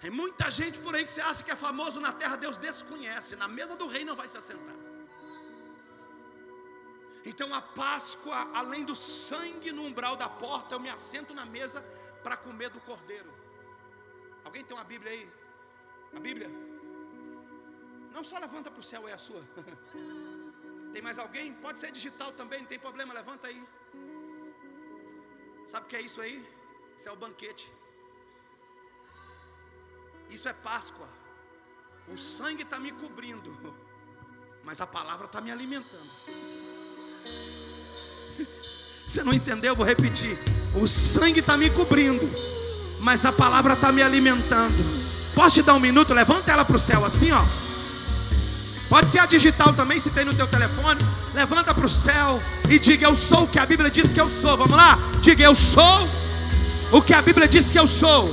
Tem 0.00 0.10
muita 0.10 0.50
gente 0.50 0.78
por 0.80 0.94
aí 0.94 1.04
que 1.04 1.12
você 1.12 1.20
acha 1.20 1.42
que 1.42 1.50
é 1.50 1.56
famoso 1.56 1.98
na 2.00 2.12
terra, 2.12 2.36
Deus 2.36 2.58
desconhece. 2.58 3.36
Na 3.36 3.48
mesa 3.48 3.74
do 3.74 3.86
rei 3.86 4.04
não 4.04 4.14
vai 4.14 4.28
se 4.28 4.36
assentar. 4.36 4.74
Então 7.24 7.54
a 7.54 7.62
Páscoa, 7.62 8.50
além 8.52 8.84
do 8.84 8.94
sangue 8.94 9.72
no 9.72 9.82
umbral 9.82 10.14
da 10.14 10.28
porta, 10.28 10.74
eu 10.74 10.80
me 10.80 10.90
assento 10.90 11.32
na 11.32 11.46
mesa 11.46 11.80
para 12.22 12.36
comer 12.36 12.68
do 12.68 12.80
cordeiro. 12.82 13.32
Alguém 14.44 14.62
tem 14.62 14.76
uma 14.76 14.84
Bíblia 14.84 15.12
aí? 15.12 15.32
A 16.14 16.20
Bíblia? 16.20 16.50
Não 18.12 18.22
só 18.22 18.38
levanta 18.38 18.70
para 18.70 18.80
o 18.80 18.82
céu, 18.82 19.08
é 19.08 19.12
a 19.14 19.18
sua. 19.18 19.42
Tem 20.94 21.02
mais 21.02 21.18
alguém? 21.18 21.52
Pode 21.54 21.80
ser 21.80 21.90
digital 21.90 22.30
também, 22.30 22.60
não 22.60 22.68
tem 22.68 22.78
problema, 22.78 23.12
levanta 23.12 23.48
aí. 23.48 23.60
Sabe 25.66 25.86
o 25.86 25.88
que 25.88 25.96
é 25.96 26.00
isso 26.00 26.20
aí? 26.20 26.40
Isso 26.96 27.08
é 27.08 27.12
o 27.12 27.16
banquete. 27.16 27.68
Isso 30.30 30.48
é 30.48 30.52
Páscoa. 30.52 31.08
O 32.06 32.16
sangue 32.16 32.62
está 32.62 32.78
me 32.86 32.92
cobrindo, 32.92 33.50
mas 34.62 34.80
a 34.80 34.86
palavra 34.86 35.26
está 35.26 35.40
me 35.40 35.50
alimentando. 35.50 36.10
Você 39.08 39.24
não 39.24 39.34
entendeu? 39.34 39.74
Vou 39.74 39.84
repetir. 39.84 40.38
O 40.80 40.86
sangue 40.86 41.40
está 41.40 41.56
me 41.56 41.70
cobrindo, 41.70 42.30
mas 43.00 43.24
a 43.24 43.32
palavra 43.32 43.74
está 43.74 43.90
me 43.90 44.00
alimentando. 44.00 44.76
Posso 45.34 45.56
te 45.56 45.62
dar 45.62 45.74
um 45.74 45.80
minuto? 45.80 46.14
Levanta 46.14 46.52
ela 46.52 46.64
para 46.64 46.76
o 46.76 46.78
céu 46.78 47.04
assim, 47.04 47.32
ó. 47.32 47.42
Pode 48.88 49.08
ser 49.08 49.18
a 49.18 49.26
digital 49.26 49.72
também, 49.72 49.98
se 49.98 50.10
tem 50.10 50.24
no 50.24 50.34
teu 50.34 50.46
telefone. 50.46 51.00
Levanta 51.34 51.74
para 51.74 51.86
o 51.86 51.88
céu 51.88 52.42
e 52.68 52.78
diga: 52.78 53.06
Eu 53.06 53.14
sou 53.14 53.44
o 53.44 53.48
que 53.48 53.58
a 53.58 53.66
Bíblia 53.66 53.90
diz 53.90 54.12
que 54.12 54.20
eu 54.20 54.28
sou. 54.28 54.56
Vamos 54.56 54.76
lá? 54.76 54.98
Diga: 55.20 55.44
Eu 55.44 55.54
sou 55.54 56.08
o 56.92 57.02
que 57.02 57.12
a 57.12 57.22
Bíblia 57.22 57.48
diz 57.48 57.70
que 57.70 57.78
eu 57.78 57.86
sou. 57.86 58.32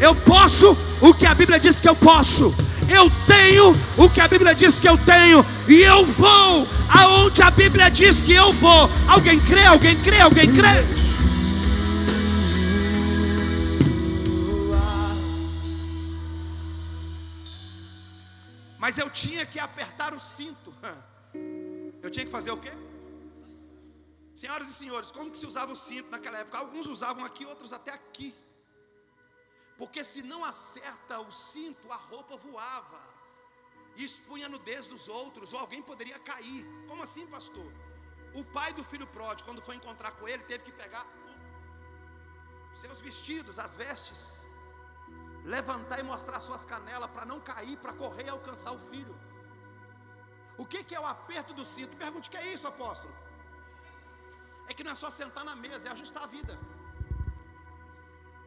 Eu 0.00 0.14
posso 0.14 0.76
o 1.00 1.14
que 1.14 1.26
a 1.26 1.34
Bíblia 1.34 1.60
diz 1.60 1.80
que 1.80 1.88
eu 1.88 1.94
posso. 1.94 2.54
Eu 2.88 3.10
tenho 3.26 3.76
o 3.96 4.10
que 4.10 4.20
a 4.20 4.26
Bíblia 4.28 4.54
diz 4.54 4.80
que 4.80 4.88
eu 4.88 4.98
tenho. 4.98 5.44
E 5.68 5.80
eu 5.82 6.04
vou 6.04 6.66
aonde 6.88 7.42
a 7.42 7.50
Bíblia 7.50 7.90
diz 7.90 8.22
que 8.22 8.32
eu 8.32 8.52
vou. 8.52 8.90
Alguém 9.06 9.38
crê? 9.38 9.64
Alguém 9.66 9.96
crê? 9.96 10.20
Alguém 10.20 10.52
crê? 10.52 10.84
Mas 18.82 18.98
eu 18.98 19.08
tinha 19.08 19.46
que 19.46 19.60
apertar 19.60 20.12
o 20.12 20.18
cinto. 20.18 20.74
Eu 22.04 22.10
tinha 22.10 22.26
que 22.26 22.32
fazer 22.32 22.50
o 22.50 22.60
quê? 22.64 22.72
Senhoras 24.34 24.68
e 24.70 24.74
senhores, 24.74 25.12
como 25.12 25.30
que 25.30 25.38
se 25.38 25.46
usava 25.46 25.70
o 25.70 25.76
cinto 25.76 26.10
naquela 26.10 26.38
época? 26.38 26.58
Alguns 26.58 26.88
usavam 26.88 27.24
aqui, 27.24 27.44
outros 27.46 27.72
até 27.72 27.92
aqui. 27.92 28.34
Porque 29.78 30.02
se 30.02 30.20
não 30.24 30.44
acerta 30.44 31.20
o 31.20 31.30
cinto, 31.30 31.92
a 31.92 31.94
roupa 31.94 32.36
voava. 32.36 33.00
E 33.94 34.02
expunha 34.02 34.46
a 34.46 34.48
nudez 34.48 34.88
dos 34.88 35.06
outros, 35.06 35.52
ou 35.52 35.60
alguém 35.60 35.80
poderia 35.80 36.18
cair. 36.18 36.66
Como 36.88 37.04
assim, 37.04 37.24
pastor? 37.28 37.72
O 38.34 38.44
pai 38.44 38.72
do 38.72 38.82
filho 38.82 39.06
pródigo, 39.06 39.48
quando 39.48 39.62
foi 39.62 39.76
encontrar 39.76 40.10
com 40.10 40.26
ele, 40.26 40.42
teve 40.42 40.64
que 40.64 40.72
pegar 40.72 41.06
os 42.72 42.80
seus 42.80 43.00
vestidos, 43.00 43.60
as 43.60 43.76
vestes, 43.76 44.44
levantar 45.44 45.98
e 45.98 46.02
mostrar 46.02 46.38
suas 46.40 46.64
canelas 46.64 47.10
para 47.10 47.26
não 47.26 47.40
cair, 47.40 47.76
para 47.76 47.92
correr 47.92 48.26
e 48.26 48.28
alcançar 48.28 48.72
o 48.72 48.78
filho. 48.78 49.14
O 50.56 50.64
que, 50.64 50.84
que 50.84 50.94
é 50.94 51.00
o 51.00 51.06
aperto 51.06 51.52
do 51.52 51.64
cinto? 51.64 51.96
Pergunte 51.96 52.28
o 52.28 52.32
que 52.32 52.36
é 52.36 52.52
isso, 52.52 52.66
apóstolo. 52.66 53.14
É 54.68 54.74
que 54.74 54.84
não 54.84 54.92
é 54.92 54.94
só 54.94 55.10
sentar 55.10 55.44
na 55.44 55.56
mesa, 55.56 55.88
é 55.88 55.90
ajustar 55.92 56.22
a 56.24 56.26
vida. 56.26 56.58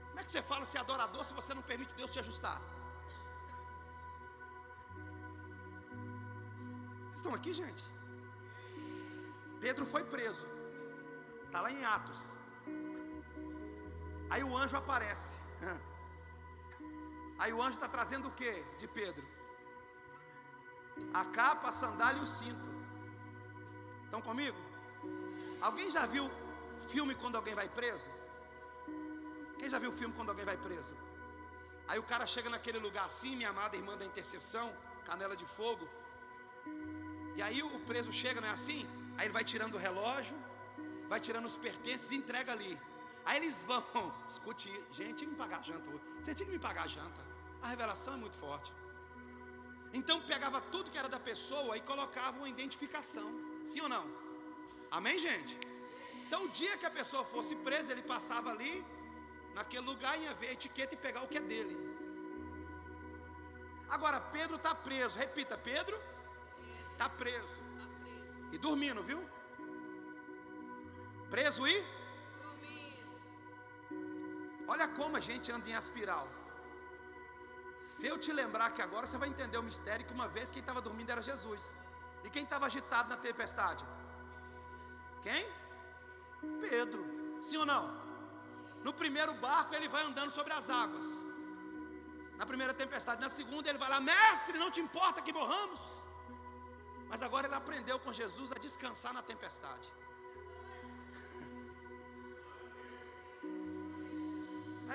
Como 0.08 0.20
é 0.20 0.24
que 0.24 0.32
você 0.32 0.41
fala 0.41 0.66
se 0.66 0.78
é 0.78 0.80
adorador 0.80 1.24
se 1.26 1.34
você 1.34 1.54
não 1.54 1.62
permite 1.62 1.96
Deus 1.96 2.14
te 2.14 2.20
ajustar? 2.20 2.62
Vocês 7.04 7.16
estão 7.16 7.34
aqui, 7.34 7.52
gente? 7.54 7.84
Pedro 9.60 9.86
foi 9.86 10.04
preso. 10.04 10.48
Está 11.46 11.60
lá 11.62 11.72
em 11.72 11.84
Atos. 11.84 12.38
Aí 14.30 14.43
o 14.43 14.56
anjo 14.58 14.78
aparece. 14.78 15.39
Aí 17.38 17.51
o 17.53 17.61
anjo 17.61 17.77
está 17.77 17.88
trazendo 17.88 18.27
o 18.27 18.31
que 18.31 18.51
de 18.77 18.88
Pedro? 18.88 19.25
A 21.13 21.25
capa, 21.25 21.67
a 21.69 21.71
sandália 21.71 22.19
e 22.19 22.23
o 22.23 22.27
cinto. 22.27 22.69
Estão 24.05 24.21
comigo? 24.21 24.57
Alguém 25.59 25.89
já 25.89 26.05
viu 26.05 26.29
filme 26.88 27.13
quando 27.15 27.36
alguém 27.36 27.55
vai 27.55 27.67
preso? 27.67 28.09
Quem 29.59 29.69
já 29.69 29.79
viu 29.79 29.91
filme 29.91 30.13
quando 30.13 30.29
alguém 30.29 30.45
vai 30.45 30.57
preso? 30.57 30.95
Aí 31.88 31.99
o 31.99 32.03
cara 32.03 32.25
chega 32.25 32.49
naquele 32.49 32.79
lugar 32.79 33.05
assim, 33.05 33.36
minha 33.36 33.49
amada 33.49 33.75
irmã 33.75 33.97
da 33.97 34.05
intercessão, 34.05 34.67
canela 35.05 35.36
de 35.36 35.45
fogo. 35.45 35.88
E 37.36 37.41
aí 37.41 37.61
o 37.61 37.79
preso 37.81 38.11
chega, 38.11 38.39
não 38.41 38.47
é 38.47 38.51
assim? 38.51 38.88
Aí 39.17 39.25
ele 39.25 39.33
vai 39.33 39.43
tirando 39.43 39.75
o 39.75 39.77
relógio, 39.77 40.36
vai 41.07 41.19
tirando 41.19 41.45
os 41.45 41.57
pertences 41.57 42.09
e 42.11 42.15
entrega 42.15 42.51
ali. 42.51 42.79
Aí 43.26 43.38
eles 43.38 43.63
vão, 43.63 43.84
escute, 44.30 44.69
gente, 44.91 45.15
tinha 45.15 45.15
que 45.15 45.26
me 45.28 45.36
pagar 45.36 45.59
a 45.59 45.61
janta 45.61 45.89
hoje. 45.89 46.03
Você 46.21 46.36
tinha 46.36 46.45
que 46.45 46.51
me 46.53 46.59
pagar 46.59 46.88
janta. 46.88 47.21
A 47.61 47.67
revelação 47.67 48.13
é 48.13 48.17
muito 48.17 48.36
forte. 48.36 48.71
Então 49.93 50.21
pegava 50.21 50.59
tudo 50.73 50.91
que 50.91 50.97
era 50.97 51.09
da 51.09 51.19
pessoa 51.19 51.78
e 51.78 51.82
colocava 51.82 52.38
uma 52.38 52.49
identificação. 52.49 53.30
Sim 53.65 53.82
ou 53.82 53.89
não? 53.89 54.05
Amém, 54.91 55.17
gente? 55.17 55.57
Então 56.28 56.45
o 56.45 56.49
dia 56.49 56.78
que 56.78 56.86
a 56.86 56.91
pessoa 56.91 57.23
fosse 57.23 57.55
presa, 57.67 57.91
ele 57.91 58.03
passava 58.03 58.51
ali, 58.51 58.86
naquele 59.53 59.86
lugar, 59.86 60.19
ia 60.19 60.34
ver 60.34 60.49
a 60.49 60.53
etiqueta 60.53 60.93
e 60.93 60.97
pegar 60.97 61.23
o 61.23 61.28
que 61.28 61.38
é 61.38 61.41
dele. 61.41 61.76
Agora, 63.89 64.19
Pedro 64.19 64.57
está 64.57 64.73
preso. 64.76 65.17
Repita, 65.17 65.57
Pedro 65.57 65.97
está 66.91 67.09
preso. 67.09 67.59
E 68.51 68.57
dormindo, 68.57 69.01
viu? 69.03 69.21
Preso 71.30 71.67
e? 71.67 71.95
Olha 74.68 74.88
como 74.88 75.18
a 75.18 75.20
gente 75.20 75.51
anda 75.51 75.70
em 75.70 75.76
aspiral. 75.76 76.28
Se 77.78 78.07
eu 78.07 78.18
te 78.18 78.32
lembrar 78.32 78.72
que 78.72 78.82
agora 78.82 79.05
você 79.05 79.18
vai 79.18 79.30
entender 79.30 79.57
o 79.57 79.63
mistério 79.63 80.05
que 80.05 80.13
uma 80.13 80.28
vez 80.28 80.49
quem 80.49 80.61
estava 80.61 80.82
dormindo 80.82 81.09
era 81.09 81.22
Jesus. 81.22 81.78
E 82.24 82.30
quem 82.30 82.43
estava 82.43 82.66
agitado 82.66 83.09
na 83.09 83.18
tempestade? 83.18 83.86
Quem? 85.22 85.45
Pedro. 86.61 87.03
Sim 87.39 87.57
ou 87.57 87.66
não? 87.66 87.84
No 88.84 88.93
primeiro 88.93 89.34
barco 89.34 89.76
ele 89.76 89.88
vai 89.88 90.03
andando 90.03 90.32
sobre 90.32 90.53
as 90.53 90.70
águas. 90.70 91.07
Na 92.38 92.45
primeira 92.45 92.74
tempestade, 92.74 93.22
na 93.22 93.30
segunda 93.30 93.70
ele 93.70 93.78
vai 93.78 93.89
lá, 93.89 93.99
mestre, 93.99 94.57
não 94.57 94.70
te 94.70 94.82
importa 94.82 95.22
que 95.22 95.34
morramos. 95.34 95.80
Mas 97.07 97.22
agora 97.22 97.47
ele 97.47 97.55
aprendeu 97.55 97.97
com 97.99 98.11
Jesus 98.11 98.51
a 98.51 98.55
descansar 98.55 99.13
na 99.13 99.22
tempestade. 99.22 99.88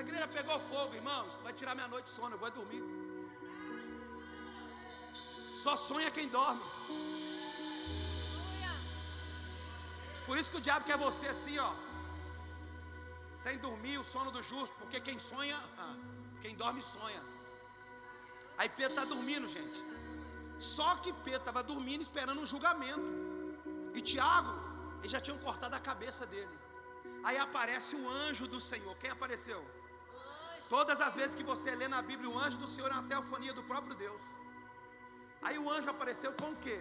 A 0.01 0.03
igreja 0.03 0.27
pegou 0.35 0.59
fogo, 0.59 0.95
irmãos. 0.99 1.33
Vai 1.43 1.53
tirar 1.53 1.73
minha 1.79 1.87
noite 1.87 2.05
de 2.05 2.13
sono, 2.17 2.33
eu 2.35 2.39
vou 2.43 2.49
dormir. 2.49 2.83
Só 5.63 5.73
sonha 5.75 6.09
quem 6.09 6.27
dorme. 6.27 6.63
Por 10.25 10.35
isso 10.39 10.49
que 10.51 10.57
o 10.57 10.65
diabo 10.67 10.85
quer 10.89 10.97
você 10.97 11.27
assim, 11.33 11.55
ó. 11.59 11.71
Sem 13.43 13.59
dormir, 13.59 13.99
o 13.99 14.03
sono 14.03 14.31
do 14.31 14.41
justo. 14.51 14.75
Porque 14.79 14.99
quem 14.99 15.19
sonha, 15.19 15.59
quem 16.41 16.55
dorme 16.55 16.81
sonha. 16.81 17.21
Aí 18.57 18.69
Pedro 18.69 18.93
está 18.93 19.05
dormindo, 19.05 19.47
gente. 19.47 19.79
Só 20.57 20.95
que 20.95 21.13
Pedro 21.27 21.41
estava 21.41 21.61
dormindo 21.61 22.01
esperando 22.01 22.41
um 22.41 22.49
julgamento. 22.53 23.11
E 23.93 24.01
Tiago, 24.01 24.55
eles 25.01 25.11
já 25.11 25.21
tinham 25.21 25.37
cortado 25.45 25.75
a 25.75 25.79
cabeça 25.91 26.25
dele. 26.25 26.55
Aí 27.23 27.37
aparece 27.37 27.95
o 27.95 28.09
anjo 28.09 28.47
do 28.47 28.59
Senhor. 28.71 28.95
Quem 28.97 29.11
apareceu? 29.11 29.61
Todas 30.73 31.01
as 31.05 31.13
vezes 31.19 31.35
que 31.35 31.43
você 31.43 31.69
lê 31.75 31.87
na 31.93 32.01
Bíblia 32.01 32.29
o 32.29 32.39
anjo 32.39 32.57
do 32.57 32.67
Senhor 32.73 32.89
é 32.91 32.93
uma 32.93 33.09
teofonia 33.13 33.53
do 33.57 33.63
próprio 33.71 33.93
Deus. 33.93 34.21
Aí 35.41 35.57
o 35.59 35.69
anjo 35.69 35.89
apareceu 35.89 36.31
com 36.31 36.51
o 36.51 36.55
quê? 36.55 36.77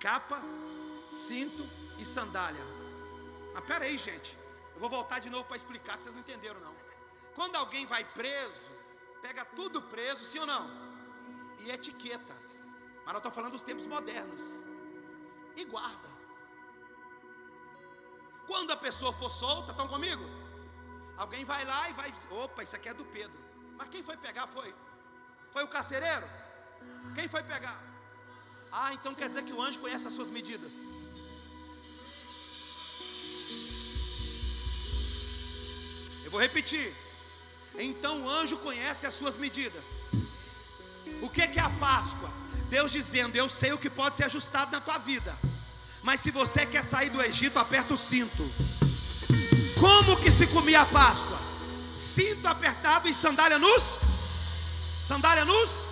Capa, 0.00 0.40
cinto 1.08 1.64
e 2.00 2.04
sandália. 2.04 2.64
Mas 3.54 3.64
pera 3.64 3.84
aí, 3.84 3.96
gente. 3.96 4.36
Eu 4.74 4.80
vou 4.80 4.90
voltar 4.90 5.20
de 5.20 5.30
novo 5.30 5.44
para 5.44 5.56
explicar 5.56 5.96
que 5.96 6.02
vocês 6.02 6.14
não 6.16 6.22
entenderam 6.22 6.58
não. 6.66 6.74
Quando 7.36 7.54
alguém 7.54 7.86
vai 7.86 8.02
preso, 8.02 8.68
pega 9.22 9.44
tudo 9.44 9.80
preso, 9.82 10.24
sim 10.24 10.40
ou 10.40 10.46
não? 10.46 10.68
E 11.60 11.70
etiqueta. 11.70 12.34
Mas 13.04 13.14
eu 13.14 13.18
estou 13.18 13.30
falando 13.30 13.52
dos 13.52 13.62
tempos 13.62 13.86
modernos. 13.86 14.42
E 15.54 15.64
guarda. 15.64 16.10
Quando 18.48 18.72
a 18.72 18.76
pessoa 18.76 19.12
for 19.12 19.30
solta, 19.30 19.70
estão 19.70 19.86
comigo? 19.86 20.39
Alguém 21.22 21.44
vai 21.44 21.62
lá 21.66 21.90
e 21.90 21.92
vai, 21.92 22.10
opa, 22.30 22.62
isso 22.62 22.74
aqui 22.74 22.88
é 22.88 22.94
do 22.94 23.04
Pedro. 23.04 23.38
Mas 23.76 23.88
quem 23.88 24.02
foi 24.02 24.16
pegar 24.16 24.46
foi? 24.46 24.74
Foi 25.52 25.62
o 25.62 25.68
carcereiro? 25.68 26.26
Quem 27.14 27.28
foi 27.28 27.42
pegar? 27.42 27.78
Ah, 28.72 28.94
então 28.94 29.14
quer 29.14 29.28
dizer 29.28 29.42
que 29.42 29.52
o 29.52 29.60
anjo 29.60 29.78
conhece 29.80 30.06
as 30.08 30.14
suas 30.14 30.30
medidas. 30.30 30.72
Eu 36.24 36.30
vou 36.30 36.40
repetir. 36.40 36.90
Então 37.78 38.22
o 38.22 38.30
anjo 38.30 38.56
conhece 38.56 39.04
as 39.04 39.12
suas 39.12 39.36
medidas. 39.36 39.86
O 41.20 41.28
que 41.28 41.42
é 41.42 41.60
a 41.60 41.68
Páscoa? 41.68 42.30
Deus 42.70 42.92
dizendo: 42.92 43.36
Eu 43.36 43.46
sei 43.50 43.74
o 43.74 43.78
que 43.78 43.90
pode 43.90 44.16
ser 44.16 44.24
ajustado 44.24 44.72
na 44.72 44.80
tua 44.80 44.96
vida. 44.96 45.36
Mas 46.02 46.20
se 46.20 46.30
você 46.30 46.64
quer 46.64 46.82
sair 46.82 47.10
do 47.10 47.20
Egito, 47.20 47.58
aperta 47.58 47.92
o 47.92 47.98
cinto. 47.98 48.69
Como 49.80 50.20
que 50.20 50.30
se 50.30 50.46
comia 50.46 50.82
a 50.82 50.86
Páscoa? 50.86 51.38
Cinto 51.94 52.46
apertado 52.46 53.08
e 53.08 53.14
sandália 53.14 53.58
nos? 53.58 53.98
Sandália 55.02 55.44
nos? 55.46 55.82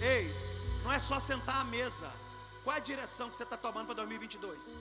Ei, 0.00 0.32
não 0.84 0.92
é 0.92 0.98
só 1.00 1.18
sentar 1.18 1.60
à 1.62 1.64
mesa. 1.64 2.08
Qual 2.62 2.74
é 2.74 2.78
a 2.78 2.82
direção 2.82 3.28
que 3.28 3.36
você 3.36 3.42
está 3.42 3.56
tomando 3.56 3.86
para 3.86 3.96
2022? 3.96 4.76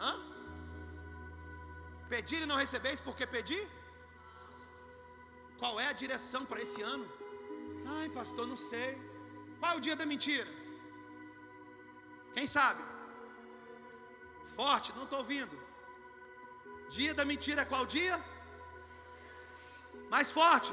Hã? 0.00 0.14
Pedir 2.08 2.42
e 2.42 2.46
não 2.46 2.56
recebeis 2.56 2.98
porque 2.98 3.26
pedir? 3.26 3.68
Qual 5.58 5.78
é 5.78 5.88
a 5.88 5.92
direção 5.92 6.46
para 6.46 6.62
esse 6.62 6.80
ano? 6.80 7.06
Ai, 7.98 8.08
pastor, 8.08 8.46
não 8.46 8.56
sei. 8.56 8.98
Qual 9.60 9.72
é 9.72 9.76
o 9.76 9.80
dia 9.80 9.96
da 9.96 10.06
mentira? 10.06 10.50
Quem 12.32 12.46
sabe? 12.46 12.93
Forte, 14.58 14.92
não 14.96 15.04
estou 15.04 15.20
ouvindo. 15.24 15.56
Dia 16.96 17.12
da 17.18 17.24
mentira 17.24 17.62
é 17.62 17.70
qual 17.72 17.84
dia? 17.96 18.16
Mais 20.14 20.30
forte. 20.30 20.72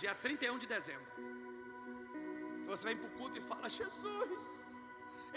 Dia 0.00 0.14
31 0.14 0.58
de 0.62 0.66
dezembro. 0.66 1.06
Você 2.70 2.84
vem 2.88 2.96
para 3.00 3.08
o 3.10 3.16
culto 3.18 3.38
e 3.38 3.40
fala: 3.50 3.68
Jesus, 3.80 4.42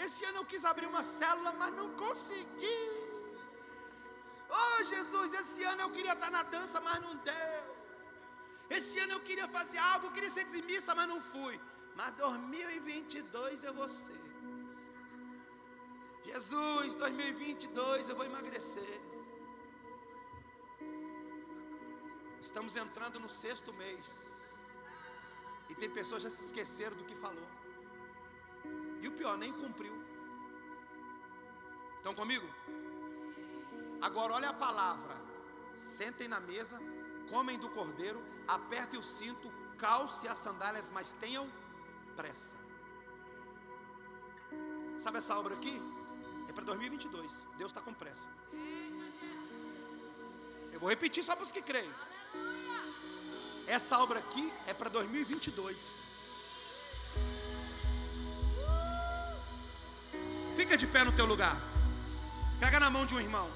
esse 0.04 0.24
ano 0.28 0.38
eu 0.40 0.46
quis 0.52 0.64
abrir 0.72 0.86
uma 0.86 1.02
célula, 1.02 1.52
mas 1.60 1.72
não 1.80 1.88
consegui. 2.04 2.82
Oh 4.60 4.82
Jesus, 4.92 5.32
esse 5.40 5.62
ano 5.72 5.82
eu 5.82 5.90
queria 5.96 6.14
estar 6.18 6.30
na 6.30 6.42
dança, 6.42 6.80
mas 6.88 7.00
não 7.06 7.14
deu. 7.30 7.62
Esse 8.68 8.98
ano 9.04 9.14
eu 9.14 9.20
queria 9.28 9.48
fazer 9.56 9.78
algo, 9.78 10.06
eu 10.06 10.12
queria 10.16 10.30
ser 10.36 10.44
dizimista, 10.44 10.94
mas 10.94 11.08
não 11.12 11.20
fui. 11.20 11.58
Mas 11.94 12.14
2022 12.16 13.64
eu 13.64 13.74
vou 13.80 13.88
ser. 13.88 14.31
Jesus, 16.24 16.94
2022 16.94 18.08
eu 18.08 18.16
vou 18.16 18.24
emagrecer. 18.24 19.00
Estamos 22.40 22.76
entrando 22.76 23.20
no 23.20 23.28
sexto 23.28 23.72
mês. 23.74 24.30
E 25.68 25.74
tem 25.74 25.90
pessoas 25.90 26.22
que 26.22 26.28
já 26.28 26.36
se 26.36 26.46
esqueceram 26.46 26.96
do 26.96 27.04
que 27.04 27.14
falou. 27.14 27.48
E 29.00 29.08
o 29.08 29.12
pior, 29.12 29.36
nem 29.36 29.52
cumpriu. 29.52 29.94
Estão 31.96 32.14
comigo? 32.14 32.46
Agora 34.00 34.34
olha 34.34 34.50
a 34.50 34.54
palavra. 34.54 35.16
Sentem 35.76 36.28
na 36.28 36.40
mesa, 36.40 36.78
comem 37.30 37.58
do 37.58 37.70
cordeiro, 37.70 38.22
apertem 38.46 38.98
o 38.98 39.02
cinto, 39.02 39.50
calce 39.78 40.28
as 40.28 40.38
sandálias, 40.38 40.88
mas 40.88 41.12
tenham 41.14 41.50
pressa. 42.14 42.56
Sabe 44.98 45.18
essa 45.18 45.36
obra 45.36 45.54
aqui? 45.54 45.80
É 46.52 46.54
para 46.54 46.64
2022. 46.64 47.46
Deus 47.56 47.70
está 47.70 47.80
com 47.80 47.94
pressa. 47.94 48.28
Eu 50.70 50.78
vou 50.78 50.90
repetir 50.90 51.24
só 51.24 51.34
para 51.34 51.44
os 51.44 51.50
que 51.50 51.62
creem. 51.62 51.90
Essa 53.66 53.98
obra 53.98 54.18
aqui 54.18 54.52
é 54.66 54.74
para 54.74 54.90
2022. 54.90 56.12
Fica 60.54 60.76
de 60.76 60.86
pé 60.86 61.04
no 61.04 61.12
teu 61.12 61.24
lugar. 61.24 61.56
Pega 62.60 62.78
na 62.78 62.90
mão 62.90 63.06
de 63.06 63.14
um 63.14 63.20
irmão. 63.20 63.50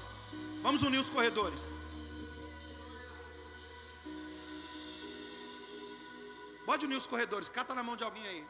Vamos 0.63 0.81
unir 0.81 0.97
os 0.97 1.11
corredores. 1.11 1.61
Pode 6.65 6.85
unir 6.87 6.97
os 6.97 7.05
corredores. 7.05 7.47
Cata 7.47 7.75
na 7.75 7.83
mão 7.83 7.95
de 7.95 8.03
alguém 8.03 8.27
aí. 8.27 8.47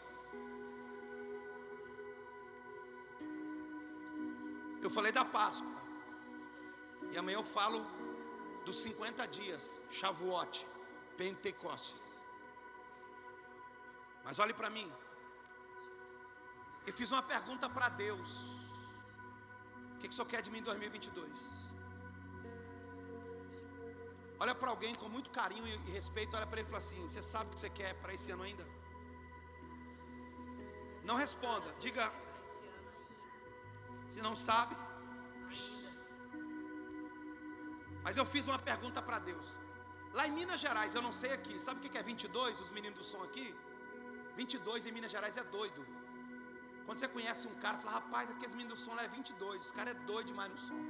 Eu 4.88 4.92
falei 4.98 5.12
da 5.12 5.26
Páscoa. 5.38 5.78
E 7.12 7.18
amanhã 7.18 7.40
eu 7.40 7.48
falo 7.58 7.80
dos 8.66 8.78
50 8.84 9.28
dias. 9.38 9.64
Shavuot. 9.98 10.66
Pentecostes. 11.22 12.04
Mas 14.26 14.40
olhe 14.44 14.54
para 14.60 14.70
mim. 14.70 14.90
Eu 16.88 16.94
fiz 17.00 17.12
uma 17.12 17.24
pergunta 17.34 17.70
para 17.70 17.90
Deus. 17.90 18.30
O 19.94 19.98
que, 20.00 20.08
que 20.08 20.14
o 20.14 20.18
Senhor 20.18 20.30
quer 20.34 20.42
de 20.46 20.52
mim 20.52 20.60
em 20.60 20.68
2022? 20.72 21.68
Olha 24.40 24.56
para 24.56 24.70
alguém 24.70 24.94
com 25.02 25.10
muito 25.10 25.30
carinho 25.32 25.66
e 25.68 25.92
respeito, 25.98 26.38
olha 26.38 26.48
para 26.48 26.60
ele 26.60 26.68
e 26.68 26.72
fala 26.72 26.84
assim: 26.86 27.02
Você 27.10 27.24
sabe 27.34 27.48
o 27.48 27.54
que 27.56 27.60
você 27.60 27.72
quer 27.82 27.94
para 28.02 28.14
esse 28.14 28.32
ano 28.32 28.44
ainda? 28.44 28.66
Não 31.04 31.16
responda, 31.26 31.70
diga. 31.86 32.06
Se 34.08 34.22
não 34.28 34.36
sabe. 34.36 34.76
Mas 38.04 38.18
eu 38.18 38.26
fiz 38.26 38.48
uma 38.48 38.60
pergunta 38.60 39.02
para 39.02 39.20
Deus. 39.20 39.48
Lá 40.18 40.26
em 40.28 40.32
Minas 40.32 40.60
Gerais, 40.66 40.96
eu 40.96 41.02
não 41.02 41.12
sei 41.12 41.32
aqui, 41.34 41.60
sabe 41.60 41.78
o 41.80 41.90
que 41.90 41.98
é 41.98 42.04
22? 42.04 42.62
Os 42.66 42.70
meninos 42.70 42.98
do 43.00 43.04
som 43.04 43.22
aqui? 43.24 43.48
22 44.36 44.86
em 44.86 44.92
Minas 44.92 45.12
Gerais 45.12 45.36
é 45.38 45.44
doido. 45.44 45.86
Quando 46.86 47.00
você 47.00 47.08
conhece 47.08 47.48
um 47.48 47.56
cara, 47.56 47.78
fala, 47.78 47.96
rapaz, 47.96 48.32
aqueles 48.32 48.54
meninos 48.54 48.80
do 48.80 48.84
som 48.86 48.94
lá 48.94 49.04
é 49.04 49.10
22. 49.10 49.66
Os 49.66 49.72
caras 49.72 49.94
é 49.94 50.00
doido 50.12 50.28
demais 50.28 50.50
no 50.50 50.58
som. 50.58 50.82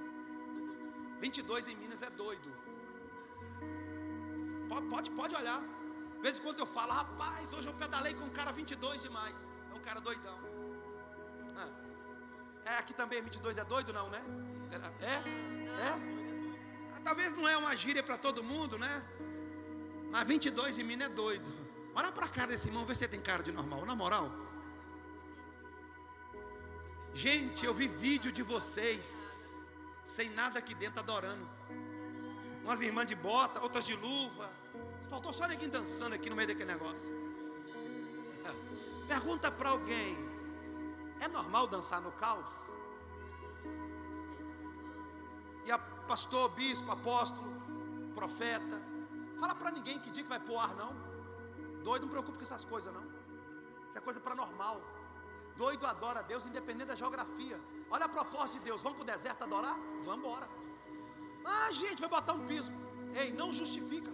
22 1.20 1.68
em 1.70 1.76
Minas 1.76 2.03
é 2.03 2.09
doido. 2.11 2.49
Pode, 4.70 4.88
pode, 4.88 5.11
pode 5.11 5.36
olhar. 5.36 5.61
De 6.18 6.22
vez 6.22 6.38
em 6.38 6.41
quando 6.41 6.59
eu 6.59 6.65
falo, 6.65 6.93
rapaz, 6.93 7.51
hoje 7.51 7.68
eu 7.68 7.74
pedalei 7.74 8.13
com 8.13 8.26
um 8.26 8.30
cara 8.30 8.51
22 8.51 9.01
demais. 9.01 9.47
É 9.72 9.74
um 9.74 9.82
cara 9.82 9.99
doidão. 9.99 10.47
É, 12.66 12.78
aqui 12.78 12.93
também 12.93 13.22
22 13.22 13.58
é 13.58 13.64
doido, 13.64 13.93
não, 13.93 14.10
né? 14.10 14.22
É? 15.01 15.05
É? 15.88 15.93
Ah, 16.95 16.99
talvez 17.03 17.34
não 17.34 17.47
é 17.47 17.55
uma 17.58 17.76
gíria 17.76 18.03
para 18.03 18.18
todo 18.18 18.43
mundo, 18.43 18.78
né? 18.78 19.03
Mas 20.12 20.28
22 20.28 20.80
em 20.80 20.84
Minas 20.84 21.10
é 21.10 21.14
doido. 21.14 21.45
Olha 21.95 22.12
para 22.12 22.26
a 22.26 22.30
cara 22.30 22.47
desse 22.47 22.68
irmão, 22.68 22.86
vê 22.86 22.93
se 22.93 23.08
tem 23.08 23.20
cara 23.20 23.41
de 23.41 23.51
normal. 23.51 23.86
Na 23.86 23.95
moral. 23.95 24.32
Gente, 27.14 27.66
eu 27.66 27.74
vi 27.74 27.88
vídeo 27.88 28.32
de 28.32 28.43
vocês 28.43 29.38
sem 30.03 30.30
nada 30.30 30.60
aqui 30.60 30.76
dentro 30.76 30.99
adorando. 30.99 31.49
Umas 32.64 32.82
irmãs 32.82 33.08
de 33.08 33.16
bota, 33.16 33.62
outras 33.62 33.86
de 33.86 33.95
luva. 33.95 34.51
Faltou 35.10 35.34
só 35.34 35.47
ninguém 35.47 35.70
dançando 35.70 36.14
aqui 36.14 36.30
no 36.30 36.36
meio 36.36 36.49
daquele 36.49 36.72
negócio. 36.72 37.10
Pergunta 39.08 39.51
para 39.51 39.70
alguém: 39.70 40.16
é 41.20 41.28
normal 41.28 41.68
dançar 41.68 42.01
no 42.01 42.11
caos? 42.11 42.53
E 45.65 45.72
a 45.72 45.78
pastor, 45.78 46.49
bispo, 46.49 46.89
apóstolo, 46.91 47.49
profeta, 48.15 48.82
fala 49.39 49.53
para 49.53 49.72
ninguém 49.72 49.99
que 49.99 50.09
dia 50.09 50.24
que 50.24 50.30
vai 50.30 50.39
pôr 50.39 50.57
ar 50.57 50.74
não. 50.76 50.91
Doido, 51.84 52.03
não 52.03 52.09
preocupe 52.09 52.38
com 52.38 52.43
essas 52.43 52.65
coisas 52.65 52.93
não. 52.93 53.05
Isso 53.88 53.97
é 53.97 54.01
coisa 54.01 54.20
para 54.20 54.36
normal. 54.36 54.82
Doido 55.55 55.86
adora 55.86 56.20
a 56.20 56.22
Deus 56.22 56.45
independente 56.45 56.88
da 56.88 56.95
geografia. 56.95 57.59
Olha 57.89 58.05
a 58.05 58.09
proposta 58.09 58.59
de 58.59 58.65
Deus: 58.65 58.82
vamos 58.82 58.97
para 58.97 59.03
o 59.03 59.11
deserto 59.13 59.43
adorar? 59.43 59.78
Vamos 60.01 60.18
embora. 60.20 60.47
Ah, 61.45 61.72
gente, 61.72 61.99
vai 61.99 62.09
botar 62.09 62.34
um 62.34 62.45
piso. 62.45 62.72
Ei, 63.15 63.32
não 63.32 63.51
justifica. 63.51 64.11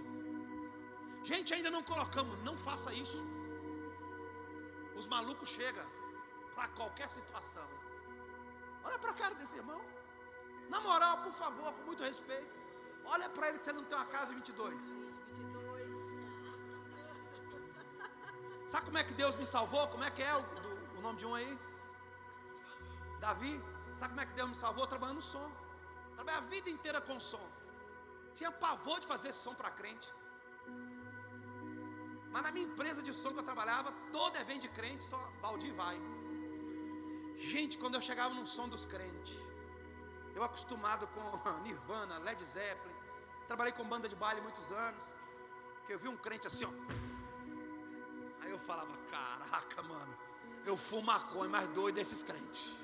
Gente, 1.24 1.54
ainda 1.54 1.72
não 1.72 1.84
colocamos, 1.84 2.38
não 2.44 2.56
faça 2.58 2.94
isso. 2.94 3.24
Os 4.96 5.08
malucos 5.08 5.50
chegam 5.50 5.86
para 6.56 6.68
qualquer 6.80 7.10
situação. 7.10 7.68
Olha 8.84 8.98
para 9.00 9.12
a 9.12 9.14
cara 9.22 9.36
desse 9.36 9.56
irmão. 9.62 9.82
Na 10.70 10.80
moral, 10.88 11.16
por 11.26 11.34
favor, 11.34 11.72
com 11.74 11.84
muito 11.90 12.04
respeito. 12.04 12.56
Olha 13.06 13.30
para 13.30 13.50
ele 13.50 13.60
se 13.60 13.70
ele 13.70 13.80
não 13.80 13.86
tem 13.86 13.98
uma 13.98 14.06
casa 14.06 14.28
de 14.28 14.36
22. 14.36 14.84
22. 14.84 15.94
Sabe 18.74 18.86
como 18.86 18.98
é 18.98 19.04
que 19.04 19.14
Deus 19.14 19.36
me 19.36 19.46
salvou? 19.46 19.88
Como 19.88 20.04
é 20.04 20.10
que 20.10 20.24
é 20.24 20.36
o, 20.36 20.42
do, 20.62 20.70
o 21.00 21.02
nome 21.02 21.18
de 21.20 21.26
um 21.26 21.36
aí? 21.36 21.60
Davi. 23.20 23.54
Sabe 23.96 24.10
como 24.14 24.22
é 24.22 24.26
que 24.26 24.34
Deus 24.34 24.50
me 24.50 24.56
salvou? 24.56 24.88
Trabalhando 24.88 25.18
no 25.18 25.22
som. 25.22 25.52
Trabalhei 26.16 26.40
a 26.40 26.44
vida 26.54 26.70
inteira 26.70 27.00
com 27.02 27.20
som. 27.20 27.46
Tinha 28.34 28.52
pavor 28.52 29.00
de 29.00 29.08
fazer 29.08 29.32
som 29.34 29.54
para 29.54 29.70
crente. 29.70 30.12
Mas 32.32 32.42
na 32.42 32.52
minha 32.52 32.66
empresa 32.66 33.04
de 33.04 33.14
som 33.14 33.32
que 33.32 33.40
eu 33.40 33.44
trabalhava, 33.44 33.92
todo 34.12 34.36
evento 34.38 34.62
de 34.62 34.70
crente, 34.70 35.04
só 35.04 35.20
Valdir 35.42 35.74
vai. 35.76 35.98
Gente, 37.38 37.78
quando 37.78 37.96
eu 37.96 38.02
chegava 38.02 38.34
no 38.34 38.46
som 38.46 38.68
dos 38.68 38.86
crentes, 38.86 39.38
eu 40.36 40.44
acostumado 40.44 41.08
com 41.08 41.22
Nirvana, 41.62 42.18
Led 42.20 42.44
Zeppelin, 42.44 42.96
trabalhei 43.48 43.74
com 43.74 43.84
banda 43.84 44.08
de 44.08 44.16
baile 44.16 44.42
muitos 44.42 44.72
anos, 44.72 45.18
que 45.86 45.94
eu 45.94 46.00
vi 46.00 46.08
um 46.08 46.18
crente 46.18 46.48
assim, 46.48 46.66
ó. 46.66 46.70
Aí 48.42 48.52
eu 48.52 48.60
falava, 48.60 48.98
caraca, 49.10 49.82
mano, 49.84 50.18
eu 50.66 50.76
fumo 50.76 51.04
maconha 51.04 51.50
mais 51.50 51.68
doido 51.70 51.96
desses 51.96 52.22
crentes. 52.24 52.76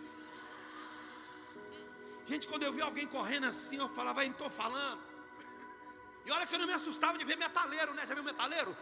Gente, 2.25 2.47
quando 2.47 2.63
eu 2.63 2.71
vi 2.71 2.81
alguém 2.81 3.07
correndo 3.07 3.45
assim, 3.47 3.77
eu 3.77 3.89
falava, 3.89 4.23
não 4.23 4.31
estou 4.31 4.49
falando. 4.49 5.01
E 6.25 6.31
olha 6.31 6.45
que 6.45 6.53
eu 6.53 6.59
não 6.59 6.67
me 6.67 6.73
assustava 6.73 7.17
de 7.17 7.25
ver 7.25 7.37
metaleiro, 7.37 7.93
né? 7.93 8.05
Já 8.05 8.13
viu 8.13 8.23
metaleiro? 8.23 8.75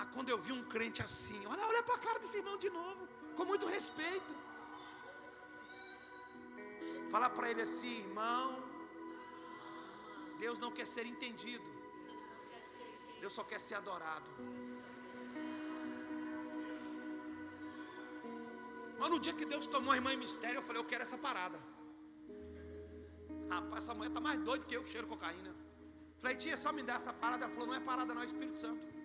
Mas 0.00 0.08
quando 0.14 0.30
eu 0.32 0.38
vi 0.44 0.52
um 0.58 0.62
crente 0.74 1.00
assim, 1.06 1.38
olha, 1.52 1.62
olha 1.70 1.82
para 1.86 1.96
a 1.96 2.02
cara 2.04 2.18
desse 2.18 2.36
irmão 2.38 2.56
de 2.62 2.70
novo, 2.76 3.02
com 3.36 3.44
muito 3.50 3.66
respeito. 3.66 4.34
Falar 7.10 7.28
para 7.36 7.50
ele 7.50 7.60
assim, 7.66 7.98
irmão, 8.04 8.46
Deus 10.44 10.58
não 10.64 10.70
quer 10.76 10.86
ser 10.86 11.04
entendido, 11.04 11.66
Deus 13.20 13.34
só 13.38 13.44
quer 13.50 13.60
ser 13.60 13.74
adorado. 13.74 14.30
Mas 19.00 19.10
no 19.10 19.20
dia 19.26 19.34
que 19.34 19.44
Deus 19.44 19.66
tomou 19.66 19.92
a 19.92 19.96
irmã 19.96 20.14
em 20.14 20.22
mistério, 20.26 20.60
eu 20.60 20.62
falei, 20.68 20.80
eu 20.80 20.86
quero 20.92 21.02
essa 21.02 21.18
parada. 21.18 21.60
Rapaz, 23.50 23.84
essa 23.84 23.94
mulher 23.98 24.08
está 24.08 24.22
mais 24.28 24.38
doida 24.48 24.64
que 24.64 24.76
eu 24.78 24.82
que 24.82 24.92
cheiro 24.94 25.06
cocaína. 25.06 25.52
Falei, 26.22 26.36
tia, 26.36 26.56
só 26.56 26.72
me 26.72 26.82
dá 26.82 26.94
essa 26.94 27.12
parada. 27.12 27.44
Ela 27.44 27.52
falou, 27.52 27.68
não 27.68 27.74
é 27.74 27.80
parada 27.80 28.14
não, 28.14 28.22
é 28.22 28.24
Espírito 28.24 28.58
Santo. 28.58 28.99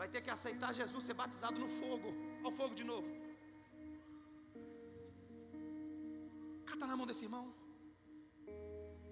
Vai 0.00 0.08
ter 0.14 0.20
que 0.24 0.32
aceitar 0.36 0.70
Jesus, 0.80 1.04
ser 1.04 1.16
batizado 1.22 1.58
no 1.64 1.68
fogo. 1.80 2.08
Olha 2.40 2.50
o 2.52 2.56
fogo 2.58 2.74
de 2.80 2.84
novo. 2.90 3.08
Cata 6.70 6.86
na 6.90 6.96
mão 6.98 7.06
desse 7.10 7.24
irmão. 7.28 7.46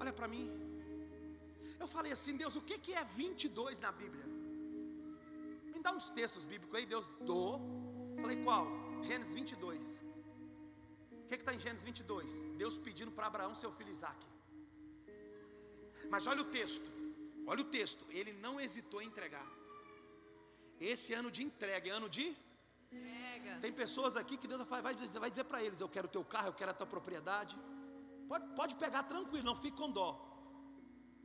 Olha 0.00 0.12
para 0.18 0.28
mim. 0.34 0.46
Eu 1.82 1.88
falei 1.94 2.12
assim, 2.16 2.36
Deus, 2.42 2.54
o 2.60 2.62
que, 2.68 2.78
que 2.84 2.92
é 3.00 3.04
22 3.04 3.80
na 3.86 3.90
Bíblia? 4.00 4.26
Me 5.72 5.80
dá 5.86 5.92
uns 5.98 6.08
textos 6.18 6.44
bíblicos 6.52 6.78
aí, 6.78 6.86
Deus, 6.94 7.06
dou. 7.30 7.50
Falei, 8.22 8.38
qual? 8.46 8.66
Gênesis 9.02 9.34
22. 9.34 10.00
O 11.24 11.26
que 11.28 11.34
está 11.34 11.52
em 11.52 11.58
Gênesis 11.66 11.84
22? 11.84 12.32
Deus 12.62 12.78
pedindo 12.78 13.10
para 13.10 13.26
Abraão 13.26 13.54
seu 13.54 13.72
filho 13.72 13.90
Isaac. 13.90 14.24
Mas 16.08 16.26
olha 16.30 16.42
o 16.42 16.50
texto, 16.58 16.88
olha 17.46 17.62
o 17.62 17.70
texto, 17.78 18.04
ele 18.10 18.32
não 18.44 18.60
hesitou 18.60 19.02
em 19.02 19.08
entregar. 19.08 19.46
Esse 20.80 21.14
ano 21.14 21.30
de 21.30 21.42
entrega 21.42 21.88
é 21.88 21.92
ano 21.92 22.08
de. 22.08 22.36
Entrega. 22.92 23.58
Tem 23.60 23.72
pessoas 23.72 24.16
aqui 24.16 24.36
que 24.36 24.46
Deus 24.46 24.62
vai 24.64 24.94
dizer, 24.94 25.18
vai 25.18 25.30
dizer 25.30 25.44
para 25.44 25.62
eles: 25.62 25.80
Eu 25.80 25.88
quero 25.88 26.06
o 26.06 26.10
teu 26.10 26.24
carro, 26.24 26.48
eu 26.48 26.52
quero 26.52 26.70
a 26.70 26.74
tua 26.74 26.86
propriedade. 26.86 27.58
Pode, 28.28 28.46
pode 28.54 28.74
pegar 28.74 29.04
tranquilo, 29.04 29.44
não 29.44 29.54
fique 29.54 29.76
com 29.76 29.90
dó. 29.90 30.10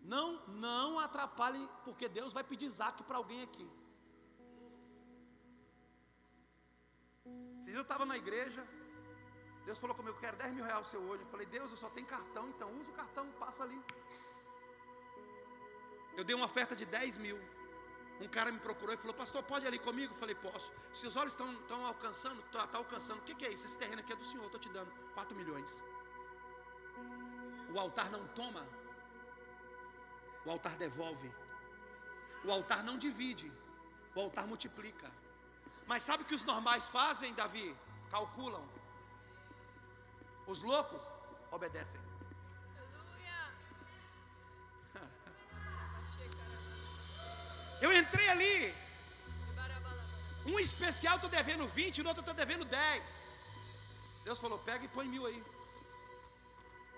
Não, 0.04 0.46
não 0.48 1.00
atrapalhe, 1.00 1.70
porque 1.84 2.08
Deus 2.08 2.34
vai 2.34 2.44
pedir 2.44 2.66
Isaac 2.66 3.04
para 3.04 3.18
alguém 3.18 3.42
aqui. 3.42 3.70
Se 7.60 7.72
eu 7.72 7.82
estava 7.82 8.06
na 8.06 8.18
igreja, 8.18 8.68
Deus 9.66 9.78
falou 9.78 9.96
comigo, 9.96 10.16
eu 10.16 10.20
quero 10.20 10.36
10 10.38 10.54
mil 10.54 10.66
reais 10.66 10.88
seu 10.88 11.02
hoje. 11.02 11.24
Eu 11.24 11.30
falei, 11.30 11.46
Deus, 11.46 11.70
eu 11.72 11.78
só 11.78 11.90
tenho 11.90 12.08
cartão, 12.08 12.50
então 12.50 12.80
usa 12.80 12.92
o 12.92 12.96
cartão, 12.96 13.32
passa 13.34 13.64
ali. 13.64 13.80
Eu 16.18 16.24
dei 16.24 16.36
uma 16.36 16.46
oferta 16.46 16.76
de 16.76 16.86
10 16.86 17.18
mil. 17.18 17.40
Um 18.22 18.28
cara 18.28 18.52
me 18.52 18.60
procurou 18.60 18.94
e 18.94 18.98
falou, 18.98 19.16
pastor, 19.16 19.42
pode 19.44 19.66
ir 19.66 19.68
ali 19.68 19.80
comigo? 19.80 20.14
Eu 20.14 20.18
falei, 20.18 20.36
posso. 20.36 20.72
Se 20.94 21.08
os 21.08 21.16
olhos 21.16 21.34
estão, 21.34 21.52
estão 21.54 21.84
alcançando, 21.86 22.40
está 22.42 22.68
tá 22.68 22.78
alcançando, 22.78 23.20
o 23.20 23.24
que, 23.24 23.34
que 23.34 23.46
é 23.46 23.52
isso? 23.52 23.66
Esse 23.66 23.78
terreno 23.78 24.02
aqui 24.02 24.14
é 24.14 24.16
do 24.16 24.24
Senhor, 24.24 24.46
estou 24.46 24.60
te 24.60 24.70
dando 24.70 24.92
4 25.16 25.36
milhões. 25.36 25.82
O 27.74 27.80
altar 27.80 28.12
não 28.12 28.28
toma, 28.40 28.64
o 30.46 30.52
altar 30.52 30.76
devolve. 30.76 31.32
O 32.44 32.52
altar 32.52 32.84
não 32.84 32.98
divide, 32.98 33.52
o 34.16 34.20
altar 34.20 34.46
multiplica. 34.48 35.12
Mas 35.88 36.04
sabe 36.04 36.24
o 36.24 36.26
que 36.26 36.36
os 36.36 36.44
normais 36.44 36.88
fazem, 36.88 37.34
Davi? 37.34 37.76
Calculam. 38.10 38.64
Os 40.48 40.62
loucos 40.62 41.16
obedecem. 41.52 42.11
Entrei 48.12 48.30
ali. 48.30 48.76
Um 50.46 50.60
especial 50.60 51.16
estou 51.16 51.30
devendo 51.30 51.68
20, 51.68 52.04
no 52.04 52.10
outro 52.10 52.22
estou 52.22 52.36
devendo 52.36 52.66
10. 52.66 53.60
Deus 54.26 54.40
falou: 54.40 54.60
pega 54.60 54.84
e 54.86 54.88
põe 54.88 55.08
mil 55.08 55.26
aí. 55.26 55.42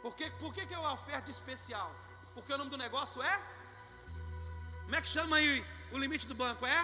Por 0.01 0.13
que, 0.15 0.29
por 0.31 0.53
que, 0.53 0.65
que 0.65 0.73
é 0.73 0.79
uma 0.79 0.93
oferta 0.93 1.29
especial? 1.29 1.89
Porque 2.33 2.51
o 2.51 2.57
nome 2.57 2.69
do 2.69 2.77
negócio 2.77 3.21
é? 3.21 3.35
Como 4.83 4.95
é 4.95 5.01
que 5.01 5.07
chama 5.07 5.37
aí 5.37 5.65
o 5.91 5.97
limite 5.97 6.25
do 6.27 6.35
banco? 6.35 6.65
É? 6.65 6.81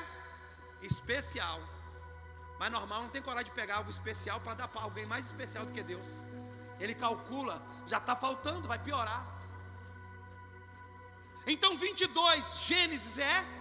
Especial. 0.82 1.60
Mas 2.60 2.72
normal 2.72 3.04
não 3.04 3.10
tem 3.10 3.22
coragem 3.22 3.50
de 3.52 3.60
pegar 3.60 3.78
algo 3.78 3.90
especial 3.90 4.40
para 4.42 4.54
dar 4.54 4.68
para 4.68 4.82
alguém 4.82 5.06
mais 5.06 5.26
especial 5.26 5.66
do 5.66 5.72
que 5.72 5.84
Deus. 5.84 6.10
Ele 6.80 6.94
calcula, 6.94 7.62
já 7.86 7.98
está 7.98 8.16
faltando, 8.16 8.68
vai 8.68 8.80
piorar. 8.80 9.26
Então 11.48 11.76
22, 11.76 12.60
Gênesis 12.68 13.18
é 13.18 13.59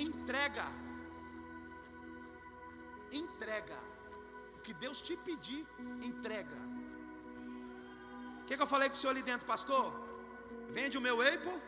entrega. 0.00 0.66
Entrega. 3.10 3.78
O 4.56 4.60
que 4.60 4.72
Deus 4.74 5.00
te 5.00 5.16
pedir, 5.16 5.66
entrega. 6.02 6.58
O 8.42 8.44
que, 8.46 8.56
que, 8.56 8.62
eu 8.62 8.66
falei 8.66 8.88
com 8.88 8.94
o 8.94 8.98
senhor 8.98 9.12
ali 9.12 9.22
dentro, 9.22 9.46
pastor? 9.46 9.92
Vende 10.70 10.96
o 10.96 11.00
meu 11.00 11.20
Apple? 11.20 11.60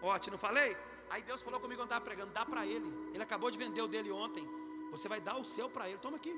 Ótimo, 0.00 0.32
não 0.32 0.38
falei? 0.38 0.76
Aí 1.10 1.22
Deus 1.22 1.42
falou 1.42 1.60
comigo 1.60 1.80
quando 1.80 1.90
estava 1.90 2.04
pregando, 2.04 2.32
dá 2.32 2.44
para 2.44 2.64
ele. 2.66 2.88
Ele 3.12 3.22
acabou 3.22 3.50
de 3.50 3.58
vender 3.58 3.82
o 3.82 3.88
dele 3.88 4.10
ontem. 4.10 4.46
Você 4.90 5.08
vai 5.08 5.20
dar 5.20 5.36
o 5.36 5.44
seu 5.44 5.68
para 5.68 5.88
ele. 5.88 5.98
Toma 5.98 6.16
aqui. 6.16 6.34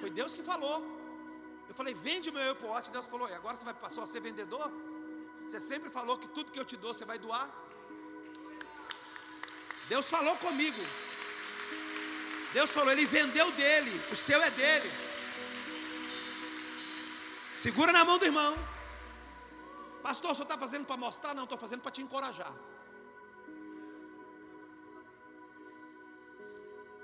Foi 0.00 0.10
Deus 0.10 0.34
que 0.34 0.42
falou. 0.42 0.78
Eu 1.68 1.74
falei, 1.74 1.94
vende 1.94 2.30
o 2.30 2.32
meu 2.32 2.52
Apple 2.52 2.66
Watch. 2.66 2.90
Deus 2.90 3.06
falou, 3.06 3.28
e 3.28 3.34
agora 3.34 3.56
você 3.56 3.64
vai 3.64 3.74
passar 3.74 4.02
a 4.02 4.06
ser 4.06 4.20
vendedor? 4.20 4.70
Você 5.46 5.60
sempre 5.60 5.90
falou 5.90 6.16
que 6.18 6.28
tudo 6.28 6.52
que 6.52 6.60
eu 6.60 6.64
te 6.64 6.76
dou 6.76 6.92
você 6.94 7.04
vai 7.04 7.18
doar. 7.18 7.48
Deus 9.88 10.08
falou 10.08 10.36
comigo. 10.36 10.82
Deus 12.52 12.70
falou, 12.72 12.90
ele 12.92 13.06
vendeu 13.06 13.50
dele, 13.52 13.92
o 14.10 14.16
seu 14.16 14.42
é 14.42 14.50
dele. 14.50 14.90
Segura 17.54 17.92
na 17.92 18.04
mão 18.04 18.18
do 18.18 18.24
irmão. 18.24 18.52
Pastor, 20.02 20.34
senhor 20.34 20.44
está 20.44 20.58
fazendo 20.58 20.86
para 20.86 20.96
mostrar? 20.96 21.34
Não, 21.34 21.44
estou 21.44 21.58
fazendo 21.58 21.82
para 21.82 21.90
te 21.90 22.02
encorajar. 22.02 22.52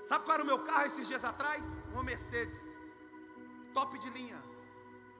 Sabe 0.03 0.23
qual 0.25 0.35
era 0.35 0.43
o 0.43 0.47
meu 0.47 0.59
carro 0.59 0.85
esses 0.87 1.07
dias 1.07 1.23
atrás? 1.23 1.83
Uma 1.91 2.03
Mercedes, 2.03 2.59
top 3.73 3.99
de 3.99 4.09
linha, 4.09 4.41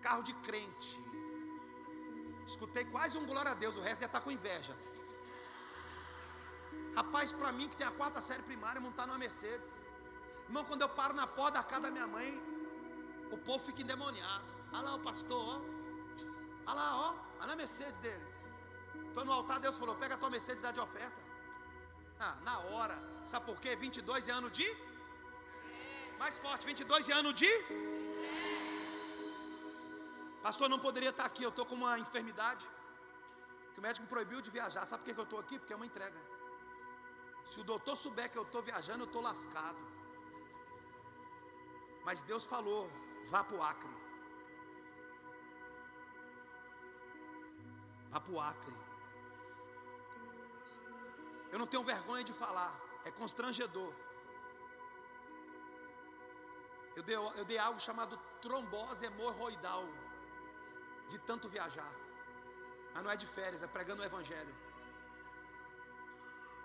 carro 0.02 0.24
de 0.24 0.34
crente. 0.48 1.07
Escutei 2.52 2.86
quase 2.86 3.18
um 3.18 3.26
glória 3.32 3.52
a 3.52 3.58
Deus, 3.64 3.76
o 3.78 3.82
resto 3.82 4.02
ia 4.04 4.06
estar 4.12 4.22
com 4.22 4.32
inveja. 4.32 4.76
Rapaz, 6.96 7.32
para 7.32 7.52
mim 7.52 7.68
que 7.70 7.78
tem 7.80 7.86
a 7.86 7.92
quarta 7.92 8.20
série 8.28 8.44
primária, 8.52 8.82
montar 8.82 9.06
numa 9.06 9.20
Mercedes. 9.26 9.70
Irmão, 10.48 10.64
quando 10.70 10.84
eu 10.86 10.90
paro 11.00 11.14
na 11.14 11.28
porta 11.28 11.60
da 11.60 11.64
casa 11.64 11.84
da 11.88 11.92
minha 11.92 12.08
mãe, 12.08 12.30
o 13.36 13.38
povo 13.38 13.64
fica 13.68 13.82
endemoniado. 13.82 14.46
Olha 14.72 14.82
lá 14.82 14.96
o 14.96 15.00
pastor, 15.00 15.44
ó. 15.56 15.58
Olha 16.68 16.74
lá, 16.80 16.88
ó. 17.06 17.10
Olha 17.42 17.54
a 17.54 17.56
Mercedes 17.56 18.00
dele. 18.00 18.26
Estou 19.10 19.26
no 19.26 19.34
altar, 19.34 19.60
Deus 19.60 19.78
falou: 19.78 19.96
pega 19.96 20.16
a 20.16 20.18
tua 20.18 20.30
Mercedes 20.30 20.62
e 20.62 20.64
dá 20.64 20.72
de 20.72 20.80
oferta. 20.80 21.20
Ah, 22.20 22.36
na 22.48 22.60
hora. 22.70 22.98
Sabe 23.26 23.46
por 23.46 23.60
quê? 23.60 23.76
22 23.76 24.30
é 24.30 24.32
ano 24.32 24.50
de? 24.50 24.68
Mais 26.18 26.38
forte, 26.38 26.66
22 26.66 27.10
é 27.10 27.14
ano 27.14 27.34
de? 27.34 27.52
Pastor, 30.48 30.70
não 30.70 30.80
poderia 30.80 31.10
estar 31.14 31.26
aqui, 31.30 31.44
eu 31.44 31.50
estou 31.54 31.66
com 31.70 31.76
uma 31.76 31.94
enfermidade. 32.04 32.66
Que 33.74 33.80
o 33.80 33.84
médico 33.86 34.04
me 34.04 34.12
proibiu 34.14 34.40
de 34.46 34.50
viajar. 34.50 34.86
Sabe 34.86 35.04
por 35.04 35.14
que 35.14 35.20
eu 35.20 35.26
estou 35.26 35.40
aqui? 35.40 35.60
Porque 35.60 35.74
é 35.74 35.76
uma 35.76 35.86
entrega. 35.90 36.20
Se 37.50 37.60
o 37.60 37.66
doutor 37.72 37.98
souber 38.04 38.32
que 38.32 38.38
eu 38.42 38.44
estou 38.44 38.62
viajando, 38.70 39.04
eu 39.04 39.10
estou 39.10 39.22
lascado. 39.22 39.82
Mas 42.06 42.24
Deus 42.32 42.46
falou: 42.54 42.90
vá 43.34 43.44
para 43.44 43.58
o 43.58 43.62
Acre. 43.72 43.94
Vá 48.14 48.22
para 48.22 48.34
o 48.38 48.40
Acre. 48.40 48.78
Eu 51.52 51.60
não 51.60 51.68
tenho 51.68 51.84
vergonha 51.94 52.24
de 52.24 52.32
falar, 52.32 52.74
é 53.04 53.12
constrangedor. 53.12 53.94
Eu 56.96 57.04
dei, 57.04 57.18
eu 57.18 57.46
dei 57.54 57.58
algo 57.70 57.82
chamado 57.82 58.16
trombose 58.42 59.06
hemorroidal 59.06 59.86
de 61.08 61.18
tanto 61.20 61.50
viajar. 61.50 61.92
Mas 62.94 63.04
não 63.04 63.12
é 63.12 63.16
de 63.16 63.28
férias, 63.28 63.64
é 63.64 63.68
pregando 63.68 64.02
o 64.02 64.06
Evangelho. 64.06 64.56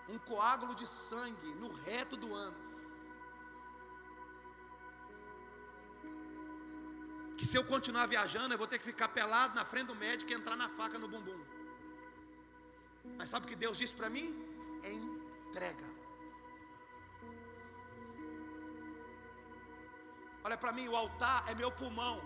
Um 0.09 0.19
coágulo 0.19 0.75
de 0.75 0.87
sangue 0.87 1.51
no 1.63 1.73
reto 1.87 2.17
do 2.17 2.35
ânus. 2.35 2.73
Que 7.37 7.47
se 7.47 7.57
eu 7.57 7.65
continuar 7.65 8.07
viajando, 8.07 8.55
eu 8.55 8.59
vou 8.59 8.67
ter 8.67 8.79
que 8.79 8.85
ficar 8.85 9.09
pelado 9.09 9.55
na 9.55 9.65
frente 9.65 9.89
do 9.89 9.95
médico 9.95 10.31
e 10.31 10.35
entrar 10.35 10.57
na 10.57 10.69
faca 10.69 10.99
no 10.99 11.09
bumbum. 11.09 11.41
Mas 13.17 13.29
sabe 13.29 13.47
o 13.47 13.49
que 13.49 13.57
Deus 13.57 13.79
disse 13.79 13.95
para 13.95 14.11
mim? 14.11 14.29
Entrega. 14.85 15.87
Olha 20.45 20.57
para 20.57 20.73
mim, 20.73 20.89
o 20.89 20.97
altar 20.97 21.45
é 21.49 21.55
meu 21.55 21.71
pulmão. 21.71 22.23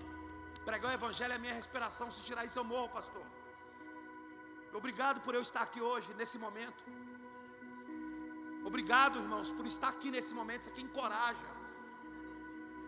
Pregar 0.68 0.90
o 0.90 0.94
evangelho 1.00 1.32
é 1.36 1.38
minha 1.38 1.56
respiração. 1.60 2.06
Se 2.10 2.22
tirar 2.28 2.44
isso, 2.48 2.58
eu 2.58 2.64
morro, 2.74 2.88
pastor. 2.98 3.26
Obrigado 4.80 5.18
por 5.26 5.34
eu 5.34 5.42
estar 5.48 5.62
aqui 5.66 5.80
hoje, 5.90 6.08
nesse 6.20 6.38
momento. 6.44 6.82
Obrigado, 8.70 9.20
irmãos, 9.24 9.50
por 9.58 9.66
estar 9.72 9.90
aqui 9.94 10.10
nesse 10.16 10.32
momento. 10.38 10.62
Isso 10.62 10.72
aqui 10.72 10.82
encoraja. 10.88 11.48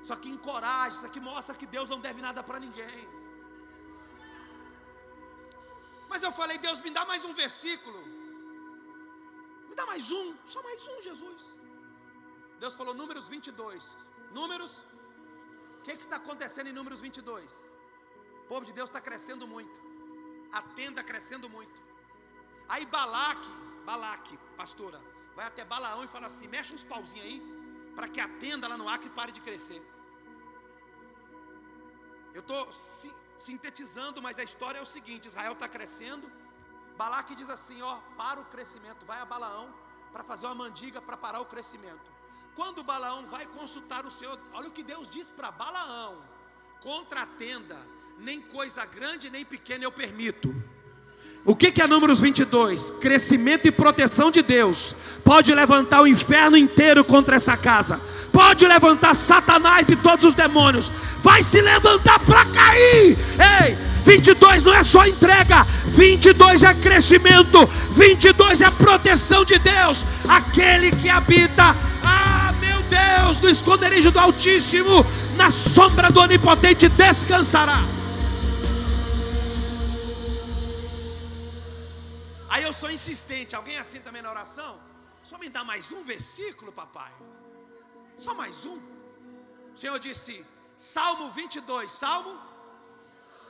Isso 0.03 0.13
aqui 0.17 0.29
encoraja. 0.37 0.97
Isso 0.97 1.07
aqui 1.11 1.21
mostra 1.21 1.55
que 1.61 1.69
Deus 1.77 1.89
não 1.89 2.01
deve 2.07 2.21
nada 2.21 2.43
para 2.49 2.59
ninguém. 2.67 3.01
Mas 6.11 6.23
eu 6.27 6.33
falei, 6.41 6.59
Deus, 6.67 6.81
me 6.81 6.91
dá 6.99 7.05
mais 7.13 7.25
um 7.25 7.33
versículo. 7.33 8.01
Me 9.69 9.75
dá 9.81 9.87
mais 9.87 10.11
um, 10.11 10.27
só 10.45 10.61
mais 10.69 10.83
um, 10.89 11.01
Jesus. 11.09 11.43
Deus 12.59 12.75
falou, 12.75 12.95
Números 13.03 13.29
22. 13.29 13.97
Números, 14.33 14.83
o 15.79 15.83
que 15.85 15.93
está 15.93 16.17
acontecendo 16.17 16.69
em 16.71 16.73
Números 16.73 17.01
22? 17.01 17.68
O 18.49 18.55
povo 18.55 18.65
de 18.65 18.73
Deus 18.73 18.89
está 18.89 18.99
crescendo 18.99 19.47
muito, 19.47 19.79
a 20.51 20.63
tenda 20.63 21.05
crescendo 21.05 21.51
muito. 21.51 21.79
Aí 22.67 22.87
Balaque, 22.87 23.51
Balaque, 23.85 24.39
pastora, 24.57 24.99
vai 25.37 25.45
até 25.47 25.67
Balaão 25.67 26.03
e 26.03 26.09
fala 26.09 26.29
assim: 26.29 26.49
mexe 26.49 26.73
uns 26.73 26.83
pauzinhos 26.83 27.27
aí, 27.27 27.43
para 27.95 28.09
que 28.09 28.19
a 28.23 28.29
tenda 28.39 28.67
lá 28.67 28.79
no 28.79 28.89
Acre 28.89 29.11
pare 29.11 29.33
de 29.33 29.43
crescer. 29.43 29.83
Eu 32.33 32.41
estou 32.41 32.73
sintetizando, 33.37 34.23
mas 34.23 34.39
a 34.39 34.43
história 34.43 34.79
é 34.79 34.83
o 34.83 34.87
seguinte: 34.87 35.29
Israel 35.29 35.53
está 35.53 35.69
crescendo. 35.69 36.33
Balaque 36.97 37.35
diz 37.35 37.51
assim: 37.51 37.83
ó, 37.83 38.01
para 38.17 38.41
o 38.41 38.47
crescimento, 38.47 39.05
vai 39.05 39.21
a 39.21 39.27
Balaão 39.27 39.75
para 40.11 40.25
fazer 40.25 40.47
uma 40.47 40.55
mandiga 40.55 41.03
para 41.03 41.19
parar 41.19 41.41
o 41.41 41.45
crescimento. 41.45 42.11
Quando 42.57 42.83
Balaão 42.83 43.27
vai 43.27 43.47
consultar 43.47 44.07
o 44.07 44.11
Senhor, 44.11 44.41
olha 44.55 44.71
o 44.71 44.73
que 44.73 44.83
Deus 44.83 45.11
diz 45.11 45.31
para 45.31 45.53
Balaão: 45.53 46.25
contra 46.81 47.25
a 47.25 47.27
tenda, 47.27 47.77
nem 48.21 48.41
coisa 48.41 48.85
grande 48.85 49.31
nem 49.31 49.45
pequena 49.45 49.85
eu 49.85 49.93
permito. 49.93 50.55
O 51.45 51.55
que, 51.55 51.71
que 51.71 51.81
é 51.81 51.87
Números 51.87 52.21
22? 52.21 52.91
Crescimento 53.01 53.67
e 53.67 53.71
proteção 53.71 54.31
de 54.31 54.43
Deus. 54.43 54.95
Pode 55.25 55.55
levantar 55.55 56.03
o 56.03 56.07
inferno 56.07 56.57
inteiro 56.57 57.05
contra 57.05 57.37
essa 57.37 57.57
casa. 57.57 58.01
Pode 58.33 58.67
levantar 58.67 59.15
Satanás 59.15 59.89
e 59.89 59.97
todos 59.97 60.25
os 60.25 60.35
demônios. 60.35 60.91
Vai 61.23 61.43
se 61.43 61.61
levantar 61.61 62.19
para 62.21 62.45
cair. 62.47 63.17
Ei, 63.65 63.79
22 64.03 64.63
não 64.63 64.75
é 64.75 64.83
só 64.83 65.07
entrega. 65.07 65.65
22 65.87 66.65
é 66.65 66.75
crescimento. 66.75 67.67
22 67.93 68.61
é 68.61 68.71
proteção 68.71 69.45
de 69.45 69.59
Deus. 69.59 70.05
Aquele 70.29 70.91
que 70.91 71.09
habita, 71.09 71.75
ah, 72.03 72.53
meu 72.61 72.83
Deus, 72.83 73.41
no 73.41 73.49
esconderijo 73.49 74.11
do 74.11 74.19
Altíssimo, 74.19 75.07
na 75.37 75.51
sombra 75.51 76.11
do 76.11 76.21
Onipotente 76.21 76.89
descansará. 76.89 77.98
Eu 82.69 82.73
sou 82.73 82.91
insistente. 82.91 83.57
Alguém 83.57 83.77
é 83.77 83.81
assim 83.81 84.01
também 84.07 84.23
na 84.23 84.31
oração? 84.31 84.73
Só 85.23 85.39
me 85.39 85.49
dá 85.49 85.65
mais 85.65 85.91
um 85.91 86.03
versículo, 86.03 86.71
papai. 86.71 87.13
Só 88.25 88.35
mais 88.35 88.67
um. 88.67 88.79
O 89.75 89.79
Senhor 89.83 89.99
disse, 89.99 90.45
Salmo 90.77 91.31
22. 91.31 91.91
Salmo. 91.91 92.35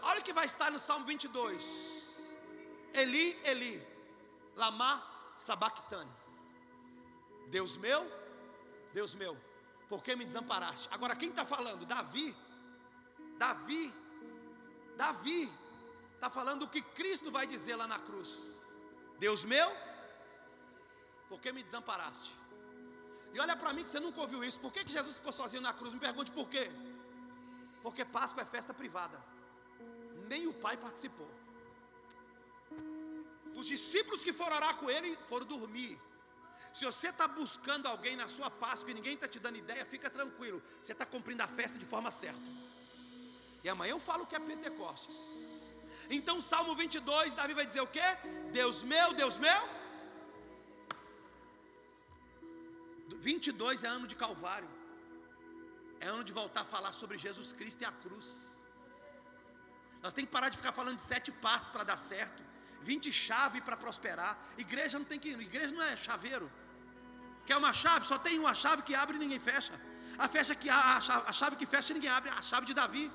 Olha 0.02 0.20
o 0.20 0.22
que 0.22 0.32
vai 0.32 0.46
estar 0.46 0.70
no 0.70 0.78
Salmo 0.78 1.04
22. 1.06 2.36
Eli, 2.94 3.26
Eli, 3.44 3.74
lama 4.54 4.90
sabachthani. 5.36 6.12
Deus 7.48 7.76
meu, 7.76 8.02
Deus 8.92 9.14
meu, 9.14 9.36
por 9.88 10.02
que 10.02 10.14
me 10.14 10.24
desamparaste? 10.24 10.88
Agora 10.92 11.16
quem 11.16 11.30
está 11.30 11.44
falando? 11.44 11.84
Davi. 11.84 12.36
Davi. 13.36 13.92
Davi. 14.96 15.52
Está 16.14 16.30
falando 16.30 16.62
o 16.62 16.68
que 16.68 16.82
Cristo 16.82 17.32
vai 17.32 17.46
dizer 17.46 17.74
lá 17.74 17.88
na 17.88 17.98
cruz. 17.98 18.57
Deus 19.18 19.44
meu, 19.44 19.68
por 21.28 21.40
que 21.40 21.52
me 21.52 21.62
desamparaste? 21.62 22.34
E 23.34 23.40
olha 23.40 23.56
para 23.56 23.72
mim 23.72 23.82
que 23.82 23.90
você 23.90 24.00
nunca 24.00 24.20
ouviu 24.20 24.42
isso. 24.42 24.58
Por 24.58 24.72
que, 24.72 24.84
que 24.84 24.92
Jesus 24.92 25.16
ficou 25.16 25.32
sozinho 25.32 25.62
na 25.62 25.72
cruz? 25.72 25.92
Me 25.92 26.00
pergunte 26.00 26.30
por 26.30 26.48
quê. 26.48 26.70
Porque 27.82 28.04
Páscoa 28.04 28.42
é 28.42 28.46
festa 28.46 28.72
privada. 28.72 29.22
Nem 30.28 30.46
o 30.46 30.54
pai 30.54 30.76
participou. 30.76 31.30
Os 33.54 33.66
discípulos 33.66 34.22
que 34.22 34.32
foram 34.32 34.56
orar 34.56 34.76
com 34.76 34.88
ele 34.88 35.16
foram 35.28 35.46
dormir. 35.46 36.00
Se 36.72 36.84
você 36.84 37.08
está 37.08 37.26
buscando 37.26 37.86
alguém 37.86 38.16
na 38.16 38.28
sua 38.28 38.50
Páscoa 38.50 38.90
e 38.90 38.94
ninguém 38.94 39.14
está 39.14 39.26
te 39.26 39.38
dando 39.38 39.56
ideia, 39.56 39.84
fica 39.84 40.08
tranquilo. 40.08 40.62
Você 40.80 40.92
está 40.92 41.04
cumprindo 41.04 41.42
a 41.42 41.48
festa 41.48 41.78
de 41.78 41.84
forma 41.84 42.10
certa. 42.10 42.40
E 43.64 43.68
amanhã 43.68 43.92
eu 43.92 44.00
falo 44.00 44.26
que 44.26 44.36
é 44.36 44.38
Pentecostes. 44.38 45.57
Então, 46.10 46.40
Salmo 46.40 46.74
22, 46.74 47.34
Davi 47.34 47.54
vai 47.54 47.66
dizer 47.66 47.80
o 47.80 47.86
que? 47.86 48.08
Deus 48.52 48.82
meu, 48.82 49.12
Deus 49.14 49.36
meu. 49.36 49.78
22 53.20 53.84
é 53.84 53.88
ano 53.88 54.06
de 54.06 54.14
Calvário, 54.14 54.68
é 56.00 56.06
ano 56.06 56.22
de 56.22 56.32
voltar 56.32 56.60
a 56.62 56.64
falar 56.64 56.92
sobre 56.92 57.18
Jesus 57.18 57.52
Cristo 57.52 57.82
e 57.82 57.84
a 57.84 57.92
cruz. 57.92 58.56
Nós 60.02 60.14
temos 60.14 60.28
que 60.28 60.32
parar 60.32 60.48
de 60.48 60.56
ficar 60.56 60.72
falando 60.72 60.96
de 60.96 61.02
sete 61.02 61.30
passos 61.32 61.68
para 61.68 61.84
dar 61.84 61.96
certo, 61.96 62.42
20 62.82 63.12
chaves 63.12 63.62
para 63.62 63.76
prosperar. 63.76 64.38
Igreja 64.56 64.98
não 64.98 65.04
tem 65.04 65.18
que, 65.18 65.30
igreja 65.30 65.72
não 65.74 65.82
é 65.82 65.96
chaveiro. 65.96 66.50
Quer 67.44 67.56
uma 67.56 67.72
chave? 67.72 68.06
Só 68.06 68.18
tem 68.18 68.38
uma 68.38 68.54
chave 68.54 68.82
que 68.82 68.94
abre 68.94 69.16
e 69.16 69.18
ninguém 69.18 69.40
fecha. 69.40 69.72
A, 70.16 70.28
fecha 70.28 70.54
que, 70.54 70.68
a, 70.70 70.96
a 71.26 71.32
chave 71.32 71.56
que 71.56 71.66
fecha 71.66 71.92
ninguém 71.92 72.10
abre, 72.10 72.30
a 72.30 72.40
chave 72.40 72.66
de 72.66 72.74
Davi. 72.74 73.10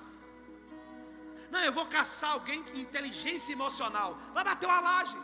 Não, 1.52 1.60
eu 1.60 1.72
vou 1.72 1.86
caçar 1.86 2.32
alguém 2.32 2.64
com 2.64 2.78
inteligência 2.78 3.52
emocional. 3.54 4.18
Vai 4.34 4.44
bater 4.44 4.66
uma 4.66 4.80
laje. 4.80 5.18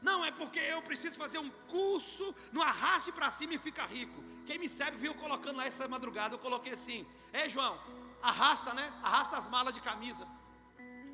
Não, 0.00 0.24
é 0.24 0.30
porque 0.30 0.58
eu 0.58 0.80
preciso 0.80 1.16
fazer 1.18 1.38
um 1.38 1.50
curso 1.66 2.34
no 2.52 2.62
arraste 2.62 3.10
para 3.12 3.30
cima 3.30 3.54
e 3.54 3.58
fica 3.58 3.84
rico. 3.84 4.22
Quem 4.46 4.58
me 4.58 4.68
serve 4.68 4.96
viu 4.96 5.14
colocando 5.14 5.56
lá 5.56 5.66
essa 5.66 5.88
madrugada. 5.88 6.34
Eu 6.34 6.38
coloquei 6.38 6.72
assim: 6.72 7.06
Ei, 7.32 7.48
João, 7.48 7.78
arrasta, 8.22 8.72
né? 8.74 8.92
Arrasta 9.02 9.36
as 9.36 9.48
malas 9.48 9.74
de 9.74 9.80
camisa. 9.80 10.26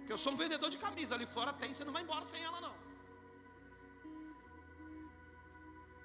Que 0.06 0.12
eu 0.12 0.18
sou 0.18 0.32
um 0.34 0.36
vendedor 0.36 0.68
de 0.68 0.76
camisa. 0.76 1.14
Ali 1.14 1.26
fora 1.26 1.52
tem, 1.52 1.72
você 1.72 1.84
não 1.84 1.92
vai 1.92 2.02
embora 2.02 2.24
sem 2.24 2.42
ela, 2.42 2.60
não. 2.60 2.74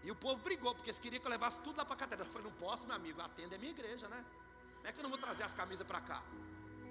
E 0.03 0.09
o 0.09 0.15
povo 0.15 0.37
brigou, 0.41 0.73
porque 0.73 0.89
eles 0.89 0.99
queriam 0.99 1.19
que 1.19 1.27
eu 1.27 1.31
levasse 1.31 1.59
tudo 1.59 1.77
lá 1.77 1.85
para 1.85 1.95
a 1.95 1.97
catedral. 1.97 2.27
Eu 2.27 2.33
falei: 2.33 2.49
Não 2.49 2.57
posso, 2.57 2.87
meu 2.87 2.95
amigo. 2.95 3.21
É 3.21 3.57
minha 3.57 3.71
igreja, 3.71 4.07
né? 4.07 4.25
Como 4.75 4.87
é 4.87 4.91
que 4.93 4.99
eu 4.99 5.03
não 5.03 5.09
vou 5.09 5.19
trazer 5.19 5.43
as 5.43 5.53
camisas 5.53 5.85
para 5.85 5.99
cá? 5.99 6.23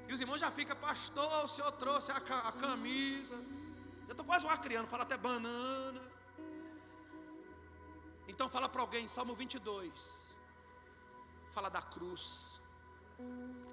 E 0.08 0.12
os 0.12 0.20
irmãos 0.22 0.40
já 0.40 0.50
ficam, 0.50 0.74
pastor, 0.74 1.44
o 1.44 1.48
senhor 1.48 1.70
trouxe 1.72 2.10
a, 2.10 2.16
a 2.16 2.52
camisa. 2.52 3.34
Eu 4.08 4.12
estou 4.12 4.24
quase 4.24 4.46
uma 4.46 4.56
criança, 4.56 4.86
fala 4.86 5.02
até 5.02 5.18
banana. 5.18 6.02
Então 8.26 8.48
fala 8.48 8.68
para 8.70 8.80
alguém, 8.80 9.06
Salmo 9.06 9.34
22. 9.34 10.34
Fala 11.50 11.68
da 11.68 11.82
cruz. 11.82 12.58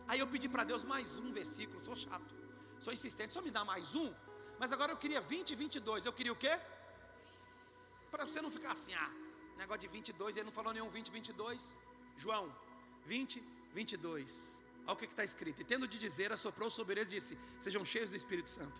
Aí 0.09 0.19
eu 0.19 0.27
pedi 0.27 0.49
para 0.49 0.65
Deus 0.65 0.83
mais 0.83 1.17
um 1.19 1.31
versículo, 1.31 1.83
sou 1.83 1.95
chato, 1.95 2.35
sou 2.81 2.91
insistente, 2.91 3.33
só 3.33 3.41
me 3.41 3.49
dá 3.49 3.63
mais 3.63 3.95
um. 3.95 4.13
Mas 4.59 4.73
agora 4.73 4.91
eu 4.91 4.97
queria 4.97 5.21
20 5.21 5.51
e 5.51 5.55
22. 5.55 6.05
Eu 6.05 6.13
queria 6.13 6.33
o 6.33 6.35
quê? 6.35 6.59
Para 8.11 8.25
você 8.25 8.41
não 8.41 8.51
ficar 8.51 8.71
assim, 8.71 8.93
ah, 8.93 9.11
negócio 9.57 9.81
de 9.81 9.87
22, 9.87 10.35
ele 10.35 10.45
não 10.45 10.51
falou 10.51 10.73
nenhum 10.73 10.89
20 10.89 11.07
e 11.07 11.11
22. 11.11 11.77
João, 12.17 12.53
20, 13.05 13.41
22. 13.73 14.54
Olha 14.87 14.93
o 14.93 14.97
que 14.97 15.05
está 15.05 15.23
escrito: 15.23 15.61
E 15.61 15.63
tendo 15.63 15.87
de 15.87 15.97
dizer, 15.97 16.31
assoprou 16.31 16.69
sobre 16.69 16.99
eles 16.99 17.11
e 17.11 17.15
disse: 17.15 17.37
Sejam 17.59 17.83
cheios 17.83 18.11
do 18.11 18.17
Espírito 18.17 18.49
Santo. 18.49 18.79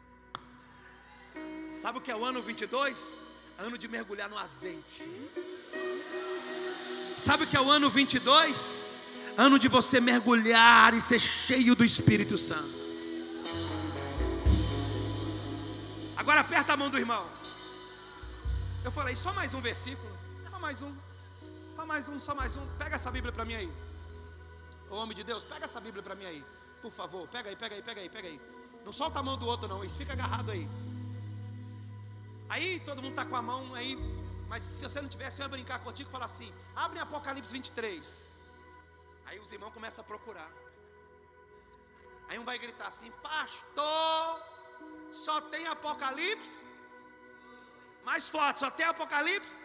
Sabe 1.74 1.98
o 1.98 2.02
que 2.02 2.12
é 2.12 2.16
o 2.16 2.24
ano 2.24 2.42
22? 2.42 3.22
Ano 3.58 3.78
de 3.78 3.88
mergulhar 3.88 4.30
no 4.30 4.38
azeite. 4.38 5.04
Sabe 7.18 7.44
o 7.44 7.48
que 7.48 7.56
é 7.56 7.62
o 7.62 7.70
ano 7.70 7.90
22? 7.90 9.08
Ano 9.38 9.58
de 9.58 9.68
você 9.68 10.00
mergulhar 10.00 10.94
e 10.94 11.02
ser 11.02 11.20
cheio 11.20 11.76
do 11.76 11.84
Espírito 11.84 12.38
Santo. 12.38 12.76
Agora 16.16 16.40
aperta 16.42 16.74
a 16.74 16.78
mão 16.78 16.90
do 16.90 16.98
irmão. 16.98 17.26
Eu 18.84 18.92
falei, 18.92 19.16
só 19.16 19.34
mais 19.34 19.54
um 19.54 19.62
versículo. 19.62 20.12
Só 20.50 20.60
mais 20.60 20.82
um. 20.82 20.94
Só 21.72 21.86
mais 21.86 22.08
um, 22.08 22.20
só 22.20 22.36
mais 22.36 22.56
um. 22.56 22.66
Pega 22.78 22.96
essa 22.96 23.12
Bíblia 23.12 23.32
para 23.32 23.46
mim 23.46 23.56
aí. 23.56 23.72
Ô 24.90 24.96
homem 24.96 25.16
de 25.16 25.24
Deus, 25.24 25.44
pega 25.44 25.66
essa 25.66 25.80
Bíblia 25.80 26.04
para 26.04 26.16
mim 26.16 26.26
aí. 26.26 26.46
Por 26.82 26.92
favor, 26.92 27.28
pega 27.28 27.50
aí, 27.50 27.56
pega 27.56 27.76
aí, 27.76 27.82
pega 27.82 28.02
aí, 28.02 28.10
pega 28.10 28.28
aí. 28.28 28.42
Não 28.84 28.92
solta 28.92 29.20
a 29.20 29.24
mão 29.24 29.38
do 29.38 29.48
outro, 29.48 29.68
não. 29.68 29.84
Isso 29.84 29.98
fica 29.98 30.14
agarrado 30.14 30.52
aí. 30.52 30.68
Aí 32.50 32.80
todo 32.82 33.02
mundo 33.02 33.12
está 33.12 33.26
com 33.26 33.36
a 33.36 33.42
mão 33.42 33.74
aí. 33.74 33.98
Mas 34.48 34.64
se 34.64 34.84
você 34.84 35.02
não 35.02 35.10
tivesse, 35.10 35.42
eu 35.42 35.46
ia 35.46 35.50
brincar 35.50 35.80
contigo 35.80 36.10
e 36.10 36.12
falar 36.12 36.26
assim: 36.26 36.54
abre 36.76 37.00
Apocalipse 37.00 37.52
23. 37.52 38.30
Aí 39.26 39.40
os 39.40 39.52
irmãos 39.52 39.74
começam 39.74 40.04
a 40.04 40.08
procurar. 40.08 40.52
Aí 42.28 42.38
um 42.38 42.46
vai 42.46 42.60
gritar 42.60 42.88
assim: 42.88 43.12
Pastor, 43.24 44.42
só 45.12 45.42
tem 45.42 45.66
Apocalipse? 45.68 46.64
Mais 48.04 48.30
forte, 48.30 48.60
só 48.60 48.70
tem 48.70 48.86
Apocalipse? 48.86 49.60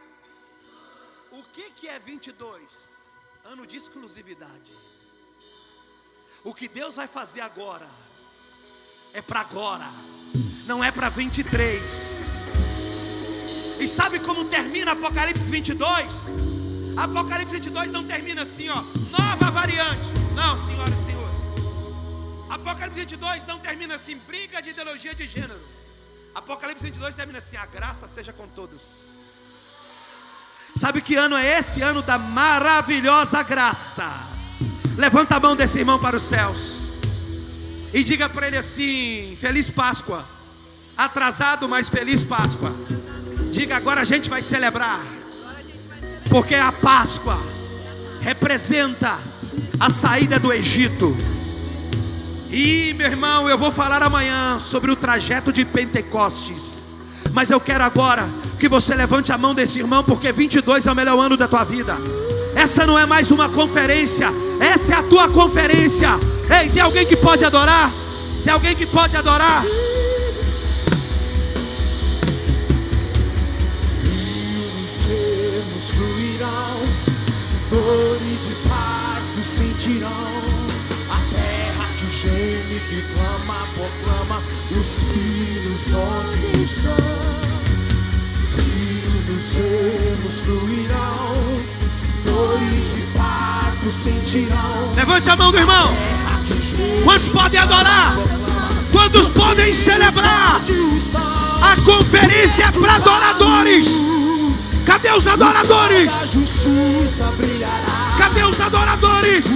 O 1.30 1.42
que, 1.42 1.70
que 1.72 1.86
é 1.86 1.98
22? 1.98 3.00
ano 3.44 3.66
de 3.66 3.76
exclusividade. 3.76 4.76
O 6.42 6.54
que 6.54 6.68
Deus 6.68 6.96
vai 6.96 7.06
fazer 7.06 7.42
agora 7.42 7.86
é 9.12 9.20
para 9.20 9.40
agora, 9.40 9.86
não 10.64 10.82
é 10.82 10.90
para 10.90 11.10
23. 11.10 12.50
E 13.78 13.86
sabe 13.86 14.20
como 14.20 14.46
termina 14.46 14.92
Apocalipse 14.92 15.50
22? 15.50 16.30
Apocalipse 16.96 17.54
22 17.54 17.92
não 17.92 18.06
termina 18.06 18.42
assim, 18.42 18.68
ó, 18.70 18.82
nova 19.10 19.50
variante. 19.50 20.08
Não, 20.34 20.66
senhoras 20.66 20.98
e 20.98 21.04
senhores. 21.04 21.40
Apocalipse 22.48 23.00
22 23.00 23.44
não 23.44 23.58
termina 23.58 23.96
assim, 23.96 24.16
briga 24.16 24.62
de 24.62 24.70
ideologia 24.70 25.14
de 25.14 25.26
gênero. 25.26 25.60
Apocalipse 26.34 26.84
22 26.84 27.14
termina 27.14 27.38
assim: 27.38 27.56
a 27.56 27.66
graça 27.66 28.08
seja 28.08 28.32
com 28.32 28.48
todos. 28.48 29.10
Sabe 30.74 31.02
que 31.02 31.16
ano 31.16 31.36
é 31.36 31.58
esse? 31.58 31.82
Ano 31.82 32.00
da 32.00 32.18
maravilhosa 32.18 33.42
graça. 33.42 34.39
Levanta 34.96 35.36
a 35.36 35.40
mão 35.40 35.56
desse 35.56 35.78
irmão 35.78 35.98
para 35.98 36.16
os 36.16 36.22
céus 36.22 36.90
e 37.92 38.02
diga 38.02 38.28
para 38.28 38.46
ele 38.46 38.56
assim: 38.56 39.36
Feliz 39.40 39.70
Páscoa. 39.70 40.24
Atrasado, 40.96 41.68
mas 41.68 41.88
feliz 41.88 42.22
Páscoa. 42.22 42.74
Diga 43.50 43.76
agora 43.76 44.02
a 44.02 44.04
gente 44.04 44.28
vai 44.28 44.42
celebrar, 44.42 45.00
porque 46.28 46.54
a 46.54 46.70
Páscoa 46.70 47.38
representa 48.20 49.18
a 49.78 49.88
saída 49.88 50.38
do 50.38 50.52
Egito. 50.52 51.16
E 52.50 52.92
meu 52.94 53.06
irmão, 53.06 53.48
eu 53.48 53.56
vou 53.56 53.72
falar 53.72 54.02
amanhã 54.02 54.58
sobre 54.58 54.90
o 54.90 54.96
trajeto 54.96 55.52
de 55.52 55.64
Pentecostes. 55.64 56.98
Mas 57.32 57.50
eu 57.50 57.60
quero 57.60 57.84
agora 57.84 58.28
que 58.58 58.68
você 58.68 58.94
levante 58.94 59.32
a 59.32 59.38
mão 59.38 59.54
desse 59.54 59.78
irmão, 59.78 60.04
porque 60.04 60.32
22 60.32 60.86
é 60.86 60.92
o 60.92 60.94
melhor 60.94 61.18
ano 61.18 61.36
da 61.36 61.48
tua 61.48 61.64
vida. 61.64 61.96
Essa 62.54 62.86
não 62.86 62.98
é 62.98 63.06
mais 63.06 63.30
uma 63.30 63.48
conferência, 63.48 64.28
essa 64.60 64.92
é 64.92 64.96
a 64.96 65.02
tua 65.02 65.28
conferência. 65.28 66.08
Ei, 66.60 66.68
tem 66.68 66.82
alguém 66.82 67.06
que 67.06 67.16
pode 67.16 67.44
adorar? 67.44 67.90
Tem 68.44 68.52
alguém 68.52 68.74
que 68.74 68.86
pode 68.86 69.16
adorar? 69.16 69.64
Dores 77.70 78.48
de 78.48 78.68
parto 78.68 79.44
sentirão. 79.44 80.10
A 81.08 81.20
terra 81.32 81.86
que 81.96 82.10
geme, 82.16 82.80
que 82.88 83.00
clama, 83.14 83.64
proclama 83.74 84.42
os 84.72 84.98
filhos 84.98 85.92
onde 85.92 86.64
estão. 86.64 86.96
Rios 88.56 89.56
ermos 89.56 90.40
fluirão, 90.40 91.60
Levante 94.96 95.30
a 95.30 95.36
mão 95.36 95.50
do 95.50 95.58
irmão. 95.58 95.94
Quantos 97.04 97.28
podem 97.28 97.60
adorar? 97.60 98.16
Quantos 98.92 99.28
podem 99.28 99.72
celebrar? 99.72 100.60
A 101.62 101.76
conferência 101.82 102.64
é 102.64 102.72
para 102.72 102.96
adoradores. 102.96 104.00
Cadê 104.84 105.12
os 105.12 105.26
adoradores? 105.26 106.12
Cadê 108.16 108.44
os 108.44 108.60
adoradores? 108.60 109.46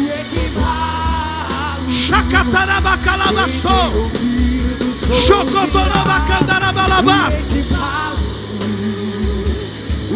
Ouvidos 3.95 5.27
Chocotorabacandarabalabás. 5.27 7.55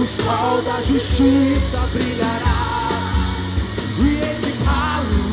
O 0.01 0.07
sol 0.07 0.63
da 0.63 0.81
justiça 0.83 1.77
brilhará 1.93 2.89
e 3.99 4.15
equipá-lo. 4.31 5.25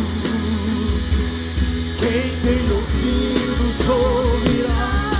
Quem 2.00 2.36
tem 2.42 2.72
ouvidos 2.72 3.88
ouvirá. 3.88 5.12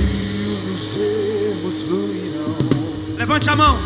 Rios 0.00 0.96
ermos 0.96 1.82
fluirão. 1.82 3.16
Levante 3.16 3.50
a 3.50 3.54
mão. 3.54 3.78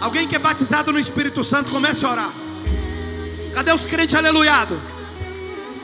Alguém 0.00 0.26
que 0.26 0.34
é 0.34 0.38
batizado 0.40 0.92
no 0.92 0.98
Espírito 0.98 1.44
Santo, 1.44 1.70
comece 1.70 2.04
a 2.04 2.10
orar. 2.10 2.32
Cadê 3.54 3.72
os 3.72 3.86
crentes 3.86 4.16
aleluiado? 4.16 4.76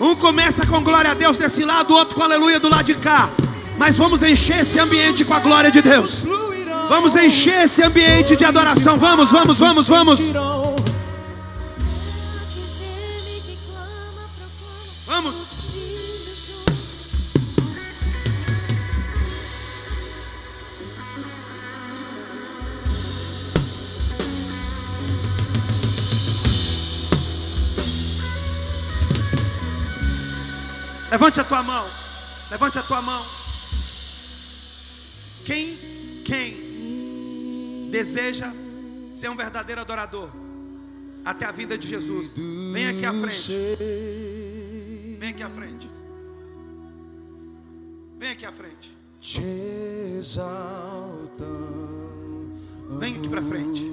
Um 0.00 0.16
começa 0.16 0.66
com 0.66 0.82
glória 0.82 1.12
a 1.12 1.14
Deus 1.14 1.36
desse 1.36 1.62
lado, 1.62 1.94
o 1.94 1.96
outro 1.96 2.16
com 2.16 2.22
aleluia 2.22 2.58
do 2.58 2.68
lado 2.68 2.84
de 2.84 2.96
cá. 2.96 3.30
Mas 3.78 3.96
vamos 3.96 4.24
encher 4.24 4.62
esse 4.62 4.80
ambiente 4.80 5.24
com 5.24 5.34
a 5.34 5.38
glória 5.38 5.70
de 5.70 5.80
Deus. 5.80 6.24
Vamos 6.88 7.16
encher 7.16 7.64
esse 7.64 7.82
ambiente 7.82 8.36
de 8.36 8.44
adoração. 8.44 8.98
Vamos, 8.98 9.30
vamos, 9.30 9.58
vamos, 9.58 9.88
vamos. 9.88 10.32
Vamos. 15.06 15.34
Levante 31.10 31.40
a 31.40 31.44
tua 31.44 31.62
mão. 31.62 31.86
Levante 32.50 32.78
a 32.78 32.82
tua 32.82 33.00
mão. 33.00 33.24
Quem, 35.44 35.78
quem 36.24 36.63
deseja 37.94 38.52
ser 39.12 39.28
um 39.30 39.36
verdadeiro 39.36 39.80
adorador 39.80 40.28
até 41.24 41.44
a 41.46 41.52
vinda 41.52 41.78
de 41.78 41.86
Jesus, 41.86 42.34
vem 42.72 42.88
aqui 42.88 43.06
à 43.06 43.12
frente. 43.14 43.52
Vem 45.20 45.28
aqui 45.30 45.42
à 45.44 45.48
frente. 45.48 45.88
Vem 48.18 48.30
aqui 48.30 48.44
à 48.44 48.52
frente. 48.52 48.96
Vem 52.98 53.14
aqui 53.14 53.28
para 53.28 53.42
frente. 53.42 53.90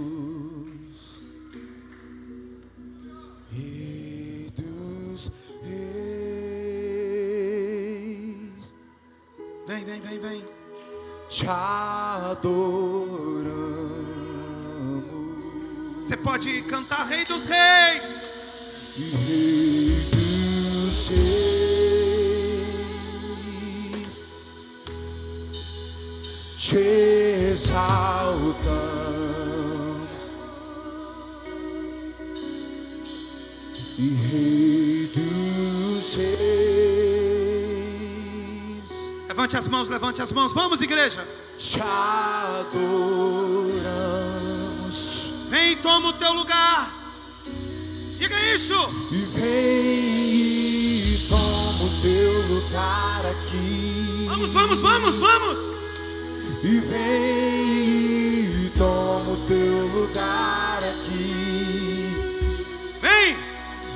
Vem, 9.67 9.85
vem, 9.85 10.01
vem, 10.01 10.19
vem. 10.19 10.43
te 11.29 11.47
adoramos. 11.47 13.40
Você 16.11 16.17
pode 16.17 16.61
cantar 16.63 17.07
Rei 17.07 17.23
dos 17.23 17.45
Reis. 17.45 18.23
Rei 18.97 19.95
dos 20.11 21.07
reis, 21.07 21.45
te 26.57 26.75
exaltamos. 27.53 28.51
E 33.97 34.09
Rei 34.29 35.09
dos 35.15 36.15
reis, 36.17 36.27
Levante 39.29 39.55
as 39.55 39.65
mãos, 39.69 39.87
levante 39.87 40.21
as 40.21 40.33
mãos. 40.33 40.51
Vamos, 40.51 40.81
igreja. 40.81 41.25
te 41.57 41.79
adoramos. 41.79 43.70
Vem 45.61 45.73
e 45.73 45.75
toma 45.75 46.09
o 46.09 46.13
teu 46.13 46.33
lugar. 46.33 46.91
Diga 48.17 48.35
isso. 48.45 48.73
E 49.11 49.17
vem 49.17 50.33
e 51.13 51.27
toma 51.29 51.83
o 51.83 52.01
teu 52.01 52.41
lugar 52.47 53.23
aqui. 53.27 54.25
Vamos, 54.27 54.53
vamos, 54.53 54.81
vamos, 54.81 55.19
vamos. 55.19 55.59
E 56.63 56.79
vem 56.79 58.65
e 58.65 58.71
toma 58.75 59.33
o 59.33 59.45
teu 59.47 59.85
lugar 59.87 60.79
aqui. 60.79 62.09
Vem. 62.99 63.37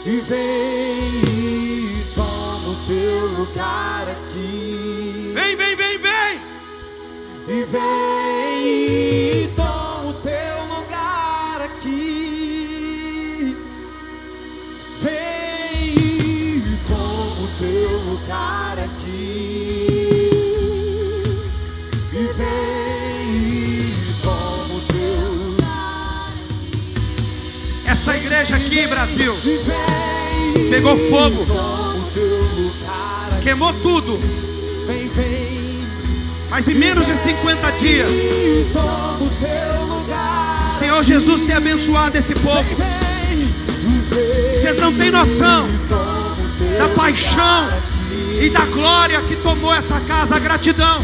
E 0.05 0.21
vem 0.21 1.21
e 1.23 2.05
toma 2.13 2.69
o 2.69 2.75
teu 2.85 3.25
lugar 3.39 4.07
aqui. 4.07 5.31
Vem, 5.33 5.55
vem, 5.55 5.75
vem, 5.75 5.97
vem. 5.97 6.39
E 7.47 7.63
vem 7.63 8.04
igreja 28.35 28.55
aqui, 28.57 28.85
Brasil, 28.87 29.33
Pegou 30.69 30.97
fogo. 31.09 31.45
queimou 33.41 33.71
tudo. 33.81 34.19
Mas 36.49 36.67
em 36.67 36.75
menos 36.75 37.05
de 37.05 37.17
50 37.17 37.71
dias, 37.71 38.11
o 40.67 40.71
Senhor 40.71 41.01
Jesus 41.03 41.45
tem 41.45 41.55
abençoado 41.55 42.17
esse 42.17 42.35
povo. 42.35 42.75
Vocês 44.53 44.77
não 44.81 44.93
têm 44.93 45.11
noção 45.11 45.69
da 46.77 46.89
paixão 46.89 47.69
e 48.41 48.49
da 48.49 48.65
glória 48.65 49.21
que 49.21 49.37
tomou 49.37 49.73
essa 49.73 49.99
casa, 50.01 50.35
a 50.35 50.39
gratidão. 50.39 51.01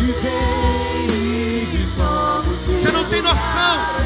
Você 2.68 2.92
não 2.92 3.06
tem 3.06 3.22
noção. 3.22 4.01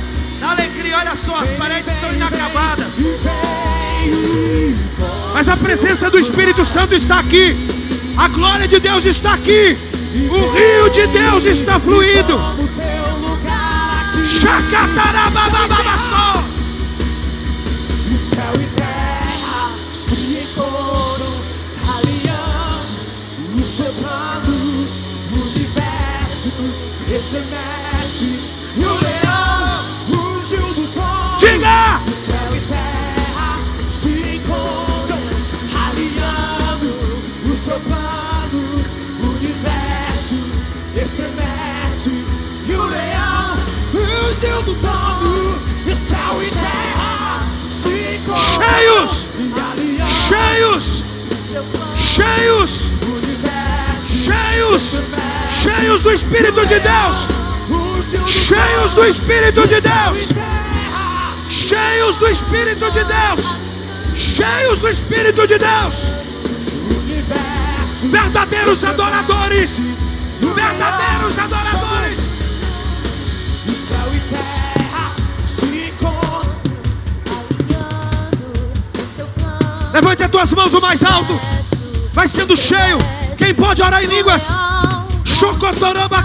Olha 0.98 1.16
só, 1.16 1.42
as 1.42 1.52
paredes 1.52 1.92
estão 1.92 2.14
inacabadas. 2.14 2.94
Mas 5.34 5.50
a 5.50 5.58
presença 5.58 6.10
do 6.10 6.18
Espírito 6.18 6.64
Santo 6.64 6.96
está 6.96 7.20
aqui. 7.20 7.56
A 8.18 8.30
glória 8.30 8.68
de 8.68 8.80
Deus 8.80 9.06
está 9.06 9.34
aqui. 9.34 9.78
O 10.30 10.52
rio 10.52 10.90
de 10.90 11.06
Deus 11.08 11.46
está 11.46 11.80
fluindo. 11.80 12.40
Chacatarababababasó. 14.26 16.55
Cheios! 52.16 52.92
Cheios! 54.08 55.02
Cheios 55.50 56.02
do 56.02 56.12
Espírito 56.14 56.66
de 56.66 56.80
Deus! 56.80 57.28
Cheios 58.26 58.94
do 58.94 59.06
Espírito 59.06 59.68
de 59.68 59.82
Deus! 59.82 60.30
Cheios 61.50 62.18
do 62.18 62.28
Espírito 62.30 62.90
de 62.92 63.04
Deus! 63.04 63.60
Cheios 64.16 64.80
do 64.80 64.88
Espírito 64.88 65.46
de 65.46 65.58
Deus! 65.58 66.14
Verdadeiros 68.04 68.84
adoradores! 68.86 69.80
Verdadeiros 70.40 71.38
adoradores! 71.38 72.20
Céu 73.76 73.98
e 74.14 74.20
terra 74.34 75.12
se 75.46 75.66
encontram. 75.90 76.56
Levante 79.92 80.24
as 80.24 80.32
tuas 80.32 80.54
mãos 80.54 80.74
o 80.74 80.80
mais 80.80 81.04
alto! 81.04 81.55
Vai 82.16 82.30
sendo 82.30 82.56
cheio! 82.56 82.98
Quem 83.38 83.54
pode 83.54 83.82
orar 83.84 84.02
em 84.02 84.08
línguas? 84.08 84.48
Chocotoramba 85.26 86.24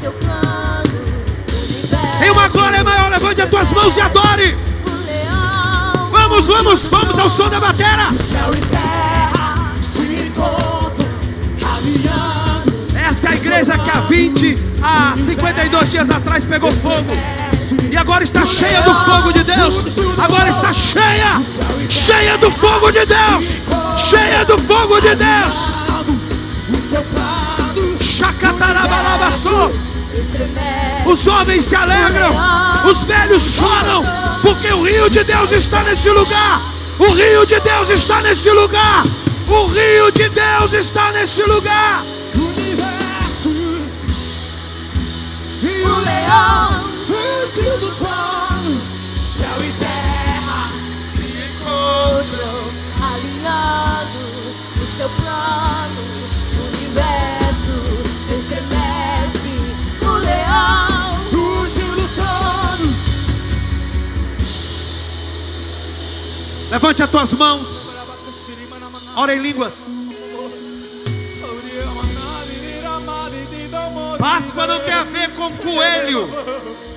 seu 0.00 0.12
plano. 0.12 0.82
Em 2.24 2.30
uma 2.30 2.48
glória 2.48 2.82
maior, 2.82 3.10
levante 3.10 3.42
as 3.42 3.50
tuas 3.50 3.72
mãos 3.72 3.94
e 3.98 4.00
adore! 4.00 4.56
Vamos, 6.10 6.46
vamos, 6.46 6.86
vamos 6.86 7.18
ao 7.18 7.28
som 7.28 7.50
da 7.50 7.60
batera! 7.60 8.08
Essa 13.06 13.28
é 13.28 13.30
a 13.30 13.34
igreja 13.34 13.78
que 13.78 13.90
há 13.90 14.00
20 14.00 14.58
a 14.82 15.14
52 15.14 15.90
dias 15.90 16.08
atrás 16.08 16.46
pegou 16.46 16.72
fogo. 16.72 17.43
E 17.90 17.96
agora 17.96 18.22
está 18.22 18.44
cheia 18.44 18.82
do 18.82 18.94
fogo 18.94 19.32
de 19.32 19.42
Deus. 19.42 19.84
Agora 20.18 20.48
está 20.48 20.72
cheia. 20.72 21.40
Cheia 21.88 22.36
do 22.36 22.50
fogo 22.50 22.90
de 22.90 23.06
Deus. 23.06 23.60
Cheia 23.96 24.44
do 24.44 24.58
fogo 24.58 25.00
de 25.00 25.14
Deus. 25.14 25.68
Estremece. 30.14 31.06
Os 31.06 31.22
jovens 31.22 31.64
se 31.64 31.74
alegram. 31.74 32.30
Os 32.84 33.04
velhos 33.04 33.42
choram. 33.42 34.02
Porque 34.42 34.72
o 34.72 34.82
rio 34.82 35.08
de 35.08 35.24
Deus 35.24 35.52
está 35.52 35.82
nesse 35.82 36.10
lugar. 36.10 36.60
O 36.98 37.10
rio 37.10 37.46
de 37.46 37.58
Deus 37.60 37.88
está 37.88 38.20
nesse 38.22 38.50
lugar. 38.50 39.04
O 39.48 39.66
rio 39.66 40.10
de 40.12 40.28
Deus 40.28 40.72
está 40.72 41.12
nesse 41.12 41.42
lugar. 41.42 42.02
universo 42.34 43.48
e 45.62 45.82
O 45.82 45.98
leão 46.00 46.93
fugiu 47.54 47.78
do 47.78 47.94
trono. 47.94 48.80
Céu 49.32 49.56
e 49.60 49.72
terra 49.78 50.72
encontram, 51.54 52.58
alinhado 53.00 54.18
o 54.76 54.86
seu 54.96 55.08
plano. 55.10 56.02
O 56.58 56.60
universo 56.76 57.76
estremece. 58.34 59.54
O 60.02 60.12
leão 60.18 61.14
fugiu 61.30 61.94
do 61.94 62.08
trono. 62.14 62.88
Levante 66.70 67.02
as 67.04 67.10
tuas 67.10 67.32
mãos. 67.34 67.94
Ora 69.16 69.34
em 69.34 69.40
línguas. 69.40 69.90
Páscoa 74.18 74.66
não 74.66 74.80
tem 74.80 74.94
a 74.94 75.04
ver 75.04 75.30
com 75.34 75.52
coelho. 75.58 76.28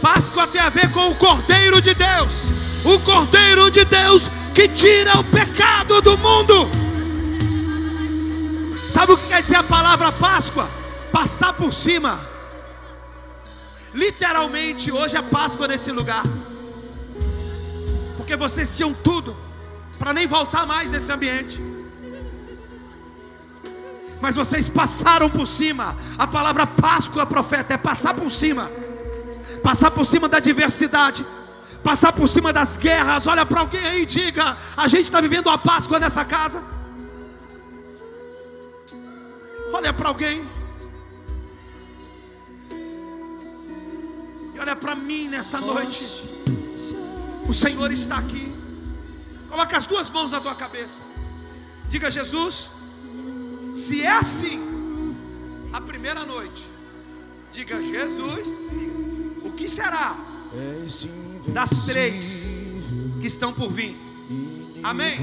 Páscoa 0.02 0.48
tem 0.48 0.62
a 0.62 0.70
ver 0.70 0.92
com 0.92 1.10
o 1.10 1.16
Cordeiro 1.16 1.82
de 1.82 1.94
Deus. 1.94 2.52
O 2.86 3.00
Cordeiro 3.00 3.70
de 3.72 3.84
Deus 3.86 4.30
que 4.54 4.68
tira 4.68 5.20
o 5.20 5.24
pecado 5.24 6.02
do 6.02 6.18
mundo. 6.18 6.70
Sabe 8.90 9.12
o 9.12 9.18
que 9.18 9.28
quer 9.28 9.42
dizer 9.42 9.58
a 9.58 9.64
palavra 9.64 10.12
Páscoa? 10.12 10.70
Passar 11.12 11.54
por 11.54 11.74
cima. 11.74 12.20
Literalmente, 13.94 14.92
hoje 14.92 15.18
é 15.18 15.22
Páscoa 15.22 15.68
nesse 15.68 15.92
lugar. 15.92 16.24
Porque 18.16 18.36
vocês 18.36 18.76
tinham 18.76 18.94
tudo 18.94 19.36
para 20.00 20.14
nem 20.14 20.26
voltar 20.26 20.66
mais 20.66 20.90
nesse 20.92 21.12
ambiente. 21.12 21.62
Mas 24.22 24.36
vocês 24.36 24.68
passaram 24.68 25.30
por 25.30 25.46
cima. 25.46 25.96
A 26.18 26.26
palavra 26.26 26.66
Páscoa, 26.66 27.26
profeta, 27.26 27.74
é 27.74 27.78
passar 27.78 28.14
por 28.14 28.32
cima. 28.32 28.70
Passar 29.64 29.92
por 29.92 30.06
cima 30.06 30.28
da 30.30 30.40
diversidade. 30.40 31.26
Passar 31.84 32.12
por 32.14 32.28
cima 32.28 32.52
das 32.52 32.78
guerras. 32.78 33.28
Olha 33.28 33.46
para 33.46 33.62
alguém 33.62 33.86
aí 33.86 34.04
e 34.04 34.06
diga: 34.06 34.58
a 34.76 34.88
gente 34.88 35.04
está 35.04 35.22
vivendo 35.22 35.50
a 35.50 35.58
Páscoa 35.58 36.00
nessa 36.00 36.26
casa. 36.26 36.64
Olha 39.74 39.94
para 39.94 40.10
alguém. 40.10 40.48
E 44.54 44.60
olha 44.60 44.76
para 44.76 44.96
mim 44.96 45.28
nessa 45.28 45.60
noite. 45.60 46.04
O 47.48 47.54
Senhor 47.54 47.92
está 47.92 48.18
aqui. 48.18 48.54
Coloca 49.50 49.78
as 49.78 49.86
duas 49.86 50.10
mãos 50.10 50.32
na 50.32 50.42
tua 50.42 50.56
cabeça. 50.56 51.02
Diga, 51.90 52.12
Jesus, 52.12 52.72
se 53.76 54.04
é 54.04 54.12
assim, 54.12 55.16
a 55.72 55.80
primeira 55.80 56.26
noite, 56.26 56.68
diga, 57.52 57.82
Jesus, 57.82 58.70
que 59.58 59.68
será 59.68 60.16
das 61.48 61.86
três 61.86 62.68
que 63.20 63.26
estão 63.26 63.52
por 63.52 63.72
vir? 63.72 63.98
Amém? 64.84 65.20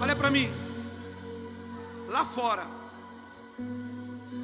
Olha 0.00 0.14
para 0.14 0.30
mim. 0.30 0.52
Lá 2.06 2.24
fora, 2.24 2.66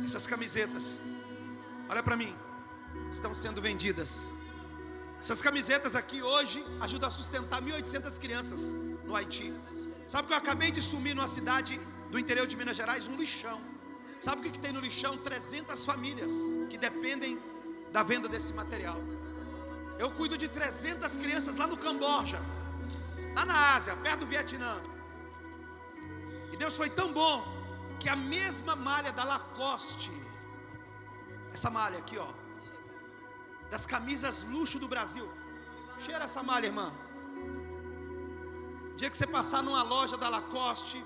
essas 0.04 0.26
camisetas, 0.26 0.98
olha 1.88 2.02
para 2.02 2.16
mim, 2.16 2.34
estão 3.12 3.32
sendo 3.34 3.60
vendidas. 3.60 4.30
Essas 5.22 5.42
camisetas 5.42 5.94
aqui 5.94 6.22
hoje 6.22 6.64
ajudam 6.80 7.08
a 7.08 7.12
sustentar 7.12 7.62
1.800 7.62 8.18
crianças 8.18 8.74
no 9.04 9.14
Haiti. 9.14 9.52
Sabe 10.08 10.26
que 10.26 10.32
eu 10.32 10.38
acabei 10.38 10.70
de 10.70 10.80
sumir 10.80 11.14
numa 11.14 11.28
cidade 11.28 11.78
do 12.10 12.18
interior 12.18 12.46
de 12.46 12.56
Minas 12.56 12.76
Gerais, 12.76 13.06
um 13.06 13.16
lixão. 13.16 13.60
Sabe 14.20 14.40
o 14.40 14.42
que, 14.44 14.50
que 14.50 14.58
tem 14.58 14.72
no 14.72 14.80
lixão? 14.80 15.16
300 15.18 15.84
famílias 15.84 16.32
que 16.70 16.78
dependem 16.78 17.38
da 17.92 18.02
venda 18.02 18.28
desse 18.28 18.52
material. 18.52 18.98
Eu 19.98 20.10
cuido 20.10 20.36
de 20.42 20.48
300 20.48 21.16
crianças 21.16 21.56
lá 21.56 21.66
no 21.66 21.76
Camboja, 21.76 22.40
lá 23.34 23.44
na 23.44 23.74
Ásia, 23.74 23.94
perto 23.96 24.20
do 24.20 24.26
Vietnã. 24.26 24.80
E 26.52 26.56
Deus 26.56 26.76
foi 26.76 26.88
tão 26.88 27.12
bom 27.12 27.36
que 27.98 28.08
a 28.08 28.16
mesma 28.16 28.74
malha 28.74 29.12
da 29.12 29.24
Lacoste, 29.24 30.12
essa 31.52 31.70
malha 31.70 31.98
aqui, 31.98 32.16
ó, 32.16 32.28
das 33.70 33.86
camisas 33.86 34.42
luxo 34.44 34.78
do 34.78 34.88
Brasil. 34.88 35.28
Cheira 36.04 36.24
essa 36.24 36.42
malha, 36.42 36.66
irmã. 36.66 36.92
O 38.92 38.96
dia 38.96 39.10
que 39.10 39.16
você 39.16 39.26
passar 39.26 39.62
numa 39.62 39.82
loja 39.82 40.16
da 40.16 40.28
Lacoste, 40.28 41.02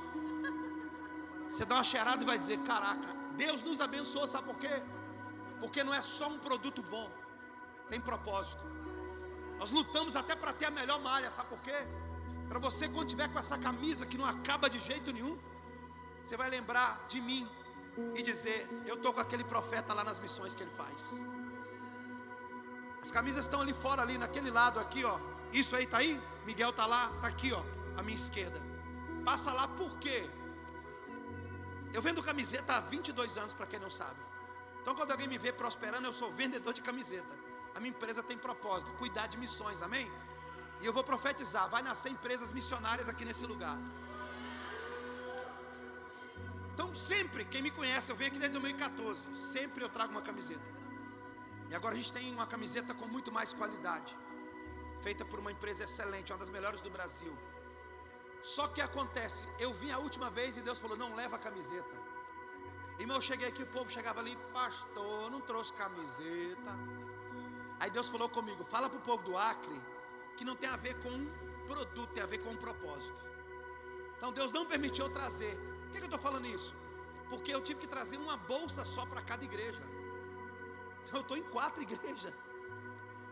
você 1.50 1.64
dá 1.64 1.76
uma 1.76 1.84
cheirada 1.84 2.22
e 2.22 2.26
vai 2.26 2.38
dizer: 2.38 2.58
Caraca, 2.60 3.08
Deus 3.36 3.64
nos 3.64 3.80
abençoou, 3.80 4.26
sabe 4.26 4.46
por 4.46 4.56
quê? 4.56 4.82
Porque 5.60 5.82
não 5.82 5.94
é 5.94 6.02
só 6.02 6.28
um 6.28 6.38
produto 6.38 6.82
bom, 6.82 7.10
tem 7.88 8.00
propósito. 8.00 8.64
Nós 9.58 9.70
lutamos 9.70 10.16
até 10.16 10.34
para 10.34 10.52
ter 10.52 10.66
a 10.66 10.70
melhor 10.70 11.00
malha, 11.00 11.30
sabe 11.30 11.48
por 11.48 11.60
quê? 11.60 11.76
Para 12.48 12.58
você, 12.58 12.88
quando 12.88 13.08
tiver 13.08 13.28
com 13.28 13.38
essa 13.38 13.56
camisa 13.58 14.04
que 14.06 14.18
não 14.18 14.26
acaba 14.26 14.68
de 14.68 14.80
jeito 14.80 15.12
nenhum, 15.12 15.38
você 16.22 16.36
vai 16.36 16.48
lembrar 16.48 17.06
de 17.08 17.20
mim 17.20 17.48
e 18.14 18.22
dizer: 18.22 18.68
Eu 18.86 18.96
estou 18.96 19.12
com 19.12 19.20
aquele 19.20 19.44
profeta 19.44 19.94
lá 19.94 20.04
nas 20.04 20.18
missões 20.18 20.54
que 20.54 20.62
ele 20.62 20.70
faz. 20.70 21.18
As 23.00 23.10
camisas 23.10 23.44
estão 23.44 23.60
ali 23.60 23.74
fora, 23.74 24.02
ali 24.02 24.16
naquele 24.18 24.50
lado 24.50 24.80
aqui, 24.80 25.04
ó. 25.04 25.18
Isso 25.52 25.76
aí 25.76 25.86
tá 25.86 25.98
aí? 25.98 26.20
Miguel 26.46 26.72
tá 26.72 26.86
lá, 26.86 27.08
tá 27.20 27.28
aqui, 27.28 27.52
ó, 27.52 27.62
à 27.96 28.02
minha 28.02 28.16
esquerda. 28.16 28.60
Passa 29.24 29.52
lá 29.52 29.68
por 29.68 29.98
quê? 29.98 30.28
Eu 31.92 32.02
vendo 32.02 32.22
camiseta 32.22 32.74
há 32.74 32.80
22 32.80 33.36
anos, 33.36 33.54
para 33.54 33.66
quem 33.66 33.78
não 33.78 33.90
sabe. 33.90 34.20
Então, 34.84 34.94
quando 34.94 35.12
alguém 35.12 35.26
me 35.26 35.38
vê 35.38 35.50
prosperando, 35.50 36.06
eu 36.06 36.12
sou 36.12 36.30
vendedor 36.30 36.74
de 36.78 36.82
camiseta. 36.82 37.34
A 37.74 37.80
minha 37.80 37.92
empresa 37.94 38.22
tem 38.22 38.36
propósito, 38.36 38.92
cuidar 39.02 39.26
de 39.26 39.38
missões, 39.38 39.80
amém? 39.80 40.12
E 40.82 40.84
eu 40.84 40.92
vou 40.92 41.02
profetizar: 41.02 41.70
vai 41.70 41.80
nascer 41.80 42.10
empresas 42.12 42.52
missionárias 42.52 43.08
aqui 43.08 43.24
nesse 43.24 43.46
lugar. 43.46 43.78
Então, 46.74 46.92
sempre, 46.92 47.46
quem 47.46 47.62
me 47.62 47.70
conhece, 47.70 48.12
eu 48.12 48.16
venho 48.20 48.30
aqui 48.30 48.38
desde 48.38 48.58
2014. 48.58 49.34
Sempre 49.34 49.82
eu 49.82 49.88
trago 49.88 50.12
uma 50.12 50.20
camiseta. 50.20 50.70
E 51.70 51.74
agora 51.74 51.94
a 51.94 51.96
gente 51.96 52.12
tem 52.12 52.30
uma 52.30 52.46
camiseta 52.46 52.92
com 52.92 53.06
muito 53.06 53.32
mais 53.32 53.54
qualidade. 53.54 54.18
Feita 55.00 55.24
por 55.24 55.38
uma 55.38 55.50
empresa 55.50 55.84
excelente, 55.84 56.30
uma 56.30 56.40
das 56.44 56.50
melhores 56.50 56.82
do 56.82 56.90
Brasil. 56.90 57.34
Só 58.42 58.68
que 58.68 58.82
acontece, 58.82 59.48
eu 59.58 59.72
vim 59.72 59.90
a 59.92 59.98
última 59.98 60.28
vez 60.28 60.58
e 60.58 60.60
Deus 60.60 60.78
falou: 60.78 60.94
não 60.94 61.14
leva 61.14 61.36
a 61.36 61.38
camiseta. 61.38 62.03
Irmão, 62.98 63.16
eu 63.16 63.20
cheguei 63.20 63.48
aqui, 63.48 63.62
o 63.62 63.66
povo 63.66 63.90
chegava 63.90 64.20
ali, 64.20 64.36
pastor, 64.52 65.30
não 65.30 65.40
trouxe 65.40 65.72
camiseta. 65.72 66.78
Aí 67.80 67.90
Deus 67.90 68.08
falou 68.08 68.28
comigo: 68.28 68.62
fala 68.64 68.88
para 68.88 68.98
o 68.98 69.02
povo 69.02 69.22
do 69.24 69.36
Acre 69.36 69.80
que 70.36 70.44
não 70.44 70.56
tem 70.56 70.68
a 70.68 70.76
ver 70.76 70.94
com 71.02 71.10
um 71.10 71.30
produto, 71.66 72.12
tem 72.12 72.22
a 72.22 72.26
ver 72.26 72.38
com 72.38 72.50
um 72.50 72.56
propósito. 72.56 73.20
Então 74.16 74.32
Deus 74.32 74.52
não 74.52 74.64
permitiu 74.64 75.06
eu 75.06 75.12
trazer. 75.12 75.54
Por 75.82 75.90
que, 75.90 75.98
que 75.98 76.02
eu 76.02 76.04
estou 76.04 76.18
falando 76.18 76.46
isso? 76.46 76.74
Porque 77.28 77.52
eu 77.52 77.60
tive 77.60 77.80
que 77.80 77.86
trazer 77.86 78.16
uma 78.16 78.36
bolsa 78.36 78.84
só 78.84 79.04
para 79.04 79.20
cada 79.22 79.44
igreja. 79.44 79.82
Então 81.02 81.16
eu 81.18 81.20
estou 81.22 81.36
em 81.36 81.42
quatro 81.42 81.82
igrejas. 81.82 82.32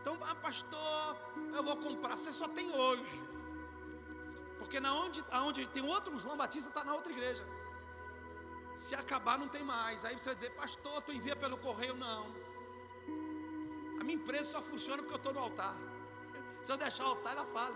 Então, 0.01 0.17
ah, 0.21 0.35
pastor, 0.35 1.17
eu 1.53 1.63
vou 1.63 1.77
comprar. 1.77 2.17
Você 2.17 2.33
só 2.33 2.47
tem 2.47 2.69
hoje. 2.75 3.21
Porque 4.59 4.79
na 4.79 4.93
onde, 4.93 5.23
aonde 5.31 5.65
tem 5.67 5.83
outro 5.83 6.17
João 6.19 6.37
Batista, 6.37 6.69
está 6.69 6.83
na 6.83 6.93
outra 6.93 7.11
igreja. 7.11 7.45
Se 8.75 8.95
acabar, 8.95 9.37
não 9.37 9.47
tem 9.47 9.63
mais. 9.63 10.03
Aí 10.03 10.17
você 10.17 10.29
vai 10.29 10.35
dizer, 10.35 10.51
pastor, 10.51 11.01
tu 11.01 11.11
envia 11.11 11.35
pelo 11.35 11.57
correio? 11.57 11.95
Não. 11.95 12.25
A 13.99 14.03
minha 14.03 14.15
empresa 14.15 14.51
só 14.51 14.61
funciona 14.61 15.01
porque 15.01 15.13
eu 15.13 15.17
estou 15.17 15.33
no 15.33 15.39
altar. 15.39 15.75
Se 16.63 16.71
eu 16.71 16.77
deixar 16.77 17.03
o 17.05 17.07
altar, 17.07 17.33
ela 17.35 17.45
fala. 17.45 17.75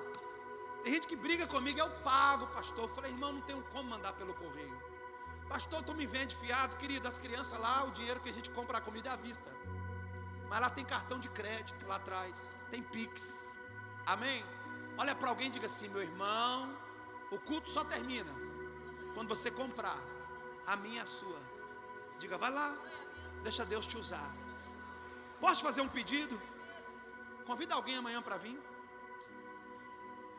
Tem 0.83 0.93
gente 0.93 1.07
que 1.07 1.15
briga 1.15 1.45
comigo, 1.47 1.79
eu 1.79 1.89
pago, 2.01 2.47
pastor. 2.47 2.85
Eu 2.85 2.89
falei, 2.89 3.11
irmão, 3.11 3.33
não 3.33 3.41
tenho 3.41 3.63
como 3.71 3.89
mandar 3.89 4.13
pelo 4.13 4.33
correio. 4.33 4.77
Pastor, 5.47 5.81
tu 5.83 5.93
me 5.95 6.05
vende 6.05 6.35
fiado, 6.35 6.75
querido, 6.75 7.07
as 7.07 7.17
crianças 7.17 7.57
lá, 7.59 7.85
o 7.85 7.91
dinheiro 7.91 8.19
que 8.19 8.29
a 8.29 8.33
gente 8.33 8.49
compra 8.49 8.79
a 8.79 8.81
comida 8.81 9.09
é 9.09 9.13
à 9.13 9.15
vista. 9.15 9.49
Mas 10.49 10.59
lá 10.59 10.69
tem 10.69 10.83
cartão 10.83 11.19
de 11.19 11.29
crédito 11.29 11.85
lá 11.87 11.95
atrás, 11.95 12.41
tem 12.69 12.81
Pix. 12.81 13.49
Amém? 14.05 14.43
Olha 14.97 15.13
para 15.13 15.29
alguém 15.29 15.47
e 15.47 15.51
diga 15.51 15.65
assim: 15.65 15.87
meu 15.89 16.01
irmão, 16.01 16.77
o 17.31 17.39
culto 17.39 17.69
só 17.69 17.83
termina 17.83 18.33
quando 19.13 19.29
você 19.29 19.49
comprar 19.49 19.97
a 20.67 20.75
minha 20.75 21.03
a 21.03 21.07
sua. 21.07 21.39
Diga, 22.19 22.37
vai 22.37 22.51
lá, 22.51 22.77
deixa 23.41 23.65
Deus 23.65 23.87
te 23.87 23.97
usar. 23.97 24.29
Posso 25.39 25.63
fazer 25.63 25.81
um 25.81 25.87
pedido? 25.87 26.39
Convida 27.45 27.73
alguém 27.73 27.95
amanhã 27.97 28.21
para 28.21 28.37
vir. 28.37 28.59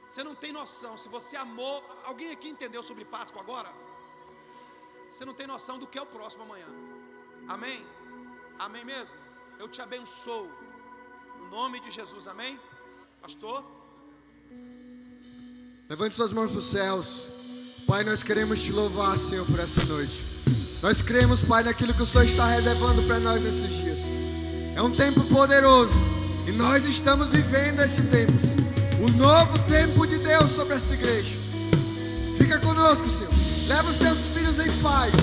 Você 0.06 0.22
não 0.22 0.34
tem 0.34 0.52
noção, 0.52 0.96
se 0.96 1.09
você 1.09 1.36
amou. 1.36 1.82
Alguém 2.05 2.30
aqui 2.30 2.48
entendeu 2.48 2.82
sobre 2.82 3.05
Páscoa 3.05 3.40
agora? 3.40 3.72
Você 5.10 5.24
não 5.24 5.34
tem 5.34 5.46
noção 5.46 5.78
do 5.78 5.86
que 5.86 5.98
é 5.98 6.02
o 6.02 6.06
próximo 6.06 6.44
amanhã. 6.44 6.68
Amém? 7.48 7.86
Amém 8.59 8.84
mesmo? 8.84 9.16
Eu 9.59 9.68
te 9.68 9.80
abençoo. 9.80 10.50
No 11.38 11.48
nome 11.48 11.80
de 11.80 11.90
Jesus, 11.90 12.26
amém? 12.26 12.60
Pastor? 13.22 13.64
Levante 15.88 16.14
suas 16.16 16.32
mãos 16.32 16.50
para 16.50 16.59
os 16.59 16.66
céus. 16.66 17.38
Pai, 17.89 18.05
nós 18.05 18.23
queremos 18.23 18.60
te 18.60 18.70
louvar, 18.70 19.16
Senhor, 19.16 19.47
por 19.47 19.59
essa 19.59 19.82
noite. 19.86 20.23
Nós 20.82 21.01
cremos, 21.01 21.40
Pai, 21.40 21.62
naquilo 21.62 21.94
que 21.94 22.02
o 22.02 22.06
Senhor 22.06 22.24
está 22.27 22.47
reservando 22.47 23.02
para 23.05 23.19
nós 23.19 23.43
nesses 23.43 23.78
dias. 23.78 24.01
É 24.77 24.82
um 24.82 24.90
tempo 24.90 25.23
poderoso. 25.23 25.94
E 26.47 26.52
nós 26.52 26.85
estamos 26.85 27.28
vivendo 27.28 27.81
esse 27.81 28.02
tempo, 28.02 28.35
Senhor. 28.39 29.09
O 29.09 29.10
novo 29.12 29.59
tempo 29.60 30.06
de 30.06 30.19
Deus 30.19 30.51
sobre 30.51 30.74
esta 30.74 30.93
igreja. 30.93 31.35
Fica 32.36 32.59
conosco, 32.59 33.09
Senhor. 33.09 33.32
Leva 33.69 33.89
os 33.89 33.97
teus 33.97 34.19
filhos 34.35 34.59
em 34.59 34.70
paz. 34.82 35.15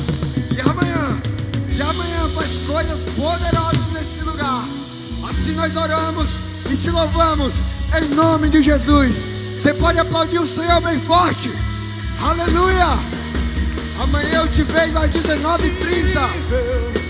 E 0.51 0.59
amanhã, 0.61 1.21
e 1.69 1.79
amanhã 1.83 2.27
faz 2.29 2.63
coisas 2.65 3.01
poderosas 3.11 3.91
nesse 3.93 4.21
lugar. 4.21 4.67
Assim 5.29 5.51
nós 5.51 5.75
oramos 5.75 6.39
e 6.71 6.75
te 6.75 6.89
louvamos 6.89 7.53
em 8.01 8.07
nome 8.15 8.49
de 8.49 8.63
Jesus. 8.63 9.23
Você 9.53 9.71
pode 9.75 9.99
aplaudir 9.99 10.39
o 10.39 10.47
Senhor 10.47 10.81
bem 10.81 10.99
forte. 10.99 11.51
Aleluia. 12.21 12.87
Amanhã 14.01 14.41
eu 14.41 14.47
te 14.47 14.63
vejo 14.63 14.97
às 14.97 15.09
19h30. 15.09 17.04